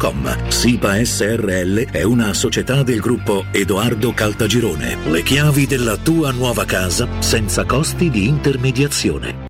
[0.00, 0.48] www.caltagirone.com.
[0.48, 4.96] SIPA SRL è una società del gruppo Edoardo Caltagirone.
[5.10, 9.49] Le chiavi della tua nuova casa senza costi di intermediazione.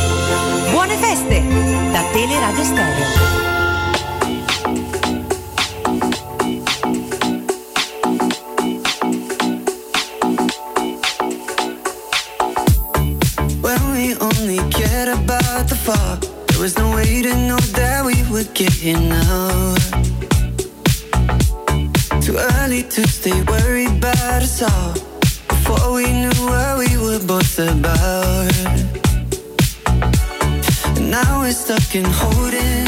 [31.93, 32.87] In holding.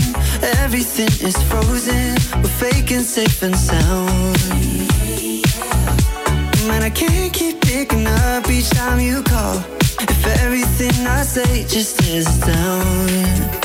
[0.64, 2.16] Everything is frozen.
[2.42, 4.38] We're faking safe and sound.
[6.70, 9.58] Man, I can't keep picking up each time you call.
[10.00, 13.63] If everything I say just is down.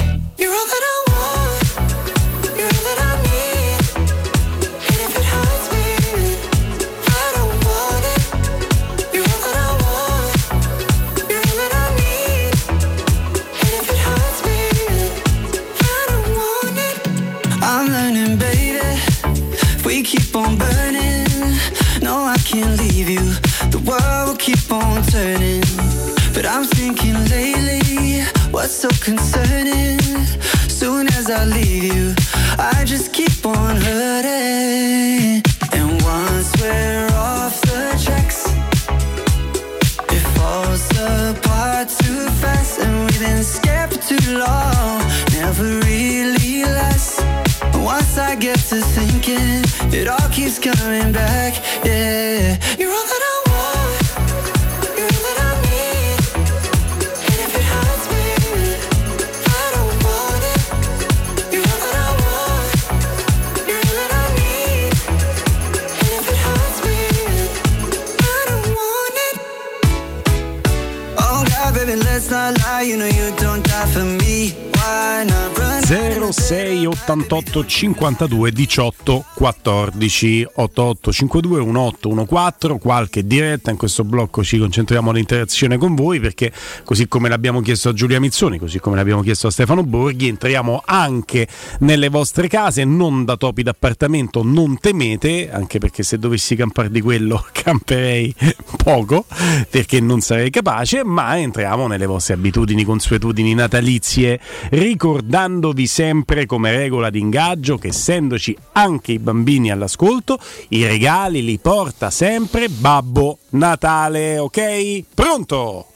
[77.08, 84.58] 06 88 52 18 14 88 52 18 14 qualche diretta in questo blocco ci
[84.58, 86.52] concentriamo all'interazione con voi perché
[86.84, 90.82] così come l'abbiamo chiesto a Giulia Mizzoni così come l'abbiamo chiesto a Stefano Borghi entriamo
[90.84, 91.48] anche
[91.80, 97.00] nelle vostre case non da topi d'appartamento non temete anche perché se dovessi campare di
[97.00, 98.34] quello camperei
[98.76, 99.24] poco
[99.70, 104.38] perché non sarei capace ma entriamo nelle vostre abitudini consuetudini natalizie
[104.70, 110.38] ricordandovi sempre come regola di ingaggio che essendoci anche i bambini all'ascolto,
[110.70, 115.04] i regali li porta sempre Babbo Natale, ok?
[115.14, 115.86] Pronto?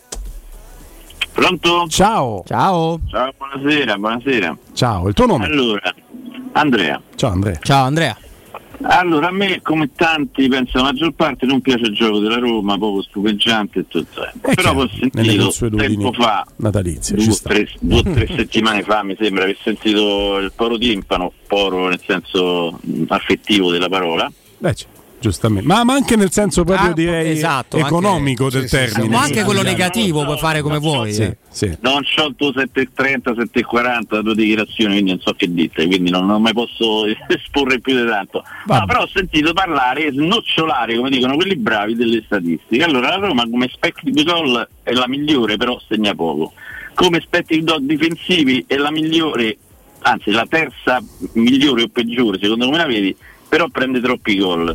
[1.33, 1.87] Pronto?
[1.89, 2.43] Ciao.
[2.47, 3.01] Ciao.
[3.09, 4.57] Ciao, buonasera, buonasera.
[4.73, 5.47] Ciao, il tuo nome?
[5.47, 5.95] Allora,
[6.53, 7.01] Andrea.
[7.16, 7.59] Ciao Andrea.
[7.61, 8.16] Ciao Andrea.
[8.83, 12.77] Allora, a me, come tanti, penso la maggior parte, non piace il gioco della Roma,
[12.79, 14.25] poco stupeggiante e tutto.
[14.25, 14.33] Eh.
[14.41, 19.57] Però chiaro, ho sentito tempo fa, natalizie, due o tre, settimane fa, mi sembra, aver
[19.63, 24.31] sentito il poro timpano, poro nel senso mh, affettivo della parola.
[24.59, 24.87] Beh, c-
[25.23, 25.66] giustamente.
[25.66, 29.15] Ma, ma anche nel senso proprio Ah, direi esatto, economico anche- del sì, sì, termine.
[29.16, 31.12] Ma anche quello negativo puoi fare come vuoi.
[31.12, 31.36] Sì, eh.
[31.49, 31.77] sì.
[31.81, 36.11] Non c'ho il tuo 730, 740, la tua dichiarazione, quindi non so che dite, quindi
[36.11, 38.43] non, non mai posso esporre più di tanto.
[38.66, 42.82] No, però ho sentito parlare, snocciolare, come dicono quelli bravi, delle statistiche.
[42.85, 46.53] Allora la Roma come expected goal è la migliore, però segna poco.
[46.94, 49.57] Come expected goal difensivi è la migliore,
[50.01, 51.03] anzi la terza
[51.35, 53.16] migliore o peggiore, secondo come la vedi,
[53.53, 54.74] però prende troppi gol.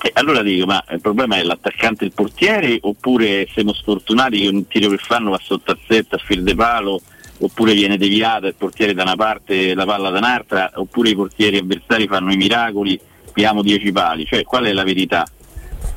[0.00, 4.46] E allora dico, ma il problema è l'attaccante e il portiere oppure siamo sfortunati che
[4.46, 7.00] un tiro che fanno va sotto a setta, a fil de palo,
[7.38, 11.16] oppure viene deviato il portiere da una parte e la palla da un'altra, oppure i
[11.16, 12.96] portieri avversari fanno i miracoli,
[13.32, 15.26] piamo 10 pali, cioè qual è la verità?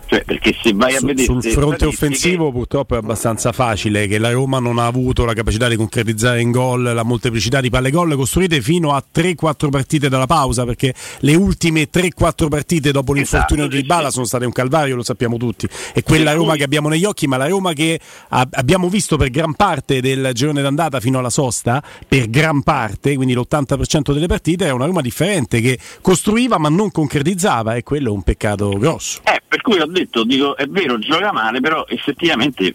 [0.10, 4.32] Cioè, perché se vai a vedere sul fronte offensivo purtroppo è abbastanza facile che la
[4.32, 8.16] Roma non ha avuto la capacità di concretizzare in gol la molteplicità di palle gol
[8.16, 13.82] costruite fino a 3-4 partite dalla pausa perché le ultime 3-4 partite dopo l'infortunio di
[13.84, 15.68] Dybala sono state un calvario lo sappiamo tutti.
[15.94, 18.00] E quella Roma che abbiamo negli occhi ma la Roma che
[18.30, 23.36] abbiamo visto per gran parte del girone d'andata fino alla sosta per gran parte quindi
[23.36, 28.12] l'80% delle partite era una Roma differente che costruiva ma non concretizzava e quello è
[28.12, 29.22] un peccato grosso.
[29.24, 32.74] Eh, per cui ho detto, dico, è vero, gioca male, però effettivamente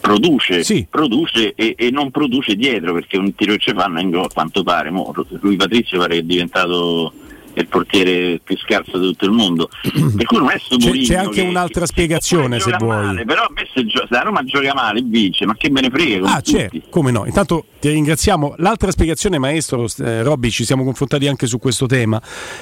[0.00, 4.24] produce, produce e, e non produce dietro, perché un tiro che ci fanno in gol,
[4.24, 4.90] a quanto pare.
[4.90, 7.12] Mo, lui Patrizio pare che è diventato
[7.60, 9.68] il portiere più scarso di tutto il mondo.
[10.16, 12.96] per cui non è sto C'è, c'è anche che- un'altra spiegazione se vuoi.
[12.96, 16.26] male, però se, gio- se la Roma gioca male vince, ma che me ne frega
[16.26, 16.82] Ah, c'è, tutti.
[16.90, 17.24] come no.
[17.26, 18.54] Intanto ti ringraziamo.
[18.58, 22.20] L'altra spiegazione, maestro eh, Robby, ci siamo confrontati anche su questo tema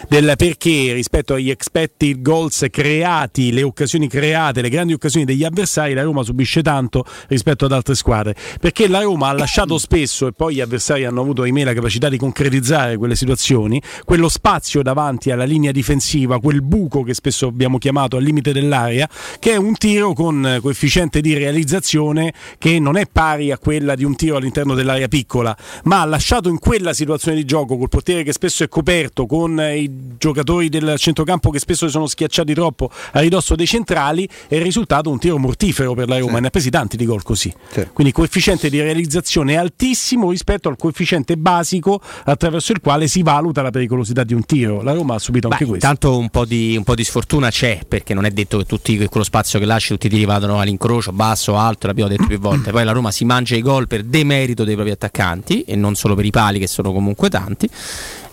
[0.09, 5.95] del perché rispetto agli expected goals creati, le occasioni create, le grandi occasioni degli avversari,
[5.95, 8.35] la Roma subisce tanto rispetto ad altre squadre.
[8.61, 12.09] Perché la Roma ha lasciato spesso, e poi gli avversari hanno avuto ahimè la capacità
[12.09, 17.47] di concretizzare quelle situazioni, quello spazio spazio davanti alla linea difensiva, quel buco che spesso
[17.47, 22.97] abbiamo chiamato al limite dell'area, che è un tiro con coefficiente di realizzazione che non
[22.97, 27.37] è pari a quella di un tiro all'interno dell'area piccola, ma lasciato in quella situazione
[27.37, 31.89] di gioco col portiere che spesso è coperto, con i giocatori del centrocampo che spesso
[31.89, 36.35] sono schiacciati troppo a ridosso dei centrali, è risultato un tiro mortifero per la Roma,
[36.35, 36.41] sì.
[36.41, 37.53] ne ha presi tanti di gol così.
[37.71, 37.87] Sì.
[37.93, 43.63] Quindi coefficiente di realizzazione è altissimo rispetto al coefficiente basico attraverso il quale si valuta
[43.63, 44.72] la pericolosità di un tiro.
[44.81, 45.87] La Roma ha subito Beh, anche questo.
[45.87, 48.97] Intanto un po, di, un po' di sfortuna c'è, perché non è detto che tutti
[49.07, 52.71] quello spazio che lasci tutti i tiri vadano all'incrocio, basso, alto, l'abbiamo detto più volte.
[52.73, 56.15] Poi la Roma si mangia i gol per demerito dei propri attaccanti e non solo
[56.15, 57.69] per i pali che sono comunque tanti.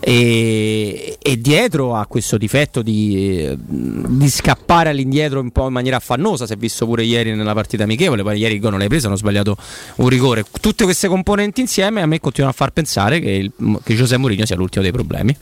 [0.01, 6.45] E, e, dietro a questo difetto di, di, scappare all'indietro un po' in maniera affannosa,
[6.45, 9.07] si è visto pure ieri nella partita amichevole, poi ieri il gol non l'hai preso,
[9.07, 9.57] hanno sbagliato
[9.95, 10.45] un rigore.
[10.61, 13.51] Tutte queste componenti insieme a me continuano a far pensare che, il,
[13.83, 15.35] che José Mourinho sia l'ultimo dei problemi.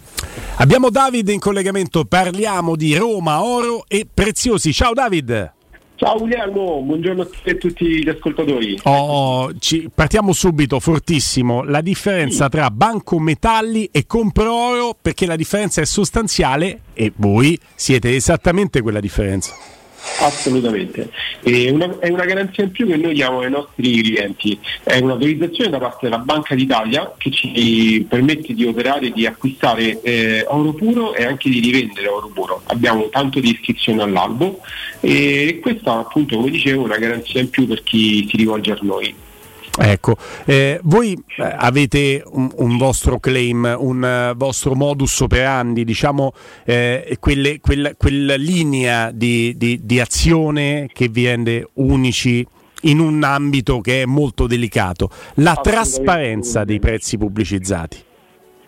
[0.55, 4.73] Abbiamo David in collegamento, parliamo di Roma, oro e preziosi.
[4.73, 5.55] Ciao David!
[5.97, 8.79] Ciao Guglielmo, buongiorno a e tutti gli ascoltatori.
[8.83, 11.63] Oh, ci, partiamo subito, fortissimo.
[11.63, 17.59] La differenza tra banco metalli e compro oro, perché la differenza è sostanziale e voi
[17.73, 19.55] siete esattamente quella differenza.
[20.19, 21.11] Assolutamente,
[21.43, 25.77] una, è una, garanzia in più che noi diamo ai nostri clienti, è un'autorizzazione da
[25.77, 31.23] parte della Banca d'Italia che ci permette di operare, di acquistare eh, oro puro e
[31.23, 32.61] anche di rivendere oro puro.
[32.65, 34.59] Abbiamo tanto di iscrizione all'albo
[35.01, 38.77] e questa appunto come dicevo è una garanzia in più per chi si rivolge a
[38.81, 39.13] noi.
[39.79, 46.33] Ecco, eh, voi eh, avete un, un, vostro claim, un uh, vostro modus operandi, diciamo
[46.65, 52.45] eh, quelle, quella, quella, linea di, di, di azione che vi rende unici
[52.81, 58.05] in un ambito che è molto delicato, la trasparenza dei prezzi pubblicizzati.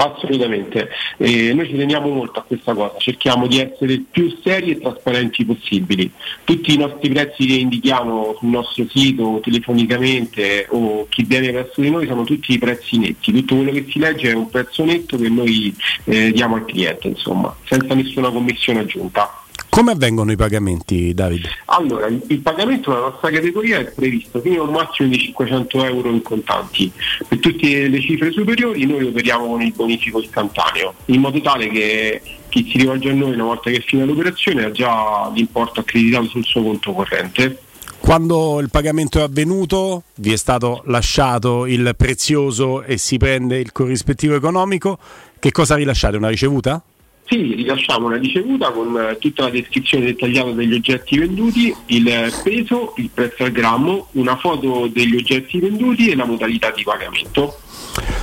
[0.01, 4.79] Assolutamente, eh, noi ci teniamo molto a questa cosa, cerchiamo di essere più seri e
[4.79, 6.09] trasparenti possibili.
[6.45, 11.89] Tutti i nostri prezzi che indichiamo sul nostro sito, telefonicamente o chi viene verso di
[11.89, 15.17] noi sono tutti i prezzi netti, tutto quello che si legge è un prezzo netto
[15.17, 19.38] che noi eh, diamo al cliente, insomma, senza nessuna commissione aggiunta.
[19.69, 21.49] Come avvengono i pagamenti, Davide?
[21.65, 26.09] Allora, il, pagamento della nostra categoria è previsto fino a un massimo di 500 euro
[26.09, 26.91] in contanti.
[27.27, 32.21] Per tutte le cifre superiori noi operiamo con il bonifico istantaneo, in modo tale che
[32.49, 36.43] chi si rivolge a noi una volta che fine l'operazione ha già l'importo accreditato sul
[36.43, 37.61] suo conto corrente.
[37.99, 43.71] Quando il pagamento è avvenuto, vi è stato lasciato il prezioso e si prende il
[43.71, 44.97] corrispettivo economico,
[45.37, 46.17] che cosa rilasciate?
[46.17, 46.81] Una ricevuta?
[47.29, 52.93] Sì, rilasciamo una ricevuta con eh, tutta la descrizione dettagliata degli oggetti venduti, il peso,
[52.97, 57.59] il prezzo al grammo, una foto degli oggetti venduti e la modalità di pagamento.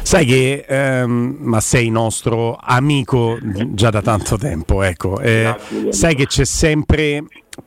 [0.02, 3.38] Sai che, ehm, ma sei nostro amico
[3.74, 5.20] già da tanto tempo, ecco.
[5.20, 5.54] Eh,
[5.90, 7.22] sai che c'è sempre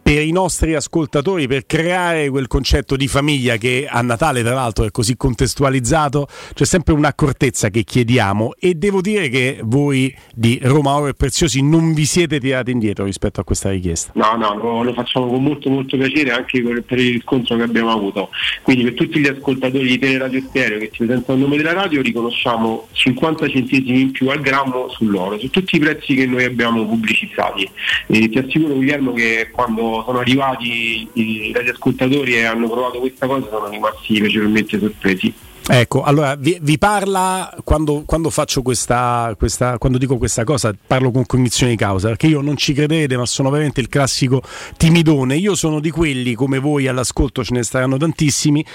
[0.10, 4.86] per i nostri ascoltatori, per creare quel concetto di famiglia che a Natale tra l'altro
[4.86, 10.96] è così contestualizzato, c'è sempre un'accortezza che chiediamo e devo dire che voi di Roma
[10.96, 14.12] Oro e Preziosi non vi siete tirati indietro rispetto a questa richiesta.
[14.16, 18.32] No, no, lo, facciamo con molto molto piacere anche per il riscontro che abbiamo avuto.
[18.64, 22.02] Quindi per tutti gli ascoltatori di Teleradio Stereo che ci presentano il nome della radio
[22.02, 26.84] riconosciamo 50 centesimi in più al grammo sull'oro, su tutti i prezzi che noi abbiamo
[26.84, 27.70] pubblicizzati.
[28.08, 33.48] E ti assicuro Guglielmo che quando sono arrivati i radioascoltatori e hanno provato questa cosa
[33.50, 35.34] sono rimasti piacevolmente sorpresi.
[35.72, 41.12] Ecco, allora vi, vi parla quando, quando, faccio questa, questa, quando dico questa cosa, parlo
[41.12, 44.42] con cognizione di causa, perché io non ci credete, ma sono veramente il classico
[44.78, 45.36] timidone.
[45.36, 48.66] Io sono di quelli, come voi all'ascolto ce ne staranno tantissimi,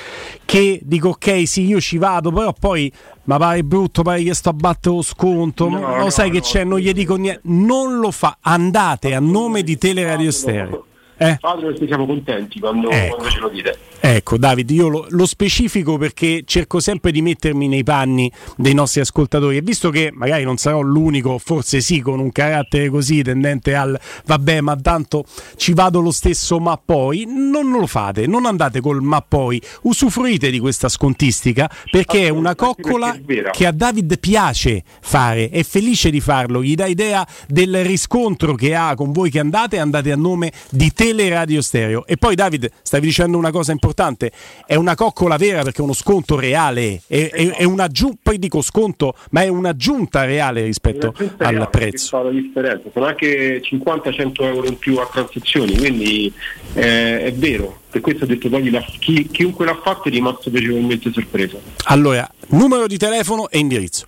[0.44, 2.92] che dico ok, sì, io ci vado, però poi
[3.24, 6.34] ma pare brutto, pare che sto a battere lo sconto, no, lo no, sai no,
[6.34, 10.86] che c'è, non gli dico niente, non lo fa, andate a nome di Teleradio Stereo
[11.16, 11.38] eh?
[11.40, 13.14] Perché siamo contenti quando, ecco.
[13.14, 13.78] quando ce lo dite.
[14.00, 19.00] Ecco Davide, io lo, lo, specifico perché cerco sempre di mettermi nei panni dei nostri
[19.00, 23.74] ascoltatori e visto che magari non sarò l'unico, forse sì, con un carattere così tendente
[23.74, 25.24] al vabbè ma tanto
[25.56, 30.50] ci vado lo stesso ma poi, non lo fate, non andate col ma poi, usufruite
[30.50, 33.16] di questa scontistica perché è una coccola
[33.52, 38.74] che a David piace fare, è felice di farlo, gli dà idea del riscontro che
[38.74, 43.06] ha con voi che andate, andate a nome di Teleradio Stereo e poi David stavi
[43.06, 44.32] dicendo una cosa importante importante,
[44.66, 48.60] è una coccola vera perché è uno sconto reale, è, è, è un'aggiunta, poi dico
[48.60, 52.22] sconto, ma è un'aggiunta reale rispetto un'aggiunta al reale, prezzo.
[52.22, 52.88] La differenza.
[52.92, 56.32] Sono anche 50-100 euro in più a transazioni, quindi
[56.74, 57.80] eh, è vero.
[57.90, 61.60] Per questo ho detto poi la, chi, chiunque l'ha fatto è rimasto piacevolmente sorpreso.
[61.84, 64.06] Allora, numero di telefono e indirizzo.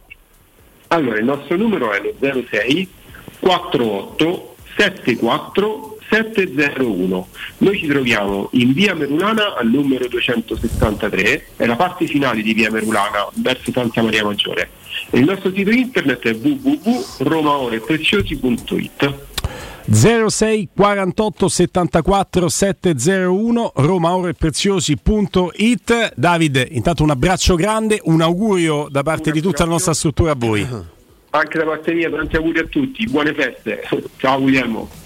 [0.89, 2.89] Allora, il nostro numero è lo 06
[3.39, 7.29] 48 74 701.
[7.59, 12.71] Noi ci troviamo in via Merulana al numero 263, è la parte finale di via
[12.71, 14.71] Merulana verso Santa Maria Maggiore.
[15.11, 19.15] E il nostro sito internet è www.romaorepreziosi.it.
[19.89, 29.41] 06 48 74 701 romaorepreziosi.it Davide, intanto un abbraccio grande, un augurio da parte di
[29.41, 30.67] tutta la nostra struttura a voi.
[31.31, 33.89] Anche da parte mia, tanti auguri a tutti, buone feste.
[34.19, 35.06] Ciao Guglielmo.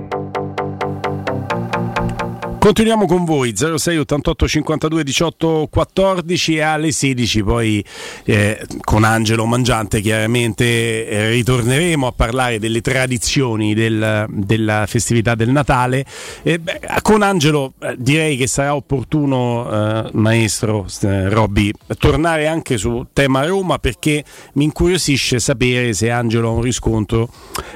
[2.61, 7.83] Continuiamo con voi 06 88 52 18 14 e alle 16 poi
[8.23, 15.49] eh, con Angelo Mangiante chiaramente eh, ritorneremo a parlare delle tradizioni del, della festività del
[15.49, 16.05] Natale.
[16.43, 19.67] Eh, beh, con Angelo eh, direi che sarà opportuno,
[20.05, 24.23] eh, maestro eh, Robby, tornare anche su tema Roma perché
[24.53, 27.27] mi incuriosisce sapere se Angelo ha un riscontro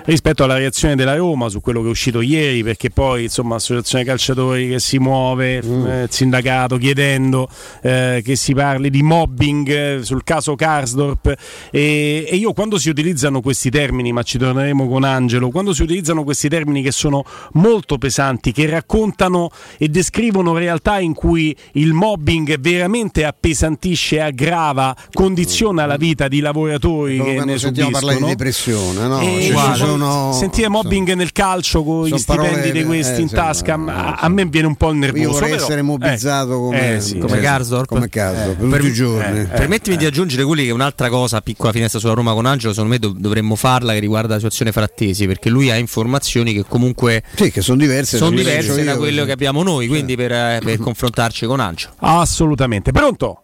[0.06, 4.03] rispetto alla reazione della Roma su quello che è uscito ieri perché poi insomma associazione
[4.03, 5.86] calciatori che si muove, mm.
[5.86, 7.48] eh, sindacato chiedendo
[7.82, 11.34] eh, che si parli di mobbing eh, sul caso Karsdorp
[11.72, 15.84] e, e, io quando si utilizzano questi termini, ma ci torneremo con Angelo, quando si
[15.84, 17.24] utilizzano questi termini che sono
[17.54, 25.86] molto pesanti, che raccontano e descrivono realtà in cui il mobbing veramente appesantisce, aggrava, condiziona
[25.86, 29.20] la vita di lavoratori che ne sentiamo parlare di depressione, no?
[29.20, 33.30] E Cioè, sono, sentire mobbing nel calcio con gli stipendi parole- di questi eh, in
[33.30, 35.24] tasca no, a, a me viene un po' nervoso.
[35.24, 37.88] Io vorrei però- essere mobbizzato eh, come, eh, sì, come eh, Karsdorp.
[37.88, 39.40] come Karsdorp, Per- tutti i giorni.
[39.42, 42.94] eh, Permettimi di aggiungere quelli che un'altra cosa, piccola finestra sulla Roma con Angelo, secondo
[42.94, 47.24] me dov- dovremmo farla che riguarda la situazione frattesi, perché lui ha informazioni che comunque
[47.36, 50.16] Sì, che sono diverse, sono da quelle che diverse da quello che abbiamo noi, quindi
[50.16, 51.94] per, eh, per confrontarci con Angelo.
[52.00, 52.92] Assolutamente.
[52.92, 53.42] Pronto?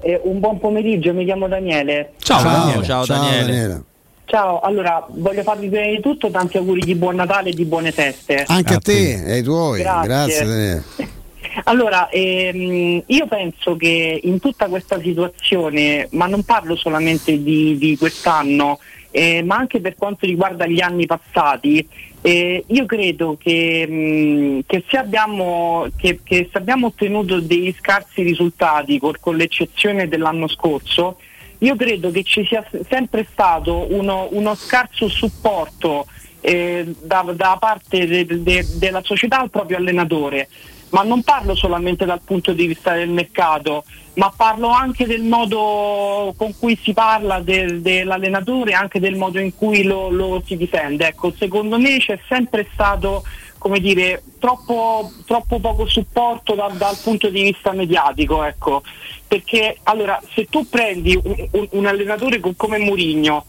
[0.00, 2.12] Eh, un buon pomeriggio, mi chiamo Daniele.
[2.18, 2.84] Ciao, Daniele.
[2.84, 3.82] Ciao, Daniele.
[4.28, 7.92] Ciao, allora voglio farvi prima di tutto tanti auguri di buon Natale e di buone
[7.92, 8.42] feste.
[8.48, 10.08] Anche a te e ai tuoi, Grazie.
[10.08, 10.44] grazie.
[10.44, 10.84] Daniele.
[11.64, 17.96] Allora, ehm, io penso che in tutta questa situazione, ma non parlo solamente di, di
[17.96, 18.78] quest'anno,
[19.10, 21.88] eh, ma anche per quanto riguarda gli anni passati,
[22.20, 28.22] eh, io credo che, mh, che se abbiamo, che- che se abbiamo ottenuto dei scarsi
[28.22, 31.16] risultati, col- con l'eccezione dell'anno scorso,
[31.58, 36.06] io credo che ci sia sempre stato uno, uno scarso supporto
[36.40, 40.48] eh, da, da parte de- de- della società al proprio allenatore.
[40.90, 43.84] Ma non parlo solamente dal punto di vista del mercato,
[44.14, 49.54] ma parlo anche del modo con cui si parla del- dell'allenatore, anche del modo in
[49.54, 51.08] cui lo, lo si difende.
[51.08, 53.24] Ecco, secondo me c'è sempre stato
[53.66, 58.82] come dire, troppo, troppo poco supporto da- dal punto di vista mediatico, ecco.
[59.26, 63.44] Perché allora se tu prendi un, un- un allenatore co- come Mourinho,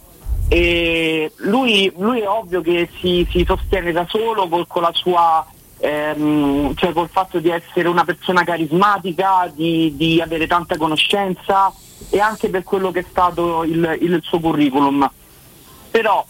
[0.49, 5.45] lui, lui è ovvio che si, si sostiene da solo col- con la sua
[5.79, 11.71] ehm, cioè col fatto di essere una persona carismatica, di, di avere tanta conoscenza
[12.09, 15.07] e anche per quello che è stato il, il suo curriculum.
[15.91, 16.25] Però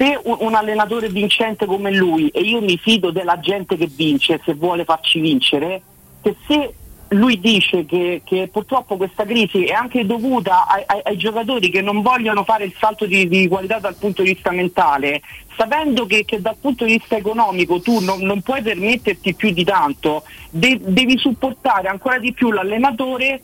[0.00, 4.54] se un, allenatore vincente come lui, e io mi fido della gente che vince, se
[4.54, 5.82] vuole farci vincere,
[6.22, 6.74] che se
[7.08, 11.82] lui dice che, che purtroppo questa crisi è anche dovuta ai, ai- ai giocatori che
[11.82, 15.20] non vogliono fare il salto di, di qualità dal punto di vista mentale,
[15.54, 19.64] sapendo che, che dal punto di vista economico tu non, non puoi permetterti più di
[19.64, 23.42] tanto, de- devi supportare ancora di più l'allenatore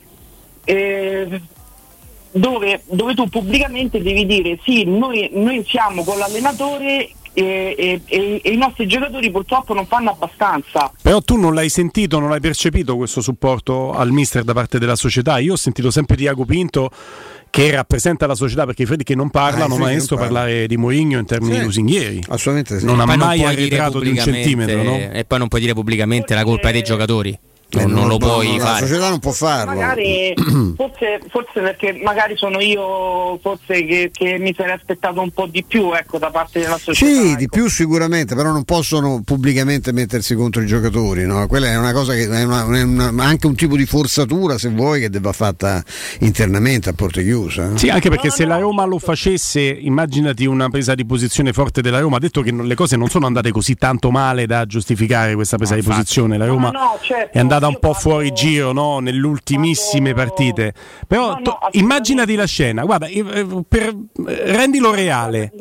[0.63, 1.41] eh,
[2.39, 8.41] dove, dove tu pubblicamente devi dire sì, noi, noi siamo con l'allenatore e, e- e-
[8.43, 10.91] e i nostri giocatori purtroppo non fanno abbastanza.
[11.01, 14.95] Però tu non l'hai sentito, non hai percepito questo supporto al mister da parte della
[14.95, 15.37] società.
[15.37, 16.89] Io ho sentito sempre Diago Pinto
[17.49, 20.15] che rappresenta la società perché i Freddi che non parlano, Ah, ma non parlano.
[20.21, 22.23] parlare di Mourinho in termini Sì, lusinghieri.
[22.27, 22.85] Assolutamente sì.
[22.85, 24.95] Non ha mai dire arretrato di un centimetro, no?
[24.95, 27.37] E poi non puoi dire pubblicamente la colpa è dei giocatori.
[27.69, 28.79] Eh, Non, non lo no, puoi no, fare.
[28.81, 29.73] La società non può farlo.
[29.73, 30.33] Magari
[30.77, 35.63] forse, forse perché magari sono io forse che, che mi sarei aspettato un po' di
[35.67, 37.11] più ecco, da parte della società.
[37.11, 41.45] Sì, di più sicuramente, però non possono pubblicamente mettersi contro i giocatori, no?
[41.47, 44.69] Quella è una cosa che è, una- è una- anche un tipo di forzatura, se
[44.69, 45.83] vuoi, che debba fatta
[46.19, 47.71] internamente a porte chiuse.
[47.73, 47.77] eh.
[47.77, 51.99] Sì, anche perché se la Roma lo facesse, immaginati una presa di posizione forte della
[51.99, 52.17] Roma.
[52.17, 55.57] Ha detto che non- le cose non sono andate così tanto male da giustificare questa
[55.57, 56.37] presa di posizione.
[56.37, 57.37] La Roma no, certo.
[57.37, 58.99] è andata andata un po' fuori giro no?
[58.99, 60.73] nell'ultimissime partite.
[61.07, 63.23] Però No, no, immaginati la scena, guarda, eh,
[63.67, 65.51] per, rendilo reale.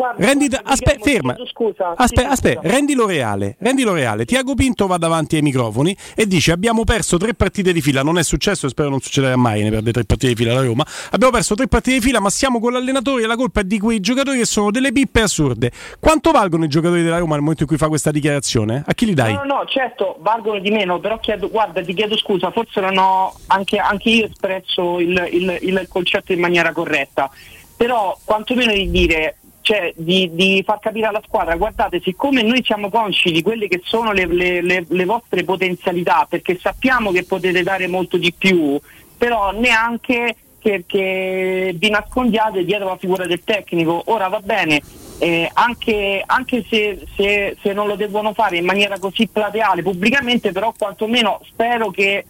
[0.63, 1.37] Aspetta, ferma.
[1.51, 4.25] Scusa, Aspetta, aspetta, rendilo reale, rendilo reale.
[4.25, 8.03] Tiago Pinto va davanti ai microfoni e dice: Abbiamo perso tre partite di fila.
[8.03, 9.63] Non è successo, e spero non succederà mai.
[9.63, 10.85] Ne perde tre partite di fila la Roma.
[11.11, 13.79] Abbiamo perso tre partite di fila, ma siamo con l'allenatore e la colpa è di
[13.79, 15.71] quei giocatori che sono delle pippe assurde.
[15.99, 18.83] Quanto valgono i giocatori della Roma nel momento in cui fa questa dichiarazione?
[18.87, 19.33] A chi li dai?
[19.33, 22.99] No, no, no, certo, valgono di meno, però chiedo, guarda, ti chiedo scusa, forse non
[22.99, 27.31] ho anche, anche io espresso il, il- il concetto in maniera corretta,
[27.77, 32.91] però quantomeno di dire, cioè di, di far capire alla squadra, guardate, siccome noi siamo
[32.91, 37.63] consci di quelle che sono le, le- le- le vostre potenzialità, perché sappiamo che potete
[37.63, 38.79] dare molto di più,
[39.17, 44.03] però neanche che, che vi nascondiate dietro la figura del tecnico.
[44.07, 44.81] Ora va bene,
[45.19, 50.53] eh, anche, anche se, se- se non lo devono fare in maniera così plateale pubblicamente,
[50.53, 52.25] però quantomeno spero che,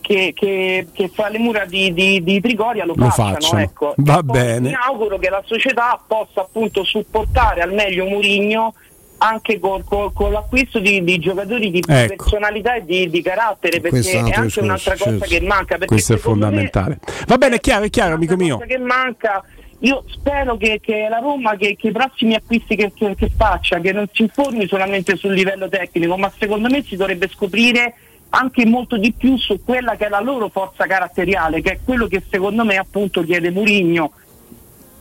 [0.00, 3.32] che, che- che fra le mura di, di- di Trigoria lo, Lo facciano.
[3.34, 3.62] facciano.
[3.62, 3.94] ecco.
[3.96, 4.68] Va bene.
[4.68, 8.74] Mi auguro che la società possa appunto supportare al meglio Murigno
[9.18, 12.16] anche col- col- con l'acquisto di, di giocatori di Ecco.
[12.16, 15.24] personalità e di, di carattere perché è è anche un'altra discorso, cosa certo.
[15.34, 16.98] che manca Questo è fondamentale.
[17.26, 18.56] Va bene, è chiaro, è chiaro, amico mio.
[18.56, 19.42] cosa che manca
[19.80, 23.92] io spero che, che la Roma che, che i prossimi acquisti che, che- faccia che
[23.92, 27.94] non si informi solamente sul livello tecnico ma secondo me si dovrebbe scoprire
[28.30, 32.06] anche molto di più su quella che è la loro forza caratteriale che è quello
[32.06, 34.12] che secondo me appunto chiede Murigno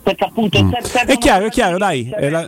[0.05, 0.69] perché appunto Mm.
[0.71, 2.07] se- servono È chiaro, è chiaro, dai.
[2.15, 2.47] è la-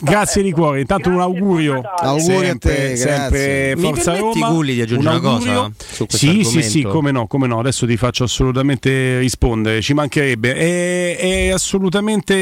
[0.00, 1.80] Grazie di cuore, intanto un augurio.
[1.98, 3.76] Auguri a sempre, te, sempre grazie.
[3.76, 4.52] Mi Forza permetti, Roma.
[4.54, 5.74] Gulli, di aggiungere Un una cosa augurio.
[5.92, 6.88] su questo Sì, sì, sì, argomento?
[6.90, 10.54] come no, come no, adesso ti faccio assolutamente rispondere, ci mancherebbe.
[10.54, 12.34] È, è assolutamente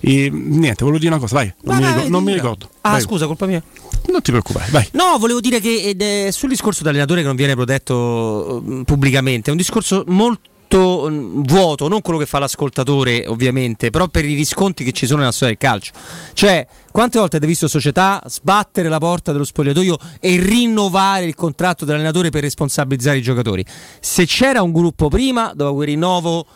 [0.00, 2.68] eh, niente, volevo dire una cosa, vai, non, mi, vai, ricordo, non mi ricordo.
[2.80, 3.00] Ah, Vai.
[3.02, 3.62] scusa, colpa mia.
[4.10, 4.88] Non ti preoccupare, vai.
[4.92, 9.58] No, volevo dire che sul discorso dell'allenatore che non viene protetto eh, pubblicamente, è un
[9.58, 14.92] discorso molto mm, vuoto, non quello che fa l'ascoltatore ovviamente, però per i riscontri che
[14.92, 15.92] ci sono nella storia del calcio.
[16.32, 21.84] Cioè, quante volte avete visto società sbattere la porta dello spogliatoio e rinnovare il contratto
[21.84, 23.64] dell'allenatore per responsabilizzare i giocatori?
[24.00, 26.46] Se c'era un gruppo prima, dopo quel rinnovo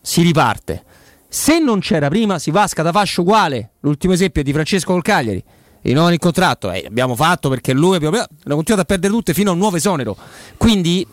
[0.00, 0.84] si riparte.
[1.28, 3.72] Se non c'era prima, si va a scatafascio uguale.
[3.80, 5.42] L'ultimo esempio è di Francesco col Cagliari.
[5.82, 9.50] Rinnovano il contratto, eh, abbiamo fatto perché lui abbiamo, hanno continuato a perdere tutte fino
[9.50, 10.16] a un nuovo esonero.
[10.56, 11.06] Quindi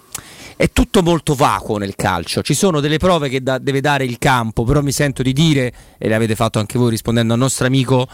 [0.55, 2.41] è tutto molto vacuo nel calcio.
[2.41, 5.73] Ci sono delle prove che da- deve dare il campo, però mi sento di dire,
[5.97, 8.07] e le avete fatto anche voi rispondendo al nostro amico,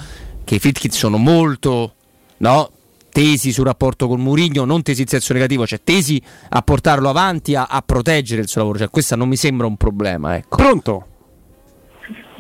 [0.44, 1.94] che i Fitkit sono molto
[2.38, 2.70] no,
[3.12, 7.56] tesi sul rapporto con Murigno, non tesi in senso negativo, cioè tesi a portarlo avanti,
[7.56, 8.80] a, a proteggere il suo lavoro.
[8.80, 10.36] Cioè, questa non mi sembra un problema.
[10.36, 10.56] Ecco.
[10.56, 11.06] Pronto?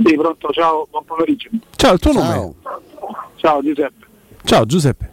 [0.03, 1.49] Sì, pronto, ciao, buon pomeriggio.
[1.75, 2.53] Ciao, il tuo nome?
[3.35, 4.05] Ciao Giuseppe.
[4.43, 5.09] Ciao Giuseppe.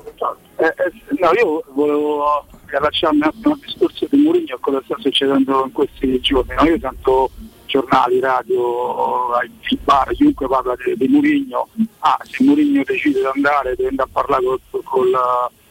[0.56, 4.96] Eh, eh, no, io volevo riallacciarmi un attimo al discorso di Mourinho e cosa sta
[4.98, 6.54] succedendo in questi giorni.
[6.54, 6.64] No?
[6.64, 7.30] Io sento
[7.66, 9.50] giornali, radio, ai
[9.82, 11.68] bar, chiunque parla di, di Mourinho.
[12.00, 15.18] Ah, se Mourinho decide di andare, deve andare a parlare col, col,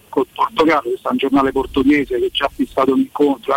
[0.09, 3.53] col Portogallo, questo è un giornale portoghese che già ha fissato un incontro.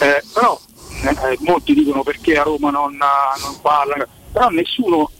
[0.00, 0.58] Eh, però
[1.02, 5.10] eh, molti dicono perché a Roma non, non parla, però nessuno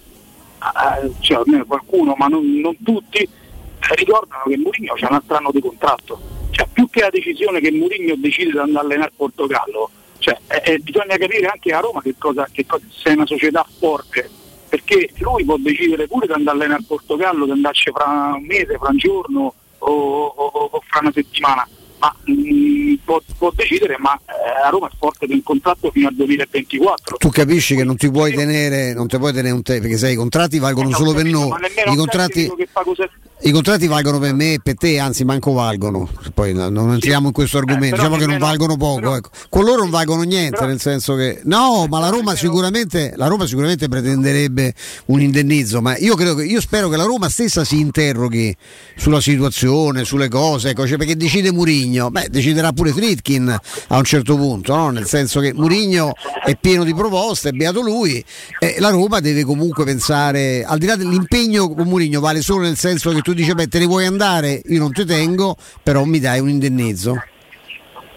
[0.58, 5.36] eh, cioè almeno qualcuno, ma non, non tutti, eh, ricordano che Mourinho c'ha un altro
[5.36, 6.35] anno di contratto.
[6.56, 10.38] Cioè, più che la decisione che Mourinho decide di andare a allenare il Portogallo, cioè,
[10.48, 13.66] eh, eh, bisogna capire anche a Roma che cosa, che cosa se è una società
[13.78, 14.30] forte,
[14.66, 18.44] perché lui può decidere pure di andare a allenare il Portogallo, di andarci fra un
[18.46, 21.68] mese, fra un giorno o, o- o fra una settimana.
[21.98, 26.14] Ma mh, può, può decidere, ma eh, a Roma è forte del contratto fino al
[26.14, 27.18] 2024.
[27.18, 30.12] Tu capisci che non ti puoi tenere, non ti puoi tenere un te, perché sai,
[30.12, 31.48] i contratti valgono solo per noi.
[31.48, 34.98] Ma nemmeno I contratti, che fa cose I contratti valgono per me e per te,
[34.98, 36.08] anzi manco valgono.
[36.32, 39.14] Poi no, non entriamo in questo argomento, Eh, però diciamo che non valgono poco.
[39.14, 39.28] ecco.
[39.50, 43.46] Con loro non valgono niente, nel senso che no, ma la Roma sicuramente, la Roma
[43.46, 44.72] sicuramente pretenderebbe
[45.06, 48.56] un indennizzo, ma io, credo che, io spero che la Roma stessa si interroghi
[48.96, 53.54] sulla situazione, sulle cose, ecco, cioè, perché decide Murigno, beh, deciderà pure Fritkin
[53.88, 54.88] a un certo punto, no?
[54.88, 58.24] nel senso che Murigno è pieno di proposte, è beato lui,
[58.58, 62.78] e la Roma deve comunque pensare, al di là dell'impegno con Murigno vale solo nel
[62.78, 66.20] senso che tu dici beh te ne vuoi andare, io non ti tengo, però mi
[66.20, 67.20] dai un indennizzo.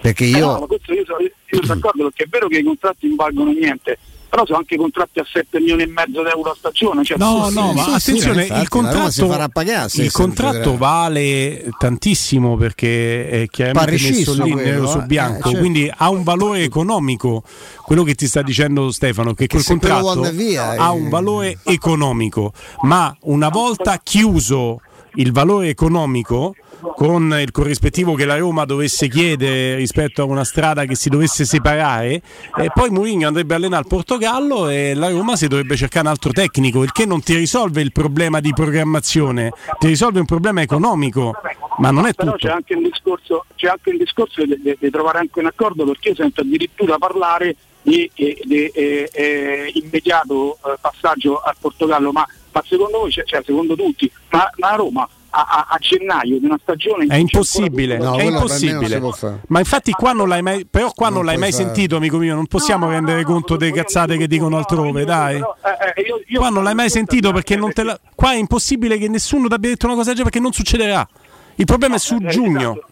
[0.03, 0.59] Perché Eh no, io...
[0.59, 3.49] ma questo io, sono- io sono d'accordo perché è vero che i contratti non valgono
[3.49, 3.97] niente,
[4.29, 7.03] però sono anche contratti a 7 milioni e mezzo di euro a stagione.
[7.03, 10.11] Cioè, No, no, sì, ma sì, attenzione, sì, il infatti, si contratto, farà pagare, il
[10.11, 15.05] contratto vale tantissimo perché è chiaramente Pare messo lì quello, nero su eh.
[15.05, 15.57] bianco, Eh, certo.
[15.57, 17.41] quindi ha un valore economico.
[17.83, 20.95] Quello che ti sta dicendo Stefano, che quel se quello contratto via, ha eh.
[20.95, 24.81] un valore economico, ma una volta chiuso
[25.15, 26.55] il valore economico
[26.95, 31.43] con il corrispettivo che la Roma dovesse chiedere rispetto a una strada che si dovesse
[31.43, 32.21] separare
[32.57, 36.11] e poi Mourinho andrebbe a allenare il Portogallo e la Roma si dovrebbe cercare un
[36.13, 40.61] altro tecnico, il che non ti risolve il problema di programmazione, ti risolve un problema
[40.61, 41.33] economico,
[41.79, 42.47] ma non è Però tutto.
[42.47, 45.85] c'è anche un discorso, c'è anche un discorso di, di- di trovare anche un accordo
[45.85, 48.33] perché io sento addirittura parlare di, di,
[48.73, 54.11] eh, eh, immediato eh, passaggio al Portogallo, ma, ma secondo voi, cioè, cioè, secondo tutti,
[54.31, 58.23] ma, ma a Roma a, a- a gennaio di una stagione È impossibile, tutto- è
[58.23, 58.99] impossibile.
[59.47, 61.63] Ma infatti qua non l'hai mai, però qua non, l'hai puoi mai fare.
[61.65, 65.35] sentito, amico mio, non possiamo rendere conto delle cazzate che dicono altrove, dai.
[65.37, 67.99] eh, Qua non l'hai mai sentito perché non te la...
[68.15, 71.07] Qua è impossibile che nessuno ti abbia detto una cosa del genere perché non succederà.
[71.55, 72.71] Il problema è su Eh, giugno.
[72.71, 72.87] esatto.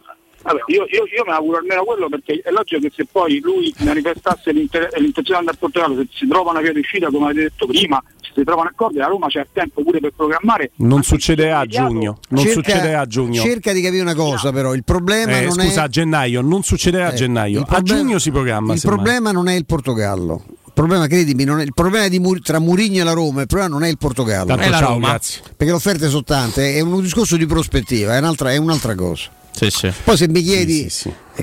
[0.48, 3.74] Vabbè, io, io, io mi auguro almeno quello perché è logico che se poi lui
[3.80, 7.42] manifestasse l'intenzione di andare al Portogallo, se si trova una via di uscita come avete
[7.42, 10.72] detto prima, se si trovano accordi, la Roma c'è tempo pure per programmare.
[10.78, 12.20] Non succederà a giugno.
[12.30, 13.42] Non Cerca- succederà a giugno.
[13.42, 14.74] Cerca di capire una cosa, però.
[14.74, 15.84] Il problema Eh, non scusa, è.
[15.84, 17.58] a gennaio, non succederà a Eh, gennaio.
[17.60, 18.74] il a problema- giugno si programma.
[18.74, 20.44] Il problema non è il Portogallo.
[20.68, 23.48] Il problema, credimi, non è, il problema di Mur- tra Murigno e la Roma, il
[23.48, 24.46] problema non è il Portogallo.
[24.46, 25.08] Tanto È la ciao, Roma.
[25.10, 25.42] grazie.
[25.42, 29.30] Perché le offerte sono tante, è un discorso di prospettiva, è un'altra, è un'altra cosa.
[29.58, 29.92] Sì, sì.
[30.04, 30.90] Poi se mi chiedi eh,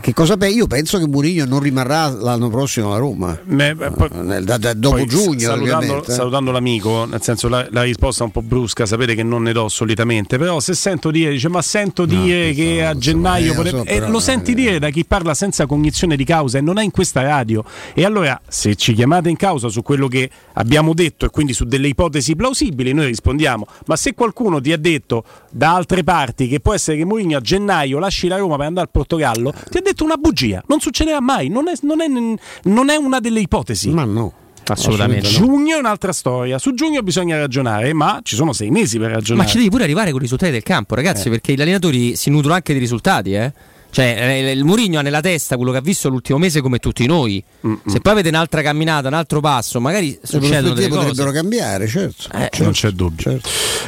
[0.00, 3.38] che cosa pensi, io penso che Murigno non rimarrà l'anno prossimo alla Roma.
[3.44, 6.10] Me- poi- Nel- da- da- dopo Poi, giugno, salutando, eh.
[6.12, 9.52] salutando l'amico, nel senso la, la risposta è un po' brusca, sapete che non ne
[9.52, 13.62] do solitamente, però se sento dire, dice ma sento dire che a gennaio eh, lo
[13.62, 13.76] potrebbe...
[13.78, 16.78] so, e però, lo senti dire da chi parla senza cognizione di causa e non
[16.78, 17.64] è in questa radio.
[17.94, 21.64] E allora se ci chiamate in causa su quello che abbiamo detto e quindi su
[21.64, 23.66] delle ipotesi plausibili, noi rispondiamo.
[23.86, 27.40] Ma se qualcuno ti ha detto da altre parti che può essere che Mourinho a
[27.40, 30.62] gennaio lasci la Roma per andare al Portogallo, ti ha detto una bugia.
[30.66, 33.90] Non succederà mai, non è, non è- non è una delle ipotesi.
[33.90, 34.32] Ma no.
[34.66, 35.34] Assolutamente no.
[35.36, 36.58] Giugno è un'altra storia.
[36.58, 39.48] Su giugno bisogna ragionare, ma ci sono sei mesi per Ma ragionare.
[39.48, 41.30] ci devi pure arrivare con i risultati del campo, ragazzi, Eh.
[41.30, 43.52] perché gli allenatori si nutrono anche di risultati, eh.
[43.90, 47.06] Cioè, eh, il Murigno ha nella testa quello che ha visto l'ultimo mese come tutti
[47.06, 47.44] noi.
[47.86, 51.06] Se poi avete un'altra camminata, un altro passo, magari succedono delle cose.
[51.08, 52.28] potrebbero cambiare, certo.
[52.36, 53.38] Eh, non c'è dubbio.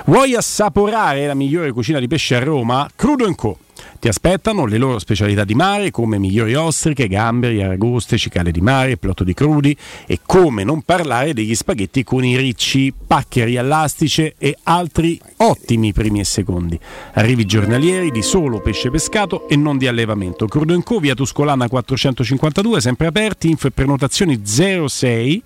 [0.04, 2.88] Vuoi assaporare la migliore cucina di pesce a Roma?
[2.94, 3.58] Crudo Co.
[3.98, 8.96] Ti aspettano le loro specialità di mare come migliori ostriche, gamberi, aragoste, cicale di mare,
[8.96, 14.56] piatto di crudi e come non parlare degli spaghetti con i ricci, paccheri all'astice e
[14.64, 16.78] altri ottimi primi e secondi.
[17.14, 20.46] Arrivi giornalieri di solo pesce pescato e non di allevamento.
[20.46, 21.00] Crudo Co.
[21.00, 25.42] via Tuscolana 452, sempre aperti, info e prenotazioni 06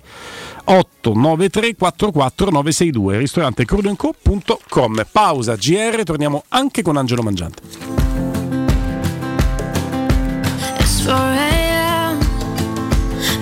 [0.64, 8.09] 893 44 962 ristorante crudoenco.com pausa GR torniamo anche con Angelo Mangiante
[11.02, 12.20] It's 4 a.m.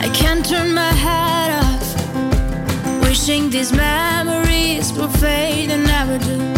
[0.01, 3.03] I can't turn my head off.
[3.03, 6.58] Wishing these memories will fade and never do.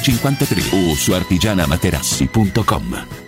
[0.00, 3.27] 53 o su artigianamaterassi.com.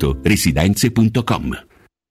[0.23, 1.70] residenze.com.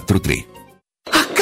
[0.00, 0.57] 443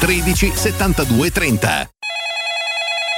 [0.00, 1.93] 13 72 30.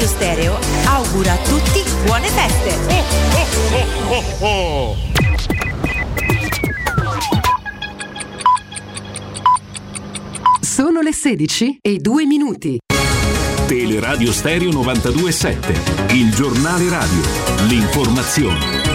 [0.00, 2.78] Teleradio Stereo augura a tutti buone feste.
[10.60, 12.78] Sono le 16 e 2 minuti.
[13.66, 17.20] Teleradio Stereo 927, il giornale radio,
[17.68, 18.89] l'informazione.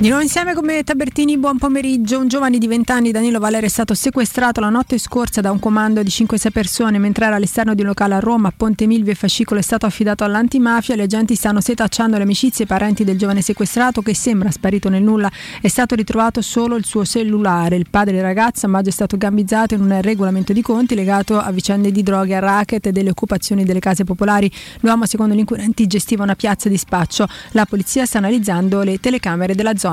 [0.00, 2.20] Di nuovo insieme con me Tabertini, buon pomeriggio.
[2.20, 5.58] Un giovane di 20 anni, Danilo Valero, è stato sequestrato la notte scorsa da un
[5.58, 9.10] comando di 5-6 persone mentre era all'esterno di un locale a Roma, a Ponte Milvio
[9.10, 10.94] e Fascicolo è stato affidato all'antimafia.
[10.94, 15.02] Gli agenti stanno setacciando le amicizie e parenti del giovane sequestrato che sembra sparito nel
[15.02, 15.28] nulla.
[15.60, 17.74] È stato ritrovato solo il suo cellulare.
[17.74, 21.40] Il padre del ragazzo a maggio è stato gambizzato in un regolamento di conti legato
[21.40, 24.48] a vicende di droghe, a racket e delle occupazioni delle case popolari.
[24.82, 27.26] L'uomo, secondo gli inquirenti, gestiva una piazza di spaccio.
[27.50, 29.86] La polizia sta analizzando le telecamere della zona.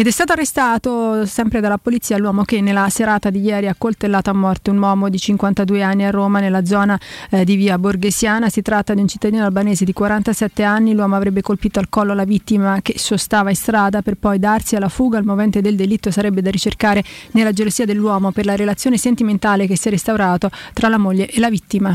[0.00, 4.30] Ed è stato arrestato sempre dalla polizia l'uomo che nella serata di ieri ha coltellato
[4.30, 6.98] a morte un uomo di 52 anni a Roma nella zona
[7.28, 8.48] eh, di via Borghesiana.
[8.48, 10.94] Si tratta di un cittadino albanese di 47 anni.
[10.94, 14.88] L'uomo avrebbe colpito al collo la vittima che sostava in strada per poi darsi alla
[14.88, 15.18] fuga.
[15.18, 19.76] Il movente del delitto sarebbe da ricercare nella gelosia dell'uomo per la relazione sentimentale che
[19.76, 21.94] si è restaurato tra la moglie e la vittima.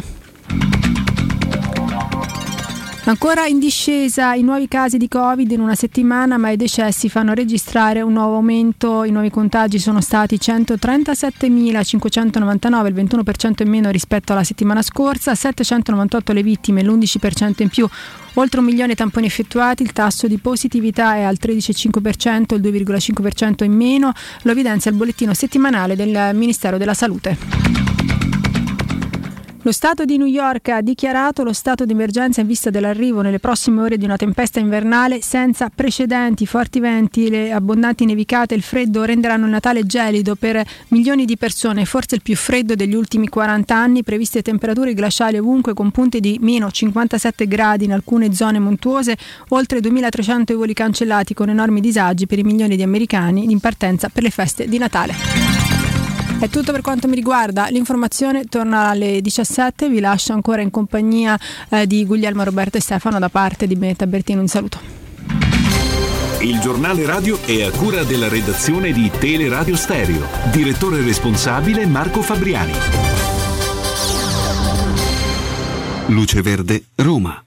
[3.08, 7.36] Ancora in discesa i nuovi casi di Covid in una settimana, ma i decessi fanno
[7.36, 9.04] registrare un nuovo aumento.
[9.04, 16.34] I nuovi contagi sono stati 137.599, il 21% in meno rispetto alla settimana scorsa, 798
[16.34, 17.88] le vittime, l'11% in più.
[18.34, 23.64] Oltre un milione di tamponi effettuati, il tasso di positività è al 13,5%, il 2,5%
[23.64, 27.38] in meno, lo evidenzia il bollettino settimanale del Ministero della Salute.
[29.66, 33.40] Lo Stato di New York ha dichiarato lo stato di emergenza in vista dell'arrivo nelle
[33.40, 36.46] prossime ore di una tempesta invernale senza precedenti.
[36.46, 41.36] Forti venti, le abbondanti nevicate e il freddo renderanno il Natale gelido per milioni di
[41.36, 44.04] persone, forse il più freddo degli ultimi 40 anni.
[44.04, 49.18] Previste temperature glaciali ovunque con punte di meno 57 gradi in alcune zone montuose,
[49.48, 54.22] oltre 2300 voli cancellati con enormi disagi per i milioni di americani in partenza per
[54.22, 55.65] le feste di Natale.
[56.46, 61.40] È tutto per quanto mi riguarda, l'informazione torna alle 17, vi lascio ancora in compagnia
[61.70, 64.78] eh, di Guglielmo Roberto e Stefano da parte di Benetta Bertino, un saluto.
[66.42, 72.74] Il giornale radio è a cura della redazione di Teleradio Stereo, direttore responsabile Marco Fabriani.
[76.10, 77.45] Luce Verde, Roma.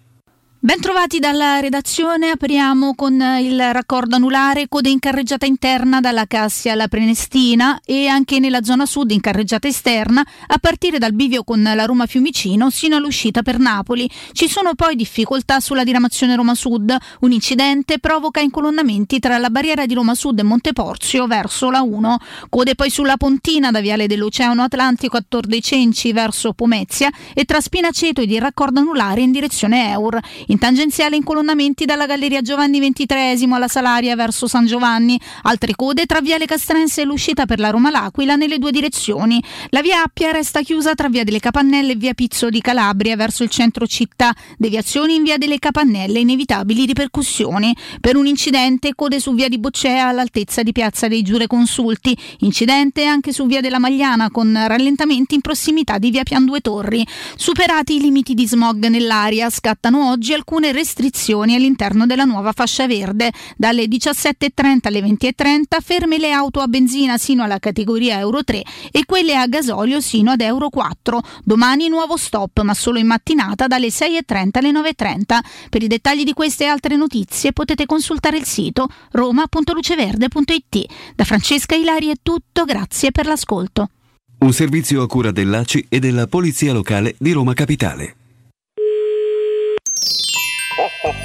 [0.69, 6.89] Bentrovati dalla redazione, apriamo con il raccordo anulare, code in carreggiata interna dalla Cassia alla
[6.89, 11.87] Prenestina e anche nella zona sud in carreggiata esterna a partire dal bivio con la
[11.87, 14.11] Roma Fiumicino sino all'uscita per Napoli.
[14.33, 19.87] Ci sono poi difficoltà sulla diramazione Roma Sud, un incidente provoca incolonnamenti tra la barriera
[19.87, 22.19] di Roma Sud e Monteporzio verso la 1,
[22.51, 27.47] code poi sulla Pontina da Viale dell'Oceano Atlantico a Tor dei Cenci verso Pomezia e
[27.47, 30.21] tra Spinaceto ed il raccordo anulare in direzione Eur.
[30.49, 36.21] In tangenziale incolonnamenti dalla Galleria Giovanni XXIII alla Salaria verso San Giovanni, altre code tra
[36.21, 39.43] Viale Castrense e l'uscita per la Roma L'Aquila nelle due direzioni.
[39.71, 43.43] La via Appia resta chiusa tra Via delle Capannelle e Via Pizzo di Calabria verso
[43.43, 47.77] il centro città, deviazioni in Via delle Capannelle, inevitabili ripercussioni.
[48.01, 53.33] Per un incidente code su Via di Boccea all'altezza di Piazza dei Giureconsulti, incidente anche
[53.33, 57.07] su Via della Magliana con rallentamenti in prossimità di Via Pian Due Torri.
[57.37, 63.33] Superati i limiti di smog nell'aria, scattano oggi alcune restrizioni all'interno della nuova fascia verde.
[63.57, 69.05] Dalle 17.30 alle 20.30 ferme le auto a benzina sino alla categoria Euro 3 e
[69.05, 71.21] quelle a gasolio sino ad Euro 4.
[71.45, 75.39] Domani nuovo stop, ma solo in mattinata dalle 6.30 alle 9.30.
[75.69, 80.87] Per i dettagli di queste e altre notizie potete consultare il sito roma.luceverde.it.
[81.15, 83.91] Da Francesca Ilari è tutto, grazie per l'ascolto.
[84.39, 88.18] Un servizio a cura dell'ACI e della Polizia Locale di Roma Capitale.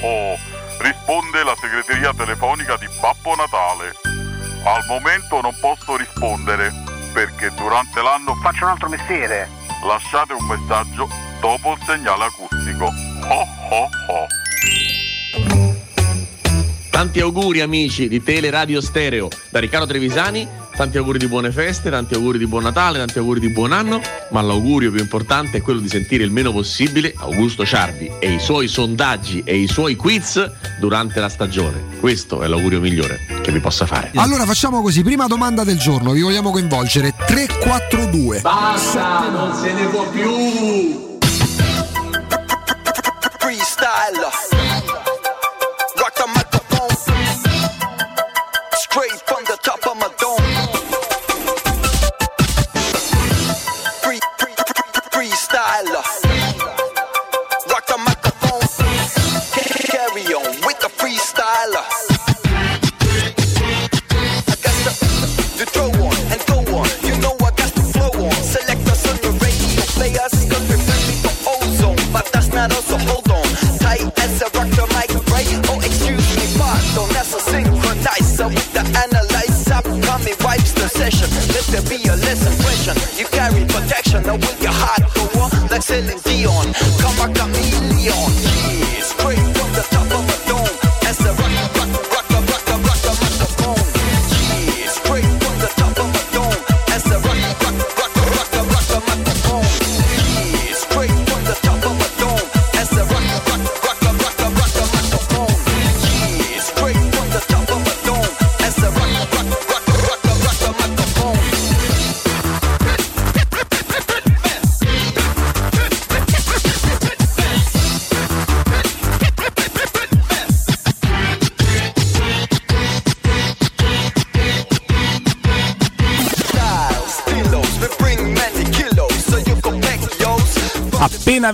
[0.03, 0.53] Oh
[0.83, 3.93] risponde la segreteria telefonica di Babbo Natale.
[4.65, 6.71] Al momento non posso rispondere
[7.13, 9.49] perché durante l'anno faccio un altro mestiere.
[9.85, 11.07] Lasciate un messaggio
[11.39, 12.85] dopo il segnale acustico.
[12.85, 14.27] Oh oh oh.
[16.89, 21.89] Tanti auguri amici di Tele Radio Stereo da Riccardo Trevisani, tanti auguri di buone feste,
[21.89, 24.01] tanti auguri di buon Natale, tanti auguri di buon anno,
[24.31, 28.39] ma l'augurio più importante è quello di sentire il meno possibile Augusto Ciardi e i
[28.39, 31.97] suoi sondaggi e i suoi quiz durante la stagione.
[31.99, 34.11] Questo è l'augurio migliore che vi possa fare.
[34.15, 38.41] Allora facciamo così, prima domanda del giorno, vi vogliamo coinvolgere 342.
[38.41, 41.11] Basta, non se ne può più!
[43.39, 44.42] Freestyle.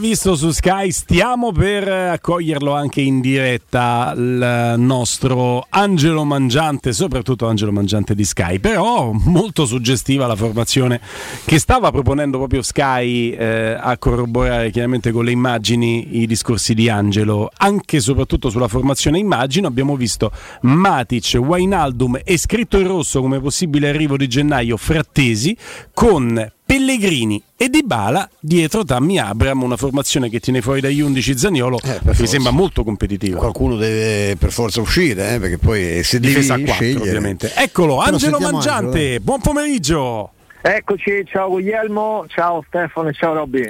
[0.10, 7.72] Visto su Sky, stiamo per accoglierlo anche in diretta il nostro Angelo Mangiante, soprattutto Angelo
[7.72, 11.00] Mangiante di Sky, però molto suggestiva la formazione
[11.46, 16.90] che stava proponendo proprio Sky eh, a corroborare chiaramente con le immagini i discorsi di
[16.90, 20.32] Angelo, anche e soprattutto sulla formazione immagino abbiamo visto
[20.62, 25.56] Matic, Wainaldum e scritto in rosso come possibile arrivo di gennaio Frattesi
[25.94, 31.80] con Pellegrini e Dybala dietro Tammy Abram, una formazione che tiene fuori dagli 11 Zaniolo,
[31.84, 33.40] Eh, mi sembra molto competitiva.
[33.40, 37.00] Qualcuno deve per forza uscire, eh, perché poi se devi Difesa a 4 scegliere...
[37.00, 37.52] ovviamente.
[37.56, 40.32] Eccolo, Però Angelo Mangiante, Angelo, buon pomeriggio.
[40.62, 43.70] Eccoci, ciao Guglielmo, ciao Stefano e ciao Robby.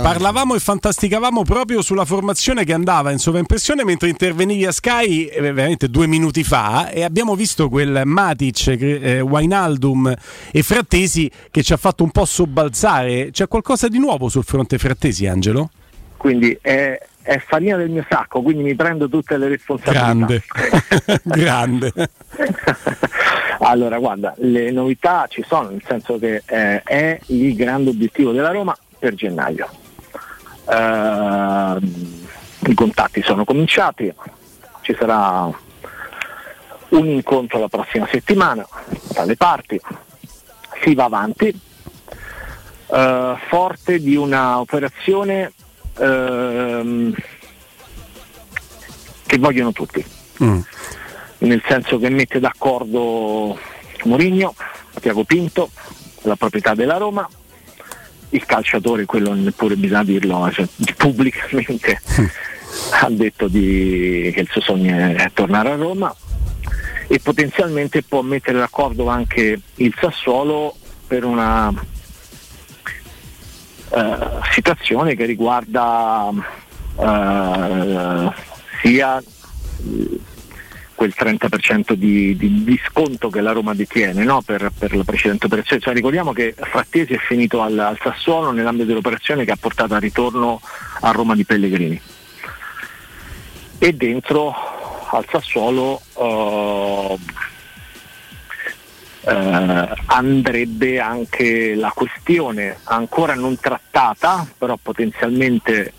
[0.00, 5.40] Parlavamo e fantasticavamo proprio sulla formazione che andava in sovraimpressione mentre intervenivi a Sky eh,
[5.40, 10.14] veramente due minuti fa e abbiamo visto quel Matic, eh, Wainaldum
[10.52, 13.30] e Frattesi che ci ha fatto un po' sobbalzare.
[13.32, 15.68] C'è qualcosa di nuovo sul fronte Frattesi, Angelo?
[16.16, 20.04] Quindi è, è farina del mio sacco, quindi mi prendo tutte le responsabilità.
[20.04, 20.42] Grande,
[21.24, 21.92] grande.
[23.60, 28.52] Allora, guarda, le novità ci sono, nel senso che eh, è il grande obiettivo della
[28.52, 29.68] Roma per gennaio.
[30.70, 32.26] Ehm,
[32.66, 34.12] I contatti sono cominciati,
[34.82, 35.50] ci sarà
[36.90, 38.66] un incontro la prossima settimana
[39.12, 39.80] dalle parti,
[40.82, 41.60] si va avanti,
[42.86, 45.52] eh, forte di una operazione
[45.98, 47.12] ehm,
[49.26, 50.04] che vogliono tutti
[51.38, 53.58] nel senso che mette d'accordo
[54.04, 54.54] Mourinho,
[55.00, 55.70] Tiago Pinto,
[56.22, 57.28] la proprietà della Roma,
[58.30, 60.66] il calciatore, quello neppure bisogna dirlo, cioè,
[60.96, 62.00] pubblicamente
[63.00, 66.14] ha detto di- che il suo sogno è tornare a Roma
[67.06, 71.72] e potenzialmente può mettere d'accordo anche il Sassuolo per una
[73.90, 74.18] eh,
[74.52, 76.30] situazione che riguarda
[76.98, 78.32] eh,
[78.82, 80.20] sia eh,
[80.98, 84.42] quel 30% di, di- di sconto che la Roma detiene no?
[84.42, 85.80] per, per la precedente operazione.
[85.80, 90.00] Cioè, ricordiamo che Frattesi è finito al, al Sassuolo nell'ambito dell'operazione che ha portato al
[90.00, 90.60] ritorno
[91.02, 92.00] a Roma di Pellegrini.
[93.78, 94.52] E dentro
[95.12, 97.18] al Sassuolo eh,
[99.20, 105.92] eh, andrebbe anche la questione ancora non trattata, però potenzialmente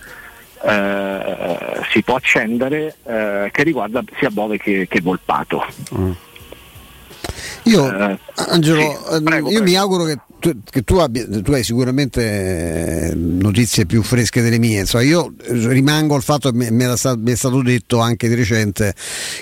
[0.61, 5.65] eh, si può accendere, eh, che riguarda sia Bove che, che Volpato.
[7.63, 13.13] Io, Angelo, ehm, io mi auguro che tu, che tu abbia, tu hai sicuramente eh,
[13.15, 14.81] notizie più fresche delle mie.
[14.81, 18.27] Insomma, io rimango al fatto che mi, mi era sta- mi è stato detto anche
[18.27, 18.93] di recente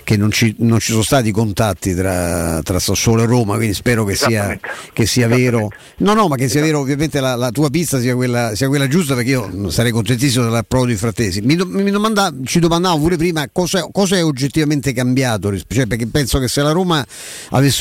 [0.04, 4.04] che non ci, non ci sono stati contatti tra, tra Sassuolo e Roma, quindi spero
[4.04, 4.58] che sia,
[4.94, 5.70] che sia vero.
[5.98, 8.88] No, no, ma che sia vero, ovviamente la, la tua pista sia quella, sia quella
[8.88, 11.42] giusta, perché io sarei contentissimo dell'approdo di Frattesi.
[11.42, 16.40] Mi, mi domanda- ci domandavo pure prima cosa, cosa è oggettivamente cambiato, cioè, perché penso
[16.40, 17.06] che se la Roma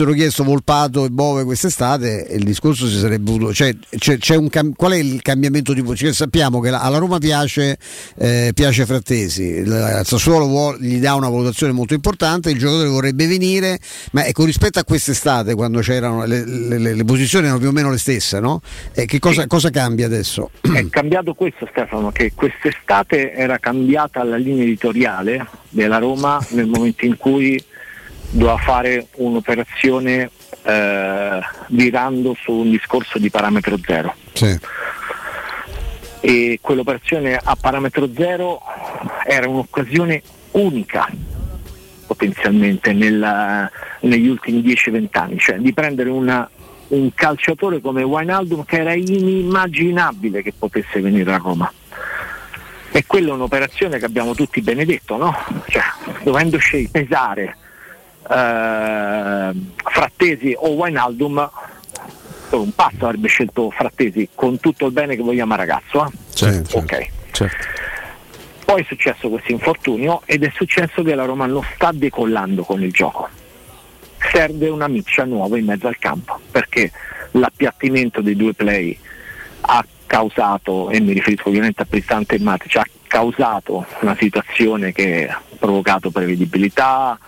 [0.07, 3.53] avessero chiesto Volpato e Bove quest'estate, il discorso si sarebbe voluto.
[3.53, 6.99] Cioè, c'è, c'è un cam- qual è il cambiamento di cioè, sappiamo che la- alla
[6.99, 7.79] Roma piace,
[8.19, 13.27] eh, piace Frattesi, il, Sassuolo vuole- gli dà una valutazione molto importante, il giocatore vorrebbe
[13.27, 13.79] venire,
[14.13, 17.73] ma ecco rispetto a quest'estate, quando c'erano le, le- le- le posizioni erano più o
[17.73, 18.61] meno le stesse, no?
[18.95, 20.51] Eh, che cosa, cosa cambia adesso?
[20.61, 27.05] È cambiato questo Stefano, che quest'estate era cambiata la linea editoriale della Roma nel momento
[27.05, 27.63] in cui
[28.31, 30.31] doveva fare un'operazione
[30.63, 34.15] eh, virando su un discorso di parametro zero.
[34.33, 34.59] Sì.
[36.21, 38.61] E quell'operazione a parametro zero
[39.27, 40.23] era un'occasione
[40.53, 41.09] unica
[42.07, 43.71] potenzialmente nel-
[44.01, 46.49] negli ultimi 10-20 anni, cioè di prendere una-
[46.89, 51.71] un calciatore come Wijnaldum che era inimmaginabile che potesse venire a Roma.
[52.93, 55.37] E quella è un'operazione che abbiamo tutti benedetto, no?
[55.69, 55.83] Cioè,
[56.23, 57.57] dovendo scel- pesare
[59.85, 61.51] Frattesi o Wijnaldum,
[62.49, 66.05] solo un passo avrebbe scelto Frattesi con tutto il bene che vogliamo al ragazzo.
[66.05, 66.63] eh?
[66.73, 67.09] Ok.
[68.65, 72.83] Poi è successo questo infortunio ed è successo che la Roma non sta decollando con
[72.83, 73.29] il gioco.
[74.33, 76.91] Serve una miccia nuova in mezzo al campo perché
[77.33, 78.99] l'appiattimento dei due play
[79.61, 85.29] ha causato, e mi riferisco ovviamente a Cristante e Matic, ha causato una situazione che
[85.29, 87.19] ha provocato prevedibilità,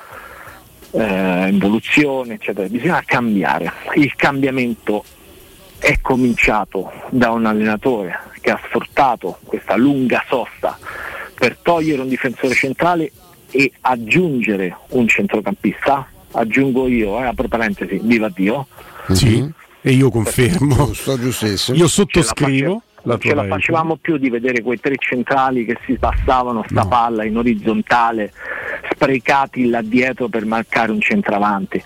[0.92, 2.68] eh, involuzione, eccetera.
[2.68, 3.72] Bisogna cambiare.
[3.94, 5.04] Il cambiamento
[5.78, 10.78] è cominciato da un allenatore che ha sfruttato questa lunga sosta
[11.34, 13.12] per togliere un difensore centrale
[13.50, 16.08] e aggiungere un centrocampista.
[16.32, 18.66] Aggiungo io, eh, apro parentesi, viva Dio.
[19.12, 19.48] Sì,
[19.80, 20.90] e io confermo.
[20.92, 21.76] giustissimo.
[21.76, 22.82] Io sottoscrivo.
[23.00, 27.24] Non ce la facevamo più di vedere quei tre centrali che si passavano sta palla
[27.24, 28.32] in orizzontale,
[28.90, 31.82] sprecati là dietro per marcare un centravanti.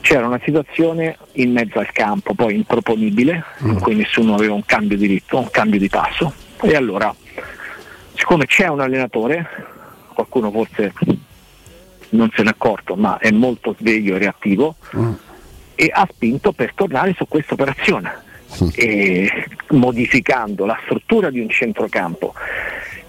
[0.00, 4.96] C'era una situazione in mezzo al campo, poi improponibile, in cui nessuno aveva un cambio
[4.96, 6.32] di ritmo, un cambio di passo.
[6.62, 7.14] E allora,
[8.14, 9.46] siccome c'è un allenatore,
[10.14, 10.92] qualcuno forse
[12.10, 14.76] non se n'è accorto, ma è molto sveglio e reattivo,
[15.74, 18.22] e ha spinto per tornare su questa operazione.
[18.74, 19.30] E
[19.70, 22.34] modificando la struttura di un centrocampo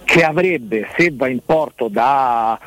[0.03, 2.59] che avrebbe, se va in porto da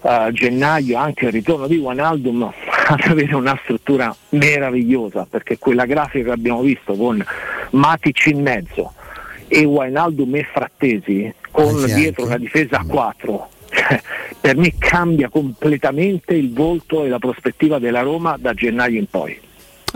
[0.00, 2.42] uh, gennaio anche il ritorno di Wanaldum,
[2.86, 7.24] ad avere una struttura meravigliosa, perché quella grafica che abbiamo visto con
[7.70, 8.92] Matic in mezzo
[9.48, 14.00] e Wijnaldum e Frattesi con dietro una difesa a 4 cioè,
[14.40, 19.38] per me cambia completamente il volto e la prospettiva della Roma da gennaio in poi.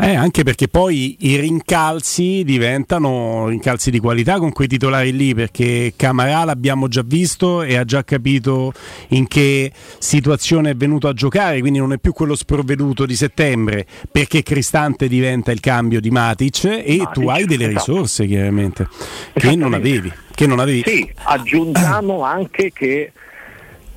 [0.01, 5.93] Eh, anche perché poi i rincalzi diventano rincalzi di qualità con quei titolari lì, perché
[5.97, 8.73] Camarà l'abbiamo già visto e ha già capito
[9.09, 13.87] in che situazione è venuto a giocare, quindi non è più quello sprovveduto di settembre,
[14.11, 17.93] perché Cristante diventa il cambio di Matic e Matic, tu hai delle esatto.
[17.93, 18.87] risorse chiaramente
[19.35, 20.13] che non avevi.
[20.33, 20.85] Che non avevi.
[20.87, 23.11] Sì, aggiungiamo anche che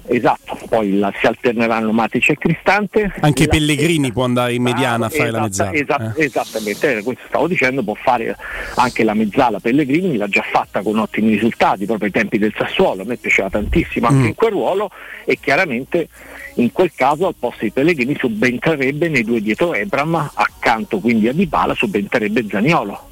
[0.07, 3.13] Esatto, poi la, si alterneranno Matic e Cristante.
[3.19, 5.73] Anche Pellegrini stessa, può andare in mediana a fare esatto, la mezzala.
[5.73, 6.25] Esatto, eh.
[6.25, 8.35] Esattamente, eh, questo stavo dicendo, può fare
[8.75, 13.03] anche la mezzala Pellegrini, l'ha già fatta con ottimi risultati proprio ai tempi del Sassuolo,
[13.03, 14.27] a me piaceva tantissimo anche mm.
[14.27, 14.89] in quel ruolo
[15.25, 16.07] e chiaramente
[16.55, 21.33] in quel caso al posto di Pellegrini subentrerebbe nei due dietro Ebram, accanto quindi a
[21.33, 23.09] Dybala subentrerebbe Zaniolo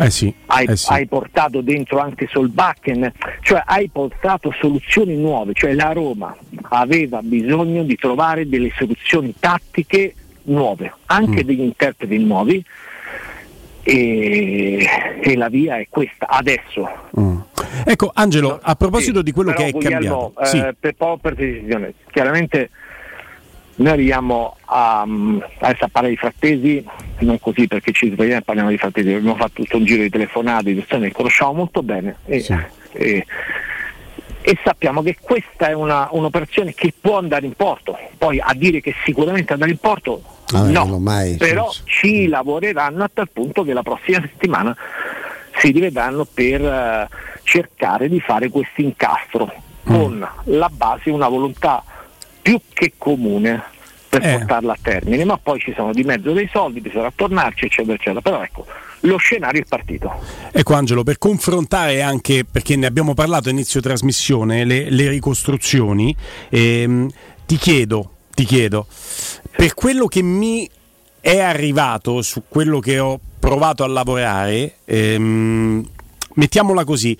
[0.00, 0.90] eh sì, hai, eh sì.
[0.90, 3.12] hai, portato dentro anche Solbakken,
[3.42, 6.34] cioè hai portato soluzioni nuove, cioè la Roma
[6.70, 10.14] aveva bisogno di trovare delle soluzioni tattiche
[10.44, 11.46] nuove, anche mm.
[11.46, 12.64] degli interpreti nuovi
[13.82, 14.86] e,
[15.20, 16.88] e, la via è questa adesso.
[17.18, 17.40] Mm.
[17.84, 20.64] Ecco Angelo, a proposito sì, di quello che è cambiato, eh, sì.
[20.78, 22.70] per, per decisione, chiaramente
[23.76, 26.84] noi arriviamo a, adesso a parlare di frattesi,
[27.20, 30.10] non così perché ci svegliamo e parliamo di frattesi, abbiamo fatto tutto un giro di
[30.10, 32.56] telefonate, di persone che conosciamo molto bene e, sì.
[32.92, 33.26] e,
[34.42, 38.80] e sappiamo che questa è una, un'operazione che può andare in porto, poi a dire
[38.80, 40.22] che sicuramente andare in porto
[40.52, 41.82] ah, no, mai, però sì.
[41.86, 44.76] ci lavoreranno a tal punto che la prossima settimana
[45.56, 49.50] si rivedranno per uh, cercare di fare questo incastro
[49.90, 49.94] mm.
[49.94, 51.84] con la base una volontà
[52.42, 53.62] più che comune
[54.08, 54.32] per eh.
[54.32, 58.20] portarla a termine, ma poi ci sono di mezzo dei soldi, bisogna tornarci, eccetera, eccetera.
[58.20, 58.66] Però ecco,
[59.00, 60.12] lo scenario è partito.
[60.50, 66.14] Ecco Angelo, per confrontare anche, perché ne abbiamo parlato a inizio trasmissione, le, le ricostruzioni,
[66.50, 67.08] ehm,
[67.46, 68.86] ti chiedo, ti chiedo,
[69.56, 70.68] per quello che mi
[71.20, 75.88] è arrivato su quello che ho provato a lavorare, ehm,
[76.34, 77.16] mettiamola così,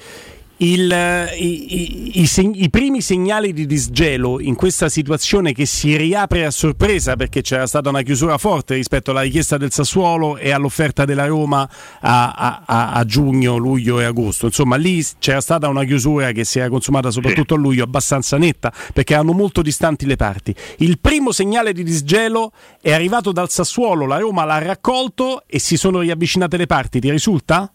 [0.62, 6.44] il, i, i, i, i, primi segnali di disgelo in questa situazione che si riapre
[6.44, 11.04] a sorpresa perché c'era stata una chiusura forte rispetto alla richiesta del Sassuolo e all'offerta
[11.04, 11.68] della Roma
[12.00, 14.46] a, a, a giugno, luglio e agosto.
[14.46, 18.72] Insomma, lì c'era stata una chiusura che si era consumata soprattutto a luglio abbastanza netta
[18.92, 20.54] perché erano molto distanti le parti.
[20.78, 25.76] Il primo segnale di disgelo è arrivato dal Sassuolo, la Roma l'ha raccolto e si
[25.76, 27.00] sono riavvicinate le parti.
[27.00, 27.72] Ti risulta?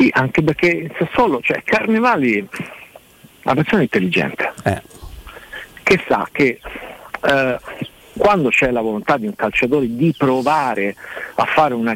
[0.00, 2.44] Sì, anche perché il Sassuolo, cioè Carnevali è
[3.42, 4.80] una persona intelligente, eh.
[5.82, 6.58] che sa che
[7.22, 7.58] eh,
[8.16, 10.96] quando c'è la volontà di un calciatore di provare
[11.34, 11.94] a fare un,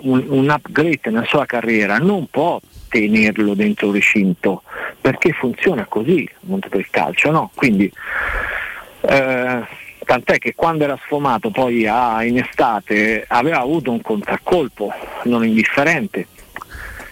[0.00, 4.64] un, upgrade nella sua carriera, non può tenerlo dentro il recinto,
[5.00, 7.52] perché funziona così il mondo del calcio, no?
[7.54, 7.88] Quindi
[9.02, 9.62] eh,
[10.04, 14.92] tant'è che quando era sfumato poi a, in estate aveva avuto un contraccolpo
[15.22, 16.26] non indifferente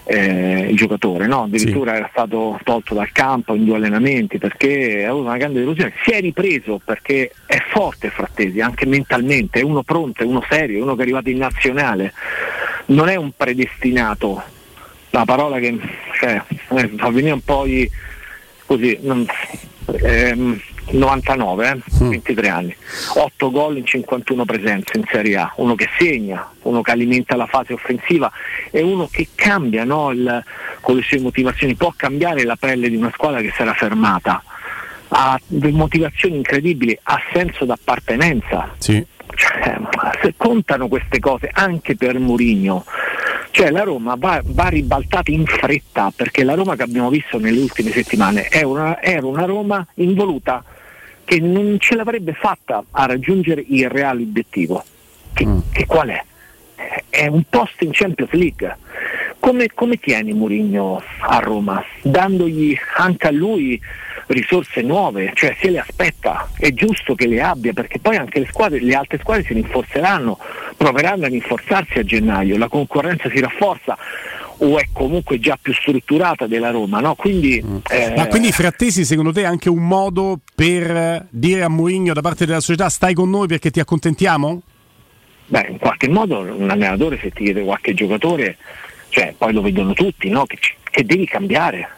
[0.08, 1.42] eh, il giocatore, no?
[1.42, 1.96] addirittura sì.
[1.98, 6.12] era stato tolto dal campo in due allenamenti perché ha avuto una grande delusione, si
[6.12, 10.82] è ripreso perché è forte Frattesi anche mentalmente, è uno pronto, è uno serio, è
[10.82, 12.12] uno che è arrivato in nazionale,
[12.86, 14.40] non è un predestinato,
[15.10, 15.76] la parola che
[16.20, 17.66] cioè, eh, fa venire un po'
[18.64, 19.26] così, non,
[20.02, 20.60] ehm,
[20.90, 22.04] 99, eh?
[22.04, 22.10] mm.
[22.10, 22.76] 23 anni,
[23.14, 27.46] 8 gol in 51 presenze in Serie A, uno che segna, uno che alimenta la
[27.46, 28.30] fase offensiva
[28.70, 30.10] e uno che cambia no?
[30.10, 30.44] Il,
[30.80, 34.42] con le sue motivazioni, può cambiare la pelle di una squadra che era fermata,
[35.08, 38.74] ha motivazioni incredibili, ha senso d'appartenenza.
[38.78, 39.04] Sì.
[39.34, 39.76] Cioè,
[40.22, 42.84] se contano queste cose anche per Mourinho,
[43.56, 47.58] cioè la Roma va, va, ribaltata in fretta perché la Roma che abbiamo visto nelle
[47.58, 50.62] ultime settimane una, era una Roma involuta
[51.24, 54.84] che non ce l'avrebbe fatta a raggiungere il reale obiettivo.
[55.32, 55.58] Che, mm.
[55.72, 56.22] che qual è?
[57.08, 58.76] È un posto in Champions League.
[59.40, 61.82] Come, come tieni Mourinho a Roma?
[62.02, 63.80] Dandogli anche a lui
[64.26, 68.46] risorse nuove, cioè se le aspetta, è giusto che le abbia perché poi anche le,
[68.46, 70.38] squadre, le altre squadre si rinforzeranno,
[70.76, 73.96] proveranno a rinforzarsi a gennaio, la concorrenza si rafforza
[74.58, 77.14] o è comunque già più strutturata della Roma, no?
[77.14, 77.76] Quindi, mm.
[77.90, 78.14] eh...
[78.16, 82.46] Ma quindi Frattesi secondo te è anche un modo per dire a Mourinho da parte
[82.46, 84.62] della società stai con noi perché ti accontentiamo?
[85.46, 88.56] beh, in qualche modo un allenatore se ti chiede qualche giocatore,
[89.08, 90.44] cioè, poi lo vedono tutti, no?
[90.44, 90.58] che,
[90.90, 91.88] che, devi cambiare.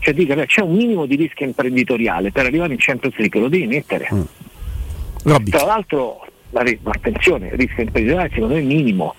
[0.00, 3.48] Cioè, dica, beh, c'è un minimo di rischio imprenditoriale per arrivare in Champions League, lo
[3.48, 4.08] devi mettere.
[4.12, 5.44] Mm.
[5.50, 9.14] Tra l'altro, attenzione, il rischio imprenditoriale secondo me è minimo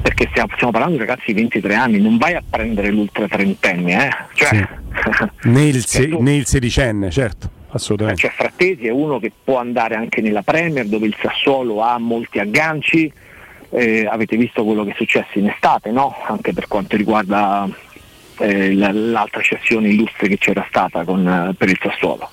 [0.00, 4.08] perché stiamo, stiamo, parlando di ragazzi di 23 anni, non vai a prendere l'ultra trentenne,
[4.08, 4.10] eh?
[4.34, 5.48] cioè, sì.
[5.48, 7.60] né, il se, né il sedicenne, certo.
[7.70, 8.20] Assolutamente.
[8.20, 12.38] Cioè, Frattesi è uno che può andare anche nella Premier dove il Sassuolo ha molti
[12.38, 13.10] agganci,
[13.70, 16.14] eh, avete visto quello che è successo in estate, no?
[16.26, 17.66] anche per quanto riguarda
[18.38, 22.28] eh, l'altra cessione illustre che c'era stata con, eh, per il Sassuolo.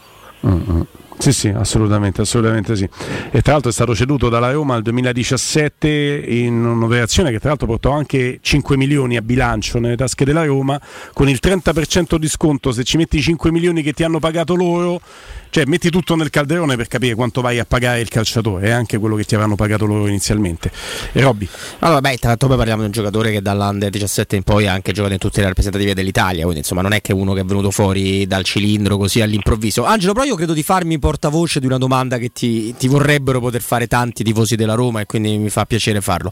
[0.45, 0.81] Mm-hmm.
[1.19, 2.87] Sì, sì, assolutamente, assolutamente sì.
[3.29, 7.67] E tra l'altro è stato ceduto dalla Roma al 2017 in un'operazione che tra l'altro
[7.67, 10.79] portò anche 5 milioni a bilancio nelle tasche della Roma,
[11.11, 14.55] con il 30% di sconto se ci metti i 5 milioni che ti hanno pagato
[14.55, 15.01] loro
[15.49, 18.97] cioè, metti tutto nel calderone per capire quanto vai a pagare il calciatore e anche
[18.97, 20.71] quello che ti avranno pagato loro inizialmente.
[21.11, 21.47] E Robby?
[21.79, 24.73] Allora, beh, tra l'altro poi parliamo di un giocatore che dall'Under 17 in poi ha
[24.73, 27.45] anche giocato in tutte le rappresentative dell'Italia, quindi insomma non è che uno che è
[27.45, 29.85] venuto fuori dal cilindro così all'improvviso.
[29.85, 33.61] Angelo, però io credo di farmi portavoce di una domanda che ti, ti vorrebbero poter
[33.61, 36.31] fare tanti tifosi della Roma e quindi mi fa piacere farlo.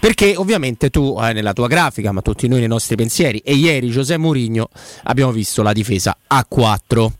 [0.00, 3.90] Perché ovviamente tu eh, nella tua grafica, ma tutti noi nei nostri pensieri, e ieri
[3.90, 4.68] Giuseppe Mourinho
[5.04, 7.12] abbiamo visto la difesa a 4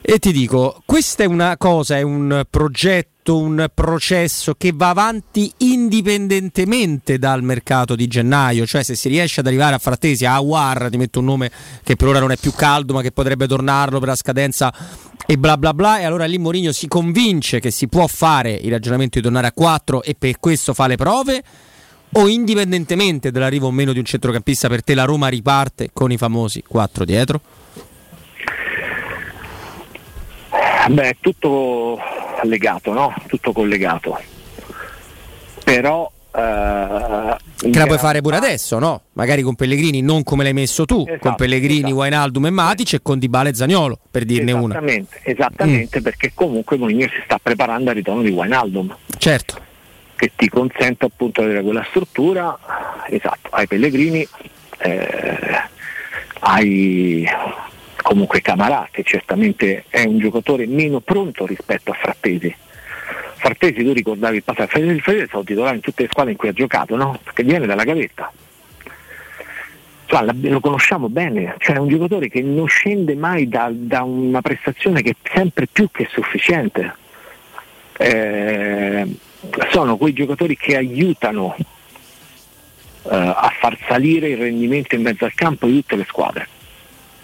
[0.00, 5.52] E ti dico, questa è una cosa, è un progetto, un processo che va avanti
[5.58, 10.88] indipendentemente dal mercato di gennaio, cioè se si riesce ad arrivare a Frattesi, a Awar,
[10.90, 11.50] ti metto un nome
[11.82, 14.72] che per ora non è più caldo ma che potrebbe tornarlo per la scadenza
[15.26, 18.70] e bla bla bla e allora lì Mourinho si convince che si può fare il
[18.70, 21.42] ragionamento di tornare a 4 e per questo fa le prove
[22.12, 26.16] o indipendentemente dall'arrivo o meno di un centrocampista per te la Roma riparte con i
[26.16, 27.40] famosi 4 dietro?
[30.88, 31.98] Beh, è tutto
[32.42, 33.14] legato, no?
[33.26, 34.18] Tutto collegato.
[35.64, 39.04] Però Uh, che la puoi fare pure adesso, no?
[39.14, 41.94] Magari con Pellegrini, non come l'hai messo tu, esatto, con Pellegrini, esatto.
[41.94, 45.32] Wijnaldum e Matic e con Dybala e Zagnolo, per dirne esattamente, una.
[45.32, 46.02] Esattamente, mm.
[46.02, 48.94] perché comunque Mourinho si sta preparando al ritorno di Wijnaldum.
[49.16, 49.58] Certo.
[50.14, 52.54] Che ti consente appunto di avere quella struttura,
[53.08, 54.28] esatto, hai Pellegrini,
[54.80, 55.62] eh,
[56.40, 57.26] hai
[58.06, 62.54] comunque Camarà che certamente è un giocatore meno pronto rispetto a Frattesi.
[63.34, 66.48] Frattesi tu ricordavi il passato, Frattesi è stato titolare in tutte le squadre in cui
[66.48, 67.18] ha giocato, no?
[67.24, 68.30] Perché viene dalla gavetta.
[70.04, 74.40] Cioè, lo conosciamo bene, cioè è un giocatore che non scende mai da, da una
[74.40, 76.94] prestazione che è sempre più che sufficiente.
[77.98, 79.16] Eh,
[79.72, 81.64] sono quei giocatori che aiutano eh,
[83.08, 86.48] a far salire il rendimento in mezzo al campo di tutte le squadre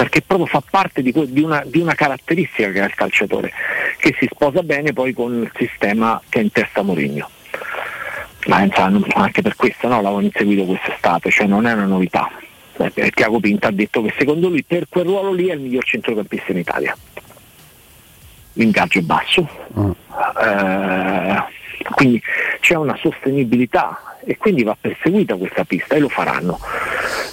[0.02, 3.52] perché proprio fa parte di, di, una, di, una, caratteristica che ha il calciatore,
[3.98, 7.30] che si sposa bene poi con il sistema che è in testa Mourinho.
[8.48, 12.28] Ma insomma, anche per questo no, l'avevo inseguito quest'estate, cioè non è una novità.
[12.78, 15.84] Eh, Tiago Pinta ha detto che secondo lui per quel ruolo lì è il miglior
[15.84, 16.96] centrocampista in Italia.
[18.54, 19.48] L'ingaggio è basso,
[19.78, 19.90] mm.
[20.44, 21.44] eh,
[21.94, 22.20] quindi
[22.58, 26.58] c'è una sostenibilità e quindi va perseguita questa pista e lo faranno.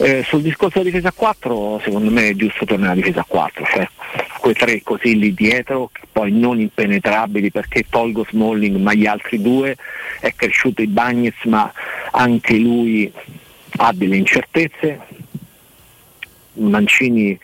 [0.02, 3.90] Eh, sul discorso della difesa 4 secondo me è giusto tornare alla difesa 4, cioè
[4.40, 9.76] quei tre così lì dietro, poi non impenetrabili perché tolgo Smalling ma gli altri due,
[10.22, 11.70] è cresciuto i Bagnets ma
[12.12, 13.12] anche lui
[13.78, 15.00] ha delle incertezze,
[16.54, 17.38] Mancini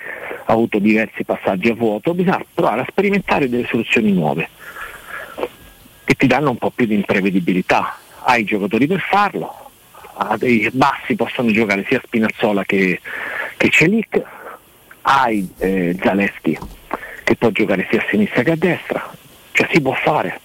[0.45, 4.49] ha avuto diversi passaggi a vuoto, bisogna provare a sperimentare delle soluzioni nuove
[6.05, 7.97] che ti danno un po' più di imprevedibilità.
[8.23, 9.64] Hai i giocatori per farlo,
[10.17, 12.99] a dei bassi possono giocare sia Spinazzola che,
[13.57, 14.21] che Celic,
[15.01, 16.57] hai eh, Zaleschi
[17.23, 19.11] che può giocare sia a sinistra che a destra,
[19.51, 20.39] cioè si può fare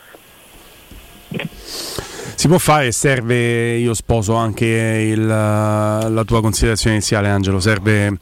[2.40, 8.16] si può fare, serve, io sposo anche il, la tua considerazione iniziale Angelo, serve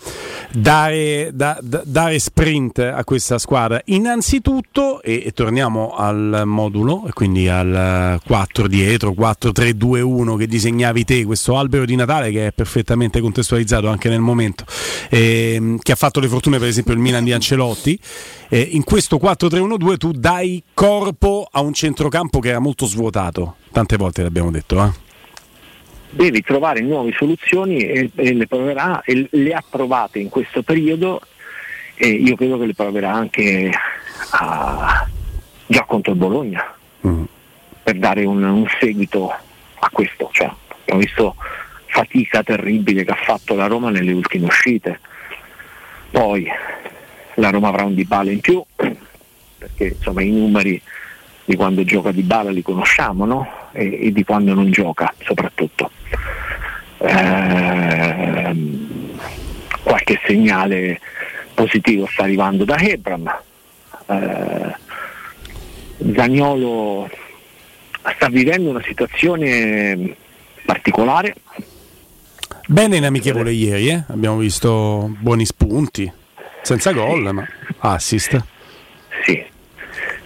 [0.50, 3.80] dare, da, da, dare, sprint a questa squadra.
[3.84, 11.56] Innanzitutto, e, e, torniamo al modulo, quindi al 4 dietro, 4-3-2-1 che disegnavi te, questo
[11.56, 14.64] albero di Natale che è perfettamente contestualizzato anche nel momento,
[15.10, 17.96] eh, che ha fatto le fortune per esempio il Milan di Ancelotti.
[18.48, 23.96] Eh, in questo 4-3-1-2 tu dai corpo a un centrocampo che era molto svuotato tante
[23.96, 24.82] volte l'abbiamo detto.
[24.82, 24.90] Eh?
[26.10, 31.20] Devi trovare nuove soluzioni e, e, le proverà e le ha provate in questo periodo
[31.94, 33.70] e io credo che le proverà anche
[34.30, 35.06] a,
[35.66, 36.74] già contro il Bologna
[37.06, 37.24] mm.
[37.84, 40.28] per dare un, un, seguito a questo.
[40.32, 40.50] Cioè,
[40.80, 41.36] abbiamo visto
[41.86, 44.98] fatica terribile che ha fatto la Roma nelle ultime uscite.
[46.10, 46.48] Poi
[47.34, 48.64] la Roma avrà un di in più
[49.58, 50.80] perché insomma i numeri
[51.48, 53.48] di quando gioca di bala li conosciamo, no?
[53.72, 55.90] e, e di quando non gioca soprattutto.
[56.98, 58.54] Eh,
[59.82, 61.00] qualche segnale
[61.54, 63.34] positivo sta arrivando da Hebram.
[64.08, 64.76] Eh,
[66.14, 67.08] Zagnolo
[68.14, 70.16] sta vivendo una situazione
[70.66, 71.34] particolare.
[72.66, 74.04] Bene in amichevole ieri, eh?
[74.08, 76.12] abbiamo visto buoni spunti,
[76.60, 78.38] senza gol, ma assist.
[79.24, 79.42] Sì,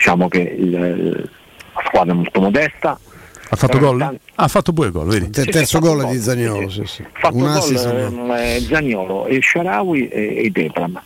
[0.02, 1.30] diciamo che il,
[1.74, 2.98] la squadra è molto modesta.
[3.48, 4.00] Ha fatto gol?
[4.00, 5.26] Ha ah, fatto pure gol, vedi?
[5.26, 6.68] Il terzo gol di Zagnolo.
[6.68, 7.02] Sì, sì.
[7.02, 11.00] Ha fatto gol eh, Zagnolo, e Sharawi e, e Debram.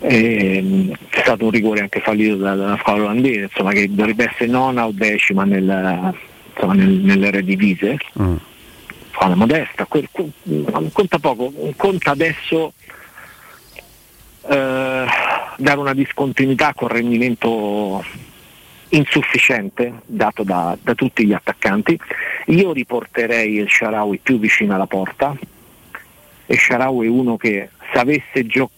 [0.00, 4.86] E, c'è stato un rigore anche fallito dalla squadra olandese, insomma, che dovrebbe essere nona
[4.86, 6.14] o decima nel,
[6.52, 7.96] insomma, nel, nelle redivise.
[8.20, 8.36] Mm.
[9.12, 10.08] Squadra modesta, quel,
[10.92, 12.72] conta poco, conta adesso
[14.48, 15.04] eh,
[15.56, 18.04] dare una discontinuità con rendimento
[18.90, 21.98] insufficiente dato da, da, tutti gli attaccanti.
[22.46, 25.34] Io riporterei il Sharawi più vicino alla porta
[26.46, 28.70] e Sharawi è uno che se avesse, gio-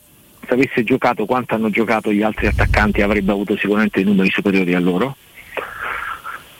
[0.47, 4.81] se avesse giocato quanto hanno giocato gli altri attaccanti avrebbe avuto sicuramente numeri superiori a
[4.81, 5.17] loro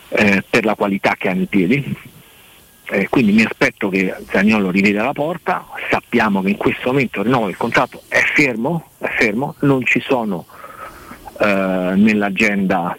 [0.09, 2.13] eh, per la qualità che ha nei piedi.
[2.87, 7.27] Eh, quindi mi aspetto che Zagnolo riveda la porta, sappiamo che in questo momento il
[7.27, 9.55] rinnovo del contratto è fermo, è fermo.
[9.61, 10.45] Non ci sono
[11.41, 12.97] eh, nell'agenda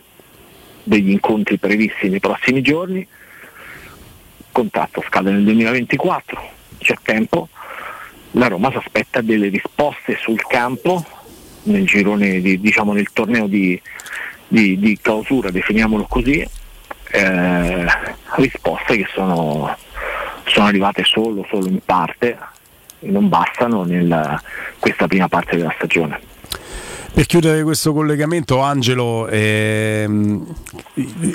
[0.84, 7.50] degli incontri previsti nei prossimi giorni, il contratto scade nel 2024, c'è tempo,
[8.32, 11.04] la Roma si aspetta delle risposte sul campo
[11.64, 13.80] nel girone di, diciamo nel torneo di,
[14.48, 16.48] di, di clausura, definiamolo così,
[17.16, 17.86] eh,
[18.36, 19.76] risposte che sono,
[20.46, 22.38] sono, arrivate solo, solo in parte
[23.00, 24.40] non bastano in
[24.80, 26.20] questa prima parte della stagione.
[27.16, 30.46] Per chiudere questo collegamento, Angelo, ehm,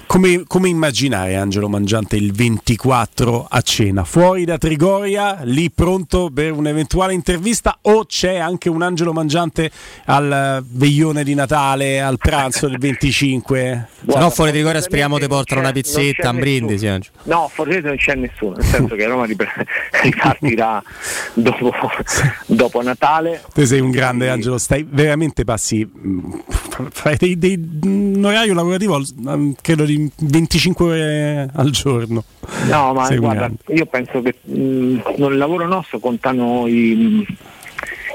[0.04, 4.04] come, come, immaginare Angelo Mangiante il 24 a cena?
[4.04, 9.70] Fuori da Trigoria, lì pronto per un'eventuale intervista o c'è anche un Angelo Mangiante
[10.04, 13.88] al veglione di Natale, al pranzo del 25?
[14.06, 16.88] Se no fuori da Trigoria speriamo ti portano una pizzetta, un brindisi.
[16.88, 17.14] Angelo.
[17.22, 19.24] No, forse non c'è nessuno, nel senso che Roma
[20.02, 20.82] ripartirà
[21.32, 21.72] dopo,
[22.44, 23.42] dopo Natale.
[23.54, 25.88] Tu sei un grande Angelo, stai veramente passando ragazzi
[26.90, 29.00] fai dei, dei, un orario lavorativo
[29.60, 32.24] credo di 25 ore al giorno.
[32.68, 37.26] No, ma guarda, io penso che mh, nel lavoro nostro contano i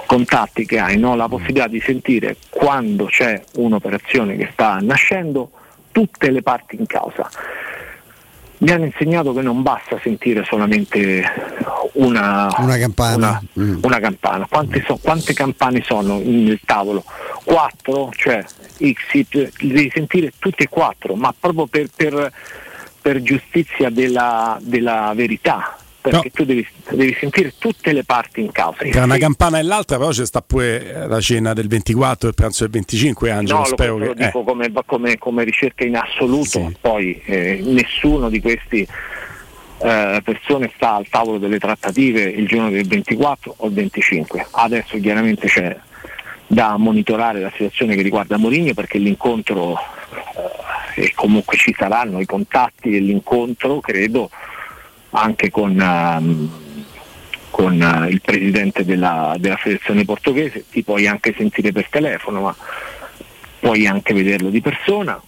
[0.06, 1.16] contatti che hai, no?
[1.16, 5.50] la possibilità di sentire quando c'è un'operazione che sta nascendo
[5.92, 7.30] tutte le parti in causa
[8.58, 11.24] mi hanno insegnato che non basta sentire solamente
[11.94, 13.42] una, una campana.
[13.54, 13.80] Una, mm.
[13.82, 14.48] una campana.
[14.50, 17.04] Quante, so, quante, campane sono nel tavolo?
[17.46, 22.32] Quattro, cioè X, devi sentire tutte e quattro, ma proprio per, per,
[23.02, 25.78] per giustizia della, della verità
[26.10, 26.32] perché no.
[26.34, 28.88] tu devi, devi, sentire tutte le parti in causa.
[28.90, 32.36] Tra una campana e l'altra però c'è sta pure la cena del 24 e il
[32.36, 34.06] pranzo del 25 Angelo, no, spero lo, che...
[34.06, 34.44] Lo dico eh.
[34.44, 36.76] come, come, come, ricerca in assoluto, sì.
[36.80, 38.88] poi eh, nessuno di questi
[39.80, 44.48] eh, persone sta al tavolo delle trattative il giorno del 24 o il 25.
[44.52, 45.76] Adesso chiaramente c'è
[46.48, 49.78] da monitorare la situazione che riguarda Mourinho perché l'incontro
[50.96, 54.30] eh, e comunque ci saranno i contatti dell'incontro credo
[55.16, 56.50] anche con, um,
[57.50, 62.56] con uh, il presidente della, della federazione portoghese, ti puoi anche sentire per telefono, ma
[63.60, 65.20] puoi anche vederlo di persona,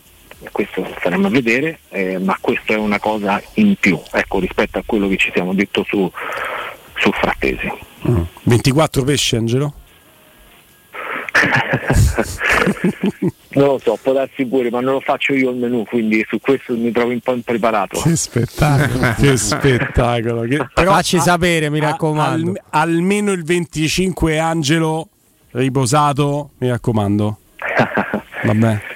[0.52, 4.84] questo staremo a vedere, eh, ma questa è una cosa in più ecco, rispetto a
[4.86, 6.12] quello che ci siamo detto su,
[6.98, 7.72] su Frattesi.
[8.08, 8.22] Mm.
[8.44, 9.74] 24 pesci Angelo?
[13.50, 16.40] non lo so, può darsi pure, ma non lo faccio io il menù, quindi su
[16.40, 18.00] questo mi trovo un po' impreparato.
[18.00, 20.42] Che spettacolo, che spettacolo.
[20.42, 20.68] Che...
[20.74, 22.54] Però, Facci a, sapere, mi raccomando.
[22.70, 25.10] Al, almeno il 25 Angelo
[25.52, 27.38] riposato, mi raccomando.
[28.44, 28.87] Vabbè.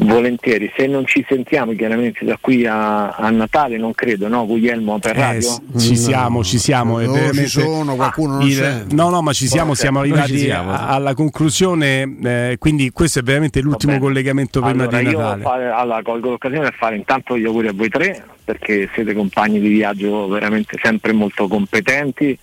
[0.00, 4.46] Volentieri, se non ci sentiamo chiaramente da qui a, a Natale, non credo, no?
[4.46, 5.60] Guglielmo per eh, radio?
[5.74, 7.00] Eh, ci siamo, ci siamo.
[7.00, 8.82] No, ci sono, qualcuno ah, non il, c'è.
[8.90, 10.70] No, no, ma ci siamo, siamo arrivati siamo.
[10.72, 15.40] alla conclusione, eh, quindi questo è veramente l'ultimo collegamento prima allora, di Natale.
[15.42, 19.14] Io fare, allora, colgo l'occasione per fare intanto gli auguri a voi tre, perché siete
[19.14, 22.38] compagni di viaggio veramente sempre molto competenti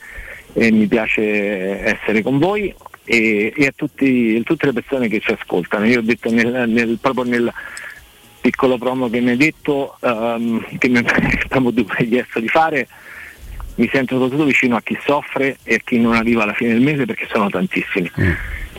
[0.51, 2.73] e mi piace essere con voi
[3.05, 5.85] e, e a, tutti, a, tutte le persone che ci ascoltano.
[5.85, 7.53] Io ho detto nel, nel, proprio nel
[8.41, 10.97] piccolo promo che mi hai detto, um, che mi
[11.49, 12.87] abbiamo chiesto di fare,
[13.75, 16.81] mi sento soprattutto vicino a chi soffre e a chi non arriva alla fine del
[16.81, 18.11] mese perché sono tantissimi.
[18.19, 18.31] Mm.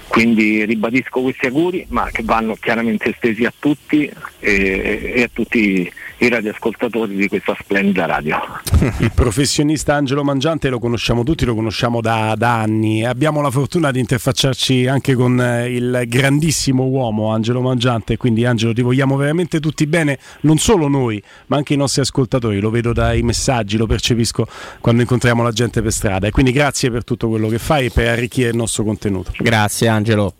[0.09, 5.91] quindi ribadisco questi auguri, ma che vanno chiaramente estesi a tutti e, e a tutti
[6.19, 8.39] i radioascoltatori di questa splendida radio.
[8.99, 13.05] Il professionista Angelo Mangiante lo conosciamo tutti, lo conosciamo da, da, anni.
[13.05, 18.73] Abbiamo la fortuna di interfacciarci anche con eh, il grandissimo uomo Angelo Mangiante, quindi Angelo
[18.73, 22.61] ti vogliamo veramente tutti bene, non solo noi, ma anche i nostri ascoltatori.
[22.61, 24.47] Lo vedo dai messaggi, lo percepisco
[24.81, 26.27] quando incontriamo la gente per strada.
[26.27, 29.33] E quindi grazie per tutto quello che fai e per arricchire il nostro contenuto.
[29.36, 30.35] Grazie Angelo.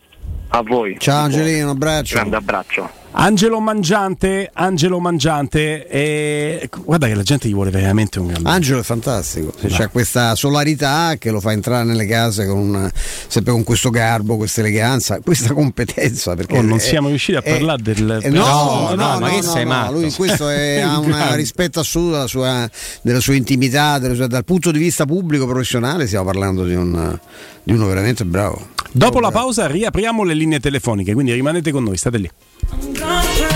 [0.49, 0.97] A voi.
[0.99, 2.15] Ciao Angelino, un abbraccio.
[2.15, 3.05] Grande abbraccio.
[3.19, 6.69] Angelo Mangiante, Angelo Mangiante, e...
[6.85, 8.47] guarda che la gente gli vuole veramente un grande.
[8.47, 9.69] Angelo è fantastico, no.
[9.69, 14.37] c'è questa solarità che lo fa entrare nelle case con una, sempre con questo garbo,
[14.37, 16.35] questa eleganza, questa competenza.
[16.35, 18.19] Perché oh, non è, siamo riusciti a è, parlare del.
[18.21, 19.93] È, no, no, no, no, ma che sei matto?
[19.93, 22.71] Lui questo è, ha un rispetto assoluto della sua,
[23.01, 27.19] della sua intimità, della sua, dal punto di vista pubblico professionale, stiamo parlando di, un,
[27.63, 28.75] di uno veramente bravo.
[28.93, 32.31] Dopo la pausa riapriamo le linee telefoniche, quindi rimanete con noi, state lì.
[32.65, 33.23] Pubblicità.
[33.23, 33.56] I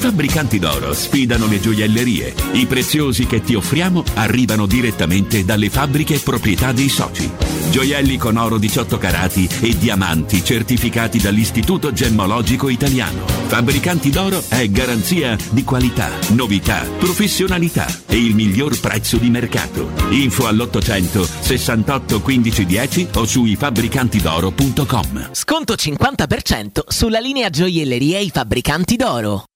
[0.00, 2.34] fabbricanti d'oro sfidano le gioiellerie.
[2.52, 7.30] I preziosi che ti offriamo arrivano direttamente dalle fabbriche proprietà dei soci.
[7.70, 13.26] Gioielli con oro 18 carati e diamanti certificati dall'Istituto Gemmologico Italiano.
[13.26, 19.90] Fabbricanti d'oro è garanzia di qualità, novità, professionalità e il miglior prezzo di mercato.
[20.08, 25.28] Info all'800 68 15 10 o su ifabbricantidoro.com.
[25.32, 29.44] Sconto 50% sulla linea gioielleria I Fabbricanti d'oro.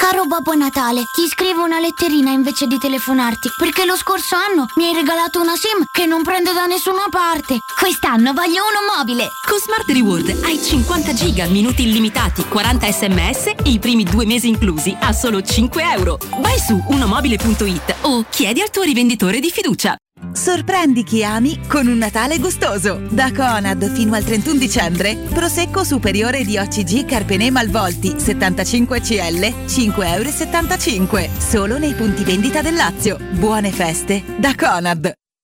[0.00, 4.86] Caro Babbo Natale, ti scrivo una letterina invece di telefonarti, perché lo scorso anno mi
[4.86, 7.58] hai regalato una SIM che non prende da nessuna parte.
[7.78, 9.28] Quest'anno voglio uno mobile.
[9.46, 14.96] Con Smart Reward hai 50 giga, minuti illimitati, 40 sms, i primi due mesi inclusi
[14.98, 16.18] a solo 5 euro.
[16.38, 19.94] Vai su unomobile.it o chiedi al tuo rivenditore di fiducia.
[20.32, 23.00] Sorprendi chi ami con un Natale gustoso.
[23.10, 31.18] Da Conad fino al 31 dicembre, prosecco superiore di OCG Carpene Malvolti 75 CL 5,75
[31.18, 31.30] euro.
[31.38, 33.18] Solo nei punti vendita del Lazio.
[33.32, 35.19] Buone feste da Conad.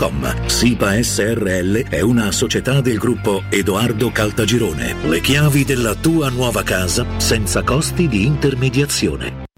[0.00, 0.46] www.kcalt.com.
[0.46, 4.94] SIPA SRL è una società del gruppo Edoardo Caltagirone.
[5.02, 9.48] Le chiavi della tua nuova casa senza costi di intermediazione.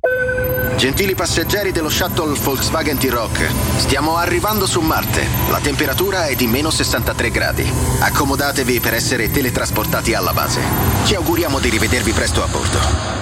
[0.76, 5.24] Gentili passeggeri dello shuttle Volkswagen T-Rock, stiamo arrivando su Marte.
[5.50, 7.70] La temperatura è di meno 63 gradi.
[8.00, 10.60] Accomodatevi per essere teletrasportati alla base.
[11.04, 13.21] Ci auguriamo di rivedervi presto a bordo.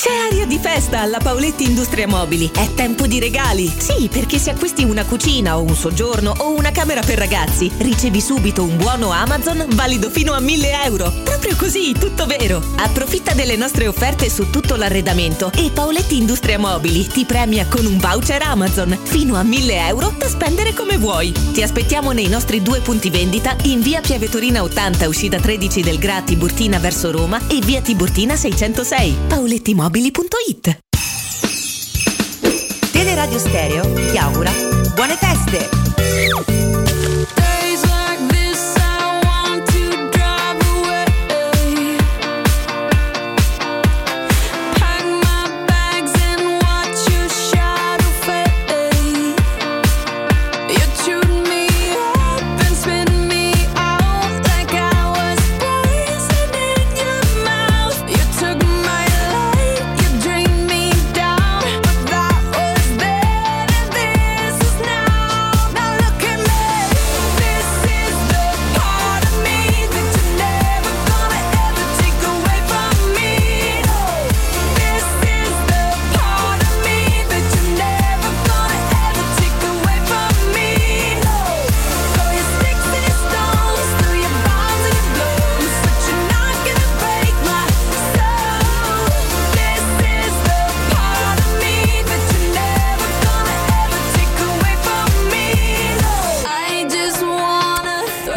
[0.00, 2.52] C'è aria di festa alla Paoletti Industria Mobili.
[2.54, 3.66] È tempo di regali.
[3.66, 8.20] Sì, perché se acquisti una cucina o un soggiorno o una camera per ragazzi, ricevi
[8.20, 11.12] subito un buono Amazon valido fino a 1000 euro.
[11.24, 12.62] Proprio così, tutto vero.
[12.76, 17.98] Approfitta delle nostre offerte su tutto l'arredamento e Paoletti Industria Mobili ti premia con un
[17.98, 21.32] voucher Amazon fino a 1000 euro da spendere come vuoi.
[21.32, 26.22] Ti aspettiamo nei nostri due punti vendita in via Piavetorina 80, uscita 13 del Gra
[26.22, 29.16] Tiburtina verso Roma e via Tiburtina 606.
[29.26, 30.80] Paoletti Mobili mobili.it
[32.92, 34.50] Teleradio Stereo ti augura
[34.94, 36.77] buone feste!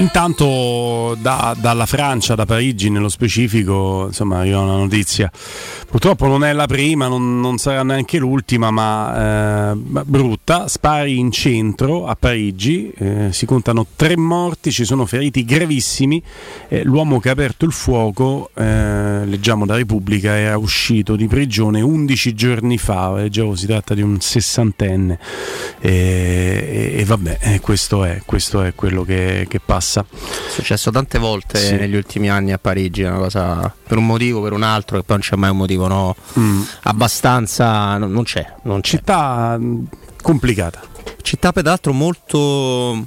[0.01, 5.29] Intanto da, dalla Francia, da Parigi nello specifico, insomma, arriva una notizia.
[5.87, 10.67] Purtroppo non è la prima, non, non sarà neanche l'ultima, ma eh, brutta.
[10.67, 16.21] Spari in centro a Parigi, eh, si contano tre morti, ci sono feriti gravissimi.
[16.67, 21.79] Eh, l'uomo che ha aperto il fuoco, eh, leggiamo da Repubblica, era uscito di prigione
[21.79, 23.13] 11 giorni fa.
[23.13, 25.19] Leggevo, si tratta di un sessantenne.
[25.79, 30.05] E, e vabbè, eh, questo è, questo è quello che, che passa passa.
[30.09, 31.75] È successo tante volte sì.
[31.75, 35.17] negli ultimi anni a Parigi, una cosa per un motivo, per un altro, e poi
[35.17, 36.15] non c'è mai un motivo, no?
[36.39, 36.61] Mm.
[36.83, 38.97] Abbastanza, no, non, c'è, non c'è.
[38.97, 39.83] Città mm,
[40.21, 40.81] complicata.
[41.21, 43.05] Città peraltro molto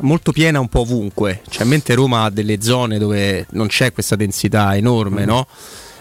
[0.00, 4.16] molto piena un po' ovunque, cioè mentre Roma ha delle zone dove non c'è questa
[4.16, 5.26] densità enorme, mm.
[5.26, 5.46] no?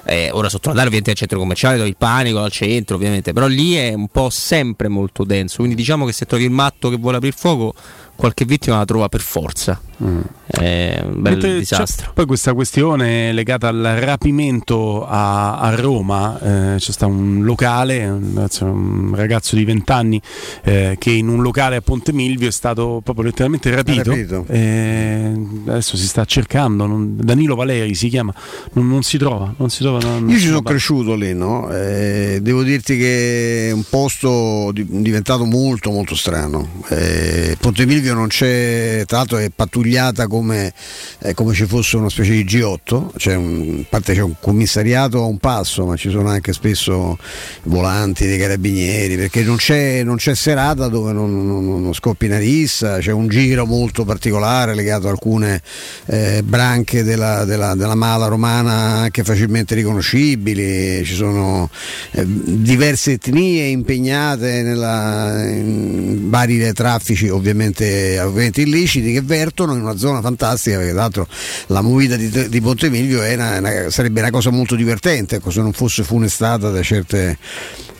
[0.03, 3.47] Eh, ora sotto Natale ovviamente il centro commerciale dove il panico al centro ovviamente, però
[3.47, 6.95] lì è un po' sempre molto denso, quindi diciamo che se trovi il matto che
[6.95, 7.73] vuole aprire il fuoco
[8.21, 9.81] qualche vittima la trova per forza.
[10.03, 10.21] Mm.
[10.51, 12.11] È un bel Mentre disastro.
[12.13, 18.47] Poi questa questione legata al rapimento a, a Roma, eh, c'è stato un locale, un,
[18.59, 20.21] un ragazzo di 20 anni
[20.63, 24.09] eh, che in un locale a Ponte Milvio è stato proprio letteralmente rapito.
[24.09, 24.45] rapito.
[24.47, 25.33] Eh,
[25.67, 28.33] adesso si sta cercando, non, Danilo Valeri si chiama,
[28.73, 29.53] non, non si trova.
[29.57, 31.71] Non si trova non, Io ci sono cresciuto lì, no?
[31.71, 36.67] Eh, devo dirti che è un posto di, diventato molto molto strano.
[36.89, 40.73] Eh, Ponte Milvio non c'è, tra l'altro è pattugliata come,
[41.19, 45.25] eh, come ci fosse una specie di G8, c'è un, parte c'è un commissariato a
[45.25, 47.17] un passo, ma ci sono anche spesso
[47.63, 52.39] volanti dei carabinieri, perché non c'è, non c'è serata dove non, non, non, scoppi una
[52.39, 55.61] rissa, c'è un giro molto particolare legato a alcune
[56.07, 61.69] eh, branche della, della, della, mala romana anche facilmente riconoscibili, ci sono
[62.11, 69.97] eh, diverse etnie impegnate nella, in vari traffici ovviamente ovviamente illeciti che vertono in una
[69.97, 71.27] zona fantastica perché tra l'altro
[71.67, 75.61] la movida di, di Ponte Milvio una, una, sarebbe una cosa molto divertente ecco, se
[75.61, 77.37] non fosse funestata da certe,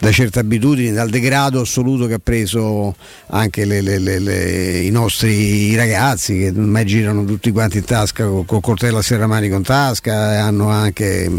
[0.02, 2.96] da certe abitudini, dal degrado assoluto che ha preso
[3.28, 8.44] anche le, le, le, i nostri ragazzi che ormai girano tutti quanti in tasca col,
[8.48, 11.30] col coltello a serramanico in tasca e hanno anche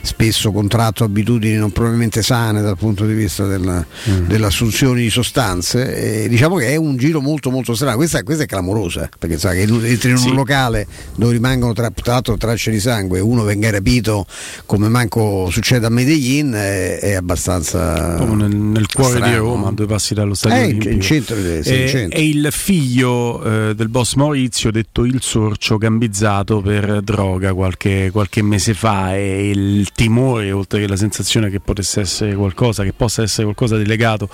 [0.00, 4.28] spesso contratto abitudini non probabilmente sane dal punto di vista della, mm.
[4.28, 8.46] dell'assunzione di sostanze e diciamo che è un giro molto molto strano questa, questa è
[8.46, 10.32] clamorosa, perché sa che entri in un sì.
[10.32, 10.86] locale
[11.16, 14.26] dove rimangono tra, tra, l'altro tracce di sangue e uno venga rapito
[14.64, 19.32] come manco succede a Medellin è, è abbastanza nel, nel cuore strano.
[19.32, 20.88] di Roma, due passi dallo stadio.
[20.88, 26.60] Eh, in centro, è, è, il figlio eh, del boss Maurizio, detto il sorcio, gambizzato
[26.60, 32.00] per droga qualche, qualche, mese fa e il timore, oltre che la sensazione che potesse
[32.00, 34.28] essere qualcosa, che possa essere qualcosa di legato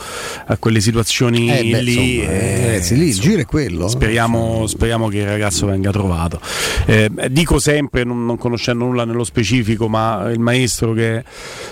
[0.47, 2.17] a quelle situazioni eh beh, lì.
[2.17, 3.89] Insomma, eh, ragazzi, lì il giro è quello.
[3.89, 6.41] Speriamo, speriamo, che il ragazzo venga trovato.
[6.87, 11.25] Eh, dico sempre, non, non, conoscendo nulla nello specifico, ma il maestro che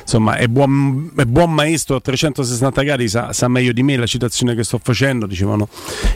[0.02, 4.06] insomma è buon, è buon maestro a 360 gradi sa, sa, meglio di me la
[4.06, 5.26] citazione che sto facendo.
[5.26, 5.68] Dicevano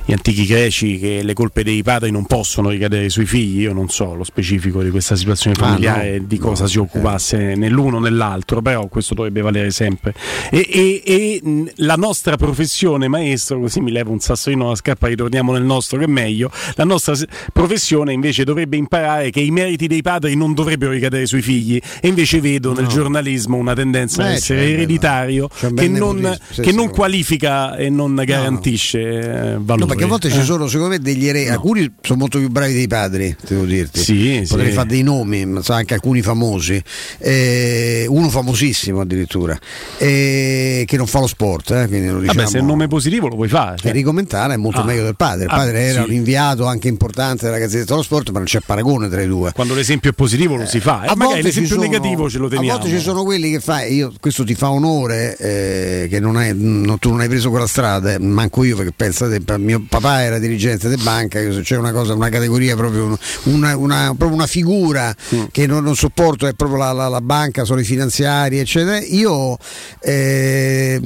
[0.04, 3.60] gli antichi greci che le colpe dei padri non possono ricadere sui figli.
[3.60, 6.78] Io non so lo specifico di questa situazione familiare, ah, no, di cosa no, si
[6.78, 7.54] occupasse eh.
[7.56, 10.14] nell'uno o nell'altro, però questo dovrebbe valere sempre.
[10.50, 15.52] E, e, e la nostra professione, maestro, così mi levo un sassolino alla scarpa, ritorniamo
[15.52, 16.50] nel nostro che è meglio.
[16.74, 17.14] La nostra
[17.52, 22.08] professione invece dovrebbe imparare che i meriti dei padri non dovrebbero ricadere sui figli e
[22.08, 22.80] invece vedo no.
[22.80, 27.76] nel giornalismo una tendenza Beh, a essere ereditario che, non, sì, che sì, non, qualifica
[27.76, 29.62] e non garantisce no.
[29.62, 29.80] valore.
[29.80, 30.32] No, perché a volte eh.
[30.32, 34.00] ci sono secondo me degli eredi, alcuni sono molto più bravi dei padri, devo dirti.
[34.00, 36.82] Sì, Potrei fare dei nomi, so, anche alcuni famosi,
[37.18, 39.58] eh, uno famosissimo addirittura,
[39.98, 41.70] eh, che non fa lo sport.
[41.70, 43.76] Eh, lo diciamo, Vabbè, se il nome è positivo lo puoi fare.
[43.78, 43.88] Cioè.
[43.88, 44.84] Enrico Mentana è molto ah.
[44.84, 45.44] meglio del padre.
[45.44, 48.46] Il ah, padre ah, era un inviato anche importante della Gazzetta dello Sport, ma non
[48.46, 49.52] c'è paragone tra i due.
[49.52, 52.76] Quando l'esempio è positivo lo si fa, eh, magari l'esempio sono, negativo ce lo teniamo.
[52.76, 56.36] A volte ci sono quelli che fai, io, questo ti fa onore eh, che non
[56.36, 60.22] hai, non, tu non hai preso quella strada, eh, manco io perché pensate, mio papà
[60.22, 65.14] era dirigente di banca, c'è una cosa, una categoria proprio, una, una, proprio una figura
[65.34, 65.44] mm.
[65.50, 68.98] che non, non, sopporto, è proprio la, la, la, banca, sono i finanziari, eccetera.
[68.98, 69.56] Io
[70.00, 71.00] eh,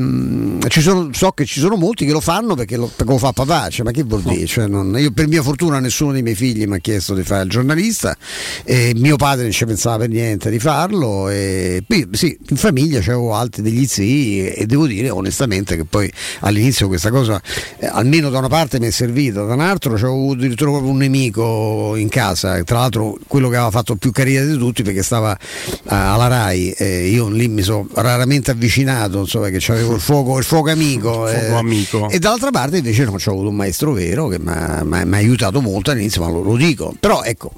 [0.68, 3.68] sono, so che ci sono molti che lo fanno perché lo, perché lo fa papà,
[3.68, 4.46] cioè, ma che vuol dire?
[4.46, 7.44] Cioè, non, io per mia fortuna nessuno dei miei figli mi ha chiesto di fare
[7.44, 8.16] il giornalista,
[8.64, 13.34] e mio padre non ci pensava per niente di farlo, e sì, in famiglia c'avevo
[13.34, 17.40] altri degli zii e, e devo dire onestamente che poi all'inizio questa cosa
[17.78, 20.98] eh, almeno da una parte mi è servita, da un altro c'avevo addirittura proprio un
[20.98, 25.30] nemico in casa, tra l'altro quello che aveva fatto più carriera di tutti perché stava
[25.30, 30.38] uh, alla RAI, eh, io lì mi sono raramente avvicinato, insomma che avevo il fuoco,
[30.38, 32.08] il fuoco amico, il fuoco eh, amico.
[32.10, 35.90] e dall'altra parte invece non c'ho avuto un maestro vero che mi ha aiutato molto
[35.90, 37.52] all'inizio, ma lo, lo dico, però ecco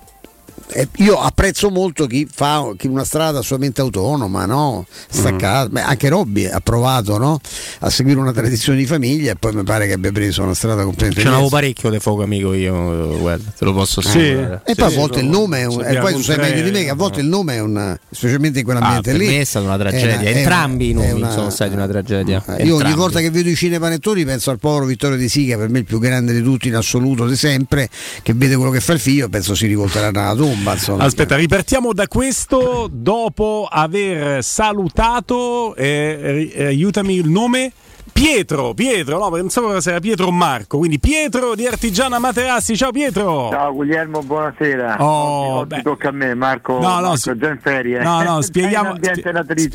[0.73, 4.87] eh, io apprezzo molto chi fa chi una strada solamente autonoma, no?
[5.09, 5.69] staccata.
[5.69, 5.73] Mm.
[5.73, 7.41] Beh, anche Robby ha provato no?
[7.81, 10.83] a seguire una tradizione di famiglia e poi mi pare che abbia preso una strada
[10.83, 14.01] completamente Ce n'avevo parecchio di fuoco amico io, guarda, te lo posso.
[14.01, 14.29] Sì.
[14.29, 16.85] E poi a volte il nome è un, e poi tu sai meglio di me
[16.85, 19.37] che a volte il nome è un specialmente in quell'ambiente ah, lì.
[19.37, 22.43] È stata una tragedia, una, entrambi i nomi una, sono stati una tragedia.
[22.47, 22.73] Io entrambi.
[22.73, 25.85] ogni volta che vedo i cinepanettoni penso al povero Vittorio De Sica, per me il
[25.85, 27.89] più grande di tutti in assoluto di sempre,
[28.23, 30.60] che vede quello che fa il figlio, penso si rivolterà nella tomba.
[30.63, 31.05] Insomma.
[31.05, 37.73] Aspetta, ripartiamo da questo dopo aver salutato, eh, aiutami il nome.
[38.13, 42.91] Pietro, Pietro, no, pensavo che era Pietro o Marco, quindi Pietro di Artigiana Materassi, ciao
[42.91, 43.49] Pietro!
[43.51, 45.03] Ciao Guglielmo, buonasera.
[45.03, 48.03] Oh, oggi, oggi tocca a me, Marco, no, no, Marco già in ferie.
[48.03, 48.97] No, no, spieghiamo,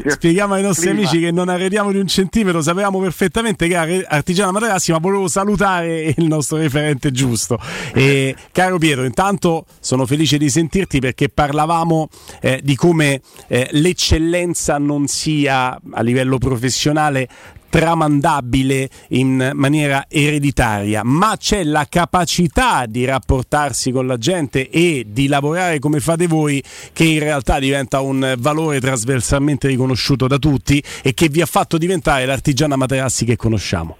[0.07, 1.07] spieghiamo ai nostri Prima.
[1.07, 5.27] amici che non arrediamo di un centimetro, sapevamo perfettamente che era Artigiana Materassi, ma volevo
[5.27, 7.59] salutare il nostro referente giusto.
[7.93, 12.09] E, caro Pietro, intanto sono felice di sentirti perché parlavamo
[12.41, 17.27] eh, di come eh, l'eccellenza non sia a livello professionale
[17.69, 25.27] tramandabile in maniera ereditaria, ma c'è la capacità di rapportarsi con la gente e di
[25.27, 26.63] lavorare come fate voi
[26.93, 31.77] che in realtà diventa un valore trasversalmente riconosciuto da tutti e che vi ha fatto
[31.77, 33.97] diventare l'artigiana Materassi che conosciamo.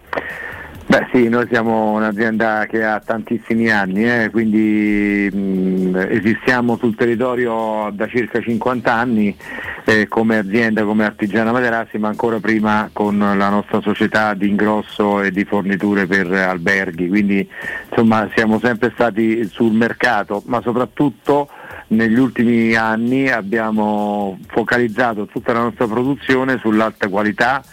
[0.88, 7.90] Beh sì, noi siamo un'azienda che ha tantissimi anni, eh, quindi mh, esistiamo sul territorio
[7.92, 9.36] da circa 50 anni
[9.84, 15.24] eh, come azienda, come artigiana Materassi, ma ancora prima con la nostra società di ingrosso
[15.24, 17.50] e di forniture per alberghi, quindi
[17.90, 21.50] insomma siamo sempre stati sul mercato, ma soprattutto
[21.88, 27.64] negli ultimi anni abbiamo focalizzato tutta la nostra produzione sull'alta qualità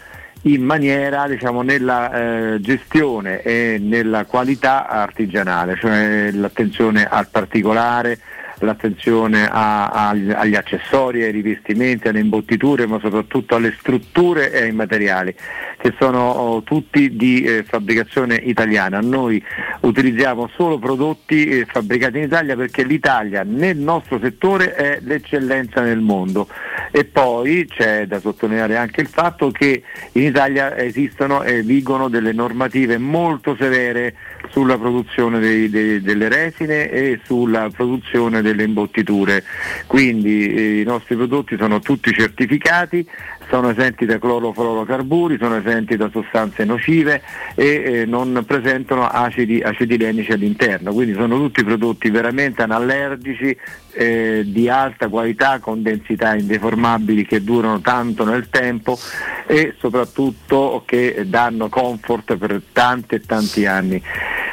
[0.43, 2.13] in maniera diciamo, nella
[2.55, 8.19] eh, gestione e nella qualità artigianale, cioè l'attenzione al particolare,
[8.65, 14.73] l'attenzione a, a, agli accessori, ai rivestimenti, alle imbottiture, ma soprattutto alle strutture e ai
[14.73, 15.35] materiali,
[15.79, 19.01] che sono oh, tutti di eh, fabbricazione italiana.
[19.01, 19.43] Noi
[19.81, 26.01] utilizziamo solo prodotti eh, fabbricati in Italia perché l'Italia nel nostro settore è l'eccellenza nel
[26.01, 26.49] mondo.
[26.91, 29.83] E poi c'è da sottolineare anche il fatto che
[30.13, 34.15] in Italia esistono e vigono delle normative molto severe
[34.51, 39.43] sulla produzione dei, dei, delle resine e sulla produzione delle imbottiture.
[39.87, 43.07] Quindi eh, i nostri prodotti sono tutti certificati,
[43.49, 47.23] sono esenti da clorofluorocarburi, sono esenti da sostanze nocive
[47.55, 53.57] e eh, non presentano acidi acidilenici all'interno, quindi sono tutti prodotti veramente anallergici
[53.93, 58.99] eh, di alta qualità con densità indeformabili che durano tanto nel tempo
[59.47, 64.03] e soprattutto che danno comfort per tanti e tanti anni.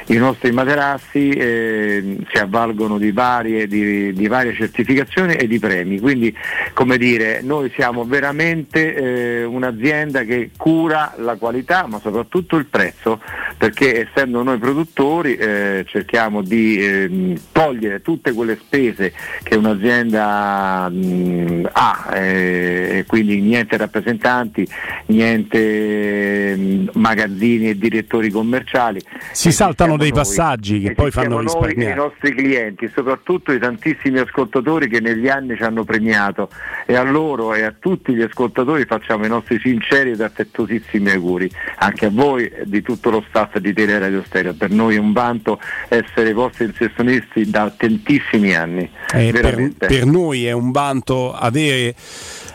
[0.08, 6.00] I nostri materassi eh, si avvalgono di varie, di, di varie, certificazioni e di premi,
[6.00, 6.36] quindi
[6.74, 13.20] come dire, noi siamo veramente eh, un'azienda che cura la qualità ma soprattutto il prezzo,
[13.58, 21.70] perché essendo noi produttori eh, cerchiamo di ehm, togliere tutte quelle spese che un'azienda mh,
[21.72, 24.68] ha, eh, quindi niente rappresentanti,
[25.08, 29.02] niente mh, magazzini e direttori commerciali.
[29.32, 31.94] Si saltano dei passaggi che poi fanno risparmiare.
[31.94, 36.50] i nostri clienti, soprattutto i tantissimi ascoltatori che negli anni ci hanno premiato
[36.86, 41.50] e a loro e a tutti gli ascoltatori facciamo i nostri sinceri ed affettuosissimi auguri,
[41.78, 44.54] anche a voi di tutto lo staff di Teleradio Stereo.
[44.54, 48.90] Per noi è un vanto essere vostri inserzionisti da tantissimi anni.
[49.14, 51.96] Eh, per, per noi è un vanto avere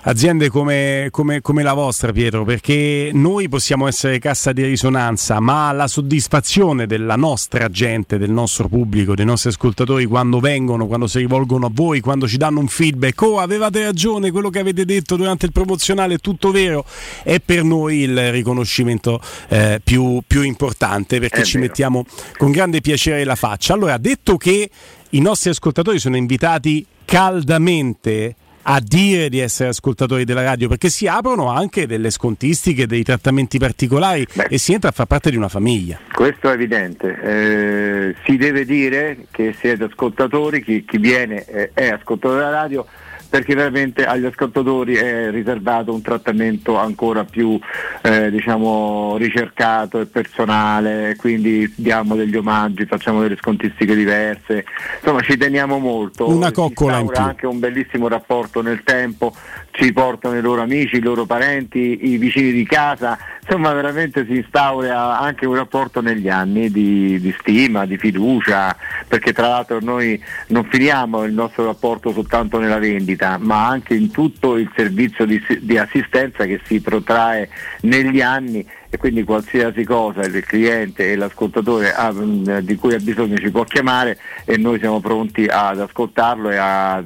[0.04, 5.72] aziende come, come, come, la vostra, Pietro, perché noi possiamo essere cassa di risonanza, ma
[5.72, 11.18] la soddisfazione della nostra gente, del nostro pubblico, dei nostri ascoltatori quando vengono, quando si
[11.18, 15.16] rivolgono a voi, quando ci danno un feedback, oh avevate ragione, quello che avete detto
[15.16, 16.84] durante il promozionale è tutto vero,
[17.22, 21.68] è per noi il riconoscimento eh, più, più, importante perché è ci vero.
[21.68, 22.04] mettiamo
[22.36, 23.72] con grande piacere la faccia.
[23.72, 24.68] Allora, detto che
[25.10, 31.06] i nostri ascoltatori sono invitati caldamente a dire di essere ascoltatori della radio perché si
[31.06, 35.36] aprono anche delle scontistiche, dei trattamenti particolari Beh, e si entra a far parte di
[35.36, 35.98] una famiglia.
[36.12, 41.88] Questo è evidente, eh, si deve dire che siete ascoltatori, chi, chi viene eh, è
[41.88, 42.86] ascoltatore della radio
[43.34, 47.58] perché veramente agli ascoltatori è riservato un trattamento ancora più
[48.02, 54.64] eh, diciamo, ricercato e personale, quindi diamo degli omaggi, facciamo delle scontistiche diverse,
[55.00, 56.28] insomma ci teniamo molto.
[56.28, 59.34] Una coccola anche un bellissimo rapporto nel tempo,
[59.74, 64.36] ci portano i loro amici, i loro parenti, i vicini di casa, insomma veramente si
[64.36, 68.76] instaura anche un rapporto negli anni di, di stima, di fiducia,
[69.08, 74.12] perché tra l'altro noi non finiamo il nostro rapporto soltanto nella vendita, ma anche in
[74.12, 77.48] tutto il servizio di, di assistenza che si protrae
[77.80, 78.64] negli anni
[78.94, 83.50] e quindi qualsiasi cosa il cliente e l'ascoltatore ha, mm, di cui ha bisogno ci
[83.50, 87.02] può chiamare e noi siamo pronti ad ascoltarlo e a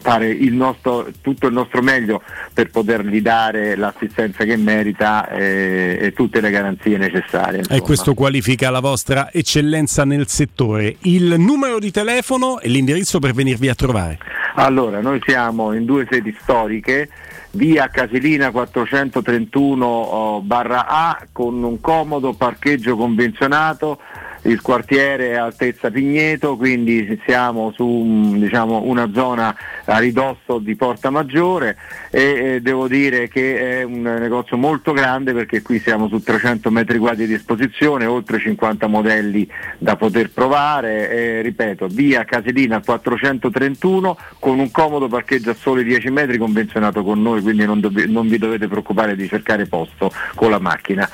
[0.00, 2.22] fare il nostro, tutto il nostro meglio
[2.54, 7.58] per potergli dare l'assistenza che merita e, e tutte le garanzie necessarie.
[7.58, 7.78] Insomma.
[7.78, 10.96] E questo qualifica la vostra eccellenza nel settore.
[11.02, 14.18] Il numero di telefono e l'indirizzo per venirvi a trovare.
[14.54, 17.10] Allora, noi siamo in due sedi storiche
[17.56, 23.98] via Casilina 431 barra A con un comodo parcheggio convenzionato.
[24.42, 29.56] Il quartiere è altezza Pigneto, quindi siamo su diciamo, una zona
[29.86, 31.76] a ridosso di Porta Maggiore
[32.10, 36.70] e eh, devo dire che è un negozio molto grande perché qui siamo su 300
[36.70, 39.48] metri quadri di esposizione, oltre 50 modelli
[39.78, 46.10] da poter provare, e, ripeto, via Caselina 431 con un comodo parcheggio a soli 10
[46.10, 50.50] metri convenzionato con noi, quindi non, dov- non vi dovete preoccupare di cercare posto con
[50.50, 51.08] la macchina.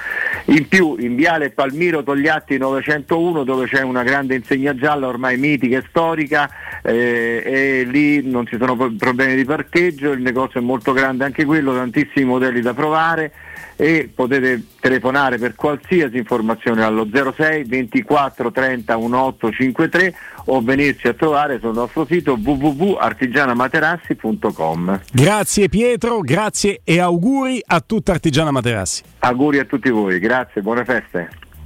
[0.46, 5.78] In più in viale Palmiro Togliatti 901 dove c'è una grande insegna gialla ormai mitica
[5.78, 6.50] e storica
[6.82, 11.44] eh, e lì non ci sono problemi di parcheggio, il negozio è molto grande anche
[11.44, 13.32] quello, tantissimi modelli da provare
[13.74, 20.14] e potete telefonare per qualsiasi informazione allo 06 24 30 1853
[20.46, 25.00] o venirci a trovare sul nostro sito www.artigianamaterassi.com.
[25.10, 29.02] Grazie Pietro, grazie e auguri a tutta Artigiana Materassi.
[29.18, 31.41] Auguri a tutti voi, grazie, buone feste.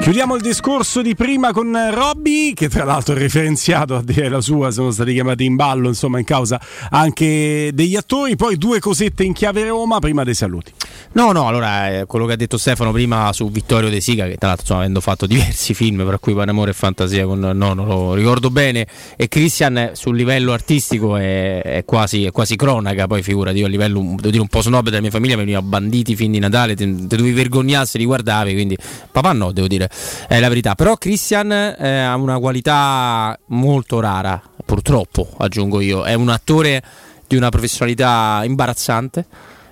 [0.00, 4.40] Chiudiamo il discorso di prima con Robby, che tra l'altro è referenziato a dire la
[4.40, 8.34] sua, sono stati chiamati in ballo, insomma, in causa anche degli attori.
[8.34, 10.72] Poi due cosette in chiave Roma, prima dei saluti.
[11.12, 14.36] No, no, allora eh, quello che ha detto Stefano prima su Vittorio De Sica, che
[14.36, 18.14] tra l'altro insomma, avendo fatto diversi film, per cui Panamore e Fantasia con Nono lo
[18.14, 23.58] ricordo bene, e Christian sul livello artistico è, è, quasi, è quasi, cronaca, poi figurati,
[23.58, 26.30] io a livello devo dire, un po' snob della mia famiglia mi veniva banditi fin
[26.30, 28.76] di Natale, te, dovevi vergognare se li guardavi, quindi
[29.10, 29.87] papà no, devo dire
[30.26, 30.74] è la verità.
[30.74, 36.82] Però Christian eh, ha una qualità molto rara, purtroppo aggiungo io, è un attore
[37.26, 39.26] di una professionalità imbarazzante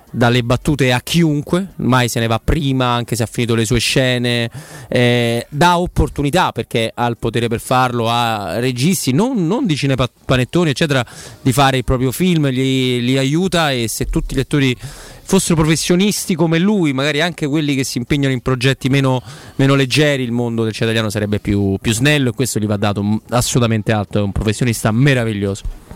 [0.09, 3.79] dalle battute a chiunque, mai se ne va prima, anche se ha finito le sue
[3.79, 4.49] scene,
[4.87, 10.69] eh, dà opportunità perché ha il potere per farlo, ha registi, non, non di cinepanettoni,
[10.69, 11.05] eccetera,
[11.41, 14.75] di fare il proprio film, li, li aiuta e se tutti i lettori
[15.27, 19.21] fossero professionisti come lui, magari anche quelli che si impegnano in progetti meno,
[19.57, 22.77] meno leggeri, il mondo del cinema italiano sarebbe più, più snello e questo gli va
[22.77, 25.86] dato assolutamente alto, è un professionista meraviglioso.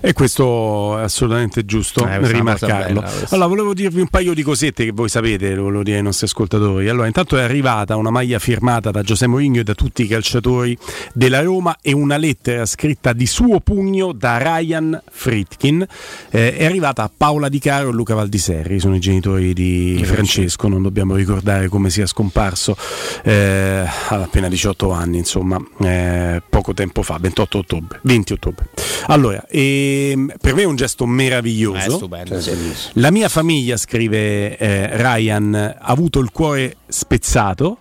[0.00, 3.00] E questo è assolutamente giusto eh, rimarcarlo.
[3.00, 6.02] Bella, allora, volevo dirvi un paio di cosette che voi sapete, lo volevo dire ai
[6.02, 6.88] nostri ascoltatori.
[6.88, 10.78] Allora, intanto è arrivata una maglia firmata da Giuseppe Mourinho e da tutti i calciatori
[11.12, 15.84] della Roma e una lettera scritta di suo pugno da Ryan Fritkin.
[16.30, 20.68] Eh, è arrivata a Paola Di Caro e Luca Valdiserri, sono i genitori di Francesco,
[20.68, 22.76] non dobbiamo ricordare come sia scomparso
[23.24, 28.68] eh, ad appena 18 anni, insomma, eh, poco tempo fa, 28 ottobre, 20 ottobre.
[29.06, 31.78] Allora, e Ehm, per me è un gesto meraviglioso.
[31.78, 32.40] È stupendo.
[32.40, 32.56] Cioè,
[32.94, 37.78] La mia famiglia, scrive eh, Ryan, ha avuto il cuore spezzato.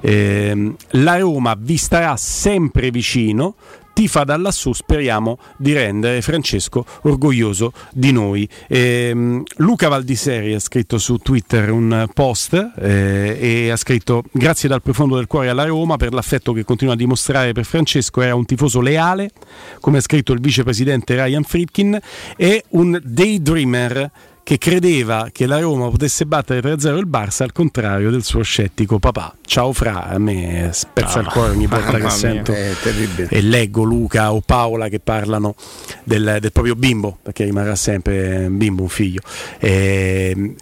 [0.00, 3.54] Eh, la Roma vi starà sempre vicino
[3.96, 8.46] tifa da lassù, speriamo di rendere Francesco orgoglioso di noi.
[8.68, 14.82] Eh, Luca Valdiseri ha scritto su Twitter un post eh, e ha scritto grazie dal
[14.82, 18.44] profondo del cuore alla Roma per l'affetto che continua a dimostrare per Francesco, era un
[18.44, 19.30] tifoso leale,
[19.80, 21.98] come ha scritto il vicepresidente Ryan Friedkin,
[22.36, 24.10] e un daydreamer
[24.46, 29.00] che credeva che la Roma potesse battere 3-0 il Barça al contrario del suo scettico
[29.00, 29.34] papà.
[29.44, 34.32] Ciao Fra, a me spezza ah, il cuore ogni volta che sento e leggo Luca
[34.32, 35.56] o Paola che parlano
[36.04, 39.20] del, del proprio bimbo, perché rimarrà sempre un bimbo, un figlio.
[39.58, 40.54] E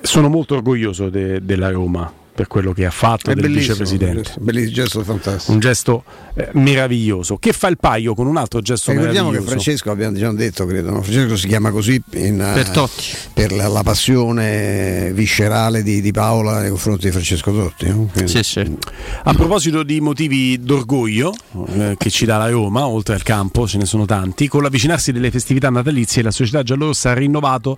[0.00, 4.34] sono molto orgoglioso de, della Roma per quello che ha fatto è del vicepresidente.
[4.38, 5.50] Bellissimo, gesto fantastico.
[5.50, 9.56] Un gesto eh, meraviglioso che fa il paio con un altro gesto Ricordiamo meraviglioso.
[9.56, 11.02] che Francesco, abbiamo già detto, credo, no?
[11.02, 12.88] Francesco si chiama così in, eh, per, uh,
[13.32, 17.88] per la, la, passione viscerale di, di, Paola nei confronti di Francesco Totti.
[17.88, 18.08] No?
[18.24, 18.76] Sì, sì.
[19.24, 21.34] A proposito di motivi d'orgoglio
[21.70, 25.10] eh, che ci dà la Roma, oltre al campo ce ne sono tanti, con l'avvicinarsi
[25.10, 27.76] delle festività natalizie la società giallorossa ha rinnovato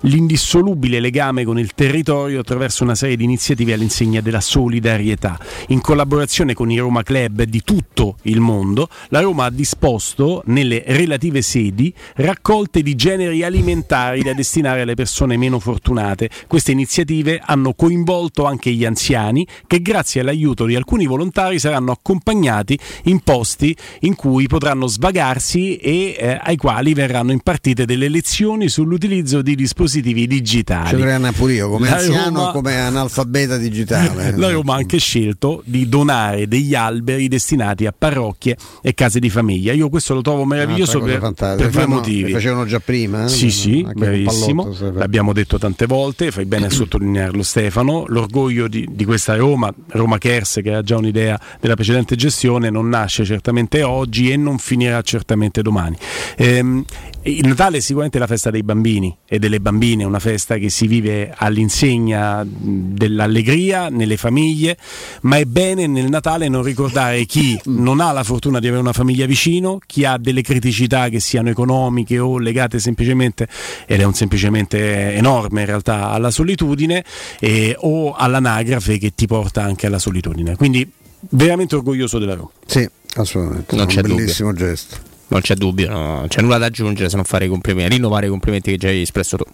[0.00, 5.38] l'indissolubile legame con il territorio attraverso una serie di iniziative all'insegna all'insegna della solidarietà.
[5.68, 10.82] In collaborazione con i Roma Club di tutto il mondo, la Roma ha disposto nelle
[10.86, 16.28] relative sedi raccolte di generi alimentari da destinare alle persone meno fortunate.
[16.46, 22.78] Queste iniziative hanno coinvolto anche gli anziani che grazie all'aiuto di alcuni volontari saranno accompagnati
[23.04, 29.42] in posti in cui potranno svagarsi e eh, ai quali verranno impartite delle lezioni sull'utilizzo
[29.42, 30.88] di dispositivi digitali.
[30.88, 32.52] Ci vorrei pure io come la anziano Roma...
[32.52, 34.36] come analfabeta digitale capitale.
[34.36, 39.30] La Roma ha anche scelto di donare degli alberi destinati a parrocchie e case di
[39.30, 39.72] famiglia.
[39.72, 42.26] Io questo lo trovo meraviglioso per, per due motivi.
[42.26, 43.24] Li facevano già prima?
[43.24, 43.28] Eh?
[43.28, 44.74] Sì, sì, bravissimo.
[44.94, 48.04] L'abbiamo detto tante volte, fai bene a sottolinearlo Stefano.
[48.08, 52.88] L'orgoglio di, di questa Roma, Roma Kers, che ha già un'idea della precedente gestione, non
[52.88, 55.96] nasce certamente oggi e non finirà certamente domani.
[56.36, 56.84] Ehm,
[57.24, 60.88] il Natale è sicuramente la festa dei bambini e delle bambine, una festa che si
[60.88, 64.76] vive all'insegna dell'allegria nelle famiglie,
[65.22, 68.92] ma è bene nel Natale non ricordare chi non ha la fortuna di avere una
[68.92, 73.46] famiglia vicino, chi ha delle criticità che siano economiche o legate semplicemente,
[73.86, 77.04] ed è un semplicemente enorme in realtà, alla solitudine
[77.38, 80.56] eh, o all'anagrafe che ti porta anche alla solitudine.
[80.56, 80.90] Quindi
[81.30, 82.50] veramente orgoglioso della Roma.
[82.66, 83.76] Sì, assolutamente.
[83.76, 84.66] Non è un bellissimo dubbio.
[84.66, 88.26] gesto non c'è dubbio, non c'è nulla da aggiungere se non fare i complimenti, rinnovare
[88.26, 89.44] i complimenti che già hai espresso tu.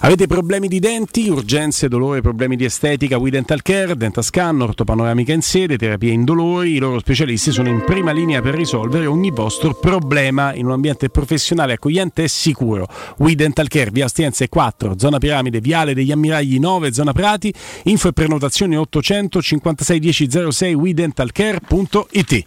[0.00, 3.16] Avete problemi di denti, urgenze, dolore, problemi di estetica?
[3.16, 6.74] We Dental Care, Dentascan, ortopanoramica in sede, terapia indolori.
[6.74, 11.08] I loro specialisti sono in prima linea per risolvere ogni vostro problema in un ambiente
[11.08, 12.86] professionale, accogliente e sicuro.
[13.18, 17.52] We Dental Care, via Ostiense 4, zona Piramide, viale degli Ammiragli 9, zona Prati.
[17.84, 22.44] Info e prenotazioni 856 1006 WeDentalCare.it.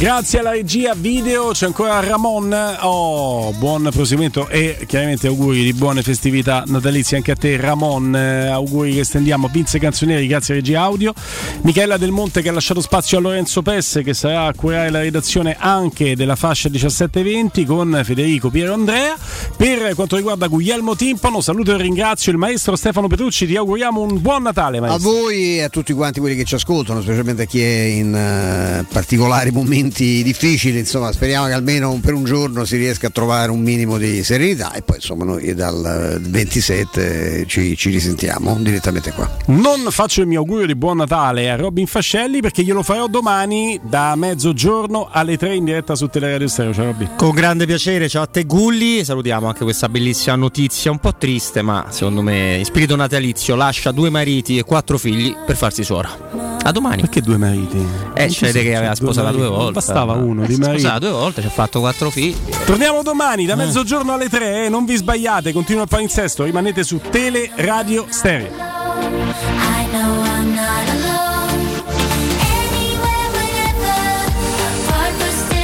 [0.00, 2.78] Grazie alla regia video, c'è ancora Ramon.
[2.80, 8.16] Oh, buon proseguimento e chiaramente auguri di buone festività natalizie anche a te, Ramon.
[8.16, 11.12] Eh, auguri che stendiamo a Vince Canzonieri, grazie alla regia audio.
[11.64, 15.00] Michela Del Monte che ha lasciato spazio a Lorenzo Pesse che sarà a curare la
[15.00, 19.14] redazione anche della fascia 17-20 con Federico Piero Andrea.
[19.54, 23.46] Per quanto riguarda Guglielmo Timpano, saluto e ringrazio il maestro Stefano Petrucci.
[23.46, 25.10] Ti auguriamo un buon Natale, maestro.
[25.10, 28.14] A voi e a tutti quanti quelli che ci ascoltano, specialmente a chi è in
[28.14, 33.10] uh, particolari momenti momenti difficili, insomma speriamo che almeno per un giorno si riesca a
[33.10, 39.12] trovare un minimo di serenità e poi insomma noi dal 27 ci, ci risentiamo direttamente
[39.12, 39.28] qua.
[39.46, 43.80] Non faccio il mio augurio di buon Natale a Robin Fascelli perché glielo farò domani
[43.82, 46.72] da mezzogiorno alle 3 in diretta su Teleradio Stereo.
[46.72, 47.08] Ciao Robby.
[47.16, 51.62] Con grande piacere, ciao a te Gulli, salutiamo anche questa bellissima notizia, un po' triste
[51.62, 56.50] ma secondo me in spirito natalizio lascia due mariti e quattro figli per farsi suora.
[56.62, 57.00] A domani.
[57.00, 57.78] Perché due mariti?
[58.14, 59.72] Eh, c'è che aveva sposata due volte.
[59.80, 60.80] Bastava uno di mariti.
[60.80, 62.36] Sposata due volte, ci ha fatto quattro figli.
[62.64, 67.00] Torniamo domani da mezzogiorno alle 3, eh, non vi sbagliate, continua il palinsesto, rimanete su
[67.10, 68.50] Tele Radio Stereo.